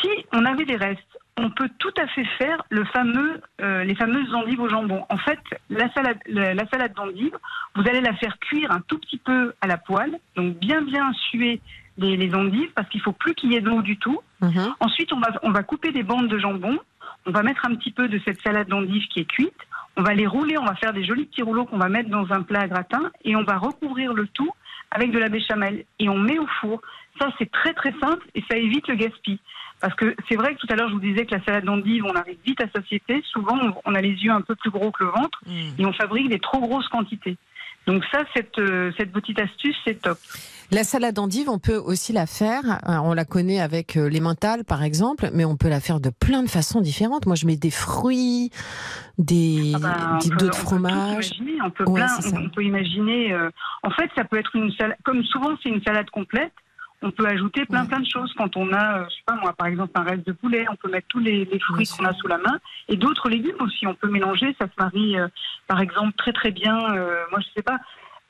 Si 0.03 0.11
on 0.35 0.45
avait 0.45 0.67
des 0.67 0.77
restes, 0.77 1.01
on 1.39 1.49
peut 1.49 1.71
tout 1.79 1.95
à 1.99 2.07
fait 2.09 2.27
faire 2.37 2.63
le 2.69 2.85
fameux, 2.85 3.41
euh, 3.63 3.83
les 3.83 3.95
fameuses 3.95 4.33
endives 4.35 4.61
au 4.61 4.69
jambon. 4.69 5.07
En 5.09 5.17
fait, 5.17 5.41
la 5.71 5.91
salade, 5.95 6.19
la, 6.27 6.53
la 6.53 6.69
salade 6.69 6.93
d'endive, 6.93 7.33
vous 7.77 7.89
allez 7.89 8.03
la 8.03 8.15
faire 8.17 8.39
cuire 8.41 8.71
un 8.73 8.83
tout 8.83 8.99
petit 8.99 9.19
peu 9.19 9.55
à 9.63 9.67
la 9.67 9.79
poêle, 9.79 10.19
donc 10.37 10.59
bien 10.59 10.83
bien 10.83 11.11
suer 11.31 11.63
les, 11.99 12.17
les 12.17 12.35
endives 12.35 12.71
parce 12.75 12.89
qu'il 12.89 13.01
faut 13.01 13.13
plus 13.13 13.35
qu'il 13.35 13.53
y 13.53 13.57
ait 13.57 13.61
d'eau 13.61 13.83
du 13.83 13.97
tout. 13.99 14.21
Mhm. 14.41 14.75
Ensuite, 14.81 15.13
on 15.13 15.21
va, 15.21 15.29
on 15.43 15.51
va 15.51 15.63
couper 15.63 15.93
des 15.93 16.03
bandes 16.03 16.29
de 16.29 16.39
jambon. 16.39 16.79
On 17.27 17.31
va 17.33 17.43
mettre 17.43 17.67
un 17.67 17.75
petit 17.75 17.91
peu 17.91 18.09
de 18.09 18.19
cette 18.25 18.41
salade 18.41 18.69
d'endive 18.69 19.03
qui 19.09 19.21
est 19.21 19.25
cuite. 19.25 19.53
On 19.97 20.03
va 20.03 20.15
les 20.15 20.27
rouler, 20.27 20.57
on 20.57 20.65
va 20.65 20.75
faire 20.77 20.93
des 20.93 21.05
jolis 21.05 21.27
petits 21.27 21.43
rouleaux 21.43 21.65
qu'on 21.67 21.77
va 21.79 21.89
mettre 21.89 22.09
dans 22.09 22.33
un 22.33 22.43
plat 22.43 22.61
à 22.61 22.69
gratin 22.69 23.11
et 23.25 23.37
on 23.37 23.43
va 23.43 23.59
recouvrir 23.59 24.15
le 24.15 24.27
tout 24.29 24.51
avec 24.91 25.11
de 25.11 25.19
la 25.19 25.29
béchamel 25.29 25.85
et 25.99 26.09
on 26.09 26.19
met 26.19 26.39
au 26.39 26.47
four. 26.61 26.81
Ça, 27.21 27.29
c'est 27.39 27.51
très 27.51 27.75
très 27.75 27.93
simple 28.01 28.27
et 28.35 28.43
ça 28.51 28.57
évite 28.57 28.89
le 28.89 28.95
gaspillage. 28.95 29.39
Parce 29.81 29.95
que 29.95 30.15
c'est 30.29 30.37
vrai 30.37 30.55
que 30.55 30.61
tout 30.61 30.67
à 30.71 30.77
l'heure, 30.77 30.89
je 30.89 30.95
vous 30.95 31.01
disais 31.01 31.25
que 31.25 31.35
la 31.35 31.43
salade 31.43 31.65
d'endive, 31.65 32.05
on 32.05 32.15
arrive 32.15 32.37
vite 32.45 32.61
à 32.63 32.69
satiété. 32.69 33.23
Souvent, 33.33 33.59
on- 33.63 33.75
on 33.85 33.95
a 33.95 34.01
les 34.03 34.11
yeux 34.13 34.31
un 34.31 34.43
peu 34.43 34.55
plus 34.55 34.71
gros 34.71 34.91
que 34.91 35.05
le 35.05 35.11
ventre 35.11 35.41
et 35.79 35.87
on 35.87 35.93
fabrique 35.95 36.29
des 36.29 36.39
trop 36.39 36.61
grosses 36.61 36.89
quantités. 36.89 37.37
Donc 37.87 38.05
ça, 38.13 38.21
cette, 38.37 38.59
euh, 38.59 38.93
cette 38.99 39.11
petite 39.13 39.39
astuce, 39.41 39.77
c'est 39.85 40.01
top. 40.01 40.19
La 40.71 40.85
salade 40.85 41.17
d'endive, 41.17 41.49
on 41.49 41.59
peut 41.59 41.77
aussi 41.79 42.13
la 42.13 42.27
faire. 42.27 42.63
euh, 42.89 42.99
On 43.03 43.13
la 43.13 43.25
connaît 43.25 43.61
avec 43.61 43.97
euh, 43.97 44.09
les 44.09 44.21
mentales, 44.21 44.65
par 44.65 44.85
exemple, 44.85 45.31
mais 45.35 45.45
on 45.45 45.57
peut 45.57 45.69
la 45.69 45.81
faire 45.81 45.99
de 45.99 46.11
plein 46.11 46.43
de 46.45 46.49
façons 46.49 46.81
différentes. 46.81 47.27
Moi, 47.27 47.35
je 47.35 47.47
mets 47.47 47.57
des 47.57 47.73
fruits, 47.73 48.51
des 49.19 49.73
Ah 49.75 49.79
ben, 49.81 50.19
des- 50.21 50.27
on 50.27 50.31
peut- 50.31 50.37
d'autres 50.37 50.67
on 50.75 50.81
peut 50.81 50.89
imaginer, 50.89 51.53
On 51.65 51.71
peut, 51.71 51.85
Ouais, 51.89 52.01
plein- 52.01 52.09
c'est 52.09 52.29
ça. 52.29 52.37
on 52.41 52.49
peut 52.51 52.63
imaginer. 52.63 53.33
euh, 53.33 53.51
en 53.83 53.91
fait, 53.91 54.09
ça 54.17 54.25
peut 54.25 54.39
être 54.39 54.55
une 54.55 54.71
salade. 54.73 54.97
Comme 55.05 55.25
souvent, 55.25 55.57
c'est 55.63 55.71
une 55.71 55.83
salade 55.83 56.09
complète. 56.11 56.53
On 57.03 57.11
peut 57.11 57.27
ajouter 57.27 57.65
plein 57.65 57.83
Ouais. 57.83 57.89
plein 57.89 58.01
de 58.01 58.07
choses. 58.09 58.33
Quand 58.37 58.57
on 58.57 58.73
a, 58.73 58.99
euh, 59.01 59.05
je 59.09 59.15
sais 59.15 59.23
pas 59.27 59.37
moi, 59.37 59.53
par 59.55 59.67
exemple 59.69 59.93
un 59.95 60.03
reste 60.03 60.27
de 60.27 60.33
poulet, 60.33 60.67
on 60.71 60.77
peut 60.77 60.91
mettre 60.91 61.07
tous 61.09 61.19
les, 61.19 61.45
les 61.47 61.59
fruits 61.61 61.87
qu'on 61.87 62.05
a 62.05 62.13
sous 62.13 62.27
la 62.29 62.39
main 62.39 62.59
et 62.89 62.97
d'autres 62.97 63.29
légumes 63.31 63.57
aussi. 63.61 63.87
On 63.87 63.95
peut 63.95 64.09
mélanger. 64.11 64.55
Ça 64.61 64.67
se 64.67 64.73
marie, 64.83 65.19
euh, 65.19 65.29
par 65.67 65.81
exemple, 65.81 66.13
très 66.17 66.33
très 66.33 66.51
bien. 66.51 66.77
euh, 66.95 67.23
moi, 67.31 67.41
je 67.41 67.47
sais 67.57 67.63
pas. 67.63 67.79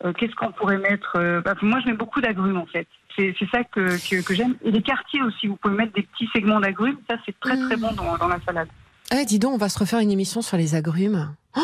euh, 0.05 0.13
Qu'est-ce 0.13 0.35
qu'on 0.37 0.53
pourrait 0.53 0.79
mettre 0.79 1.19
bah, 1.45 1.55
Moi, 1.63 1.81
je 1.85 1.91
mets 1.91 1.97
beaucoup 1.97 2.21
d'agrumes 2.21 2.59
en 2.59 2.67
fait. 2.67 2.87
C'est 3.17 3.35
ça 3.53 3.65
que, 3.65 3.99
que, 4.09 4.23
que 4.25 4.35
j'aime. 4.35 4.55
Et 4.65 4.71
les 4.71 4.81
quartiers 4.83 5.21
aussi. 5.23 5.47
Vous 5.49 5.57
pouvez 5.57 5.75
mettre 5.75 5.93
des 5.93 6.03
petits 6.03 6.29
segments 6.33 6.61
d'agrumes. 6.61 6.97
Ça, 7.11 7.17
c'est 7.27 7.39
très 7.41 7.57
très 7.57 7.77
Mm. 7.77 7.81
bon 7.81 7.93
dans, 7.93 8.17
dans 8.17 8.29
la 8.29 8.41
salade. 8.41 8.69
Eh, 9.13 9.25
dis 9.27 9.39
donc, 9.41 9.53
on 9.55 9.59
va 9.59 9.69
se 9.69 9.79
refaire 9.79 9.99
une 9.99 10.13
émission 10.13 10.41
sur 10.41 10.57
les 10.57 10.77
agrumes. 10.77 11.35
Oh, 11.57 11.61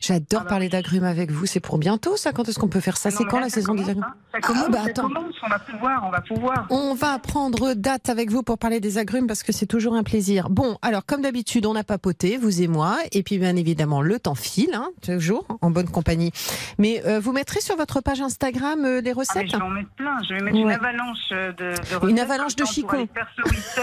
J'adore 0.00 0.40
Ah 0.42 0.44
bah 0.44 0.50
parler 0.50 0.68
d'agrumes 0.68 1.04
avec 1.04 1.30
vous. 1.32 1.46
C'est 1.46 1.58
pour 1.60 1.78
bientôt, 1.78 2.16
ça 2.16 2.32
Quand 2.32 2.48
est-ce 2.48 2.58
qu'on 2.58 2.68
peut 2.68 2.80
faire 2.80 2.96
ça? 2.96 3.08
Ah 3.12 3.16
C'est 3.16 3.24
quand 3.24 3.38
là, 3.38 3.44
la 3.44 3.48
ça 3.48 3.54
saison 3.56 3.74
des 3.74 3.82
agrumes? 3.88 4.04
hein. 4.06 4.14
Ça 4.42 4.52
Ah, 4.54 4.68
bah, 4.70 4.78
attends. 4.86 5.02
commence. 5.08 5.34
On 5.42 5.48
va 5.48 5.58
pouvoir, 5.58 6.04
on 6.06 6.10
va 6.10 6.20
pouvoir. 6.20 6.66
On 6.70 6.94
va 6.94 7.18
prendre 7.18 7.74
date 7.74 8.08
avec 8.08 8.30
vous 8.30 8.42
pour 8.42 8.58
parler 8.58 8.80
des 8.80 8.98
agrumes 8.98 9.26
parce 9.26 9.42
que 9.42 9.52
c'est 9.52 9.66
toujours 9.66 9.94
un 9.94 10.02
plaisir. 10.02 10.50
Bon, 10.50 10.76
alors 10.82 11.04
comme 11.06 11.22
d'habitude, 11.22 11.66
on 11.66 11.74
a 11.74 11.82
papoté, 11.84 12.36
vous 12.36 12.62
et 12.62 12.68
moi, 12.68 12.98
et 13.12 13.22
puis 13.22 13.38
bien 13.38 13.56
évidemment 13.56 14.02
le 14.02 14.18
temps 14.20 14.34
file, 14.34 14.74
hein, 14.74 14.88
toujours 15.02 15.46
en 15.62 15.70
bonne 15.70 15.88
compagnie. 15.88 16.30
Mais 16.78 17.02
euh, 17.06 17.18
vous 17.18 17.32
mettrez 17.32 17.60
sur 17.60 17.76
votre 17.76 18.00
page 18.00 18.20
Instagram 18.20 18.84
euh, 18.84 19.00
les 19.00 19.10
Ah, 19.10 19.14
mais 19.14 19.20
recettes? 19.20 19.50
je 19.50 19.56
vais 19.56 19.62
en 19.62 19.70
mettre 19.70 19.90
plein. 19.96 20.16
Je 20.28 20.34
vais 20.34 20.40
mettre 20.42 20.56
une 20.56 20.66
Ouais. 20.66 20.74
avalanche 20.74 21.18
euh, 21.32 21.52
de, 21.52 21.56
de 21.90 21.94
recettes. 21.96 22.10
Une 22.10 22.20
avalanche 22.20 22.56
de 22.56 22.64
chicons. 22.66 23.08
Euh, 23.18 23.82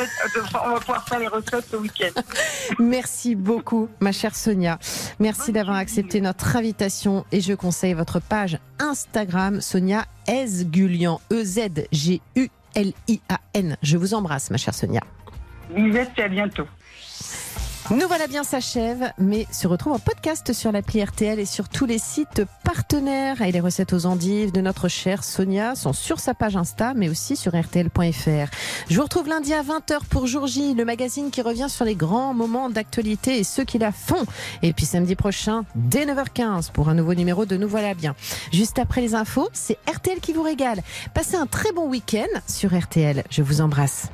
On 0.66 0.70
va 0.74 0.80
pouvoir 0.80 1.08
faire 1.08 1.20
les 1.20 1.28
recettes 1.28 1.66
ce 1.72 1.76
week-end. 1.78 2.22
Merci 2.80 3.36
beaucoup, 3.36 3.90
ma 4.00 4.12
chère 4.12 4.36
Sonia. 4.36 4.78
Merci 5.20 5.40
Bonne 5.47 5.54
d'avoir 5.56 5.77
accepté 5.77 6.21
notre 6.21 6.56
invitation 6.56 7.25
et 7.32 7.41
je 7.41 7.54
conseille 7.54 7.93
votre 7.93 8.19
page 8.19 8.60
Instagram 8.80 9.60
Sonia 9.60 10.06
Esgulian 10.27 11.19
E 11.32 11.43
Z 11.43 11.88
G 11.91 12.21
U 12.36 12.47
L 12.75 12.93
I 13.08 13.19
A 13.27 13.39
N. 13.56 13.75
Je 13.82 13.97
vous 13.97 14.13
embrasse, 14.13 14.51
ma 14.51 14.58
chère 14.58 14.75
Sonia. 14.75 15.01
Lisette, 15.75 16.12
et 16.17 16.23
à 16.23 16.27
bientôt. 16.27 16.65
Nous 17.89 18.08
voilà 18.08 18.28
bien 18.28 18.44
s'achève, 18.44 19.12
mais 19.17 19.48
se 19.52 19.67
retrouve 19.67 19.94
en 19.94 20.00
podcast 20.00 20.54
sur 20.54 20.72
l'appli 20.72 21.04
RTL 21.04 21.39
et 21.39 21.46
sur 21.46 21.67
tous 21.67 21.86
les 21.86 21.98
sites 21.98 22.44
partenaires. 22.63 23.41
Et 23.41 23.52
les 23.52 23.60
recettes 23.60 23.91
aux 23.91 24.06
endives 24.06 24.54
de 24.54 24.62
notre 24.62 24.88
chère 24.88 25.24
Sonia 25.24 25.76
sont 25.76 25.91
sur 25.91 26.20
sa 26.20 26.34
page 26.34 26.56
Insta, 26.56 26.94
mais 26.94 27.10
aussi 27.10 27.36
sur 27.36 27.60
RTL.fr. 27.60 28.50
Je 28.89 28.96
vous 28.96 29.04
retrouve 29.04 29.28
lundi 29.28 29.54
à 29.54 29.63
20h 29.63 30.06
pour 30.10 30.26
Jour 30.26 30.48
J, 30.48 30.74
le 30.74 30.86
magazine 30.86 31.32
qui 31.32 31.41
revient 31.41 31.67
sur 31.70 31.84
les 31.84 31.96
grands 31.96 32.34
moments 32.34 32.70
d'actualité 32.70 33.39
et 33.39 33.44
ceux 33.44 33.65
qui 33.65 33.78
la 33.78 33.91
font. 33.91 34.26
Et 34.62 34.72
puis 34.72 34.86
samedi 34.86 35.15
prochain, 35.15 35.65
dès 35.76 36.06
9h15, 36.06 36.72
pour 36.72 36.88
un 36.88 36.94
nouveau 36.94 37.13
numéro 37.13 37.46
de 37.46 37.58
Nous 37.58 37.67
voilà 37.67 37.94
bien. 37.94 38.15
Juste 38.54 38.80
après 38.80 39.02
les 39.02 39.15
infos, 39.15 39.50
c'est 39.52 39.78
RTL 39.91 40.20
qui 40.22 40.32
vous 40.32 40.44
régale. 40.44 40.82
Passez 41.13 41.36
un 41.36 41.46
très 41.46 41.74
bon 41.74 41.89
week-end 41.89 42.39
sur 42.48 42.78
RTL. 42.78 43.24
Je 43.30 43.41
vous 43.41 43.60
embrasse. 43.60 44.08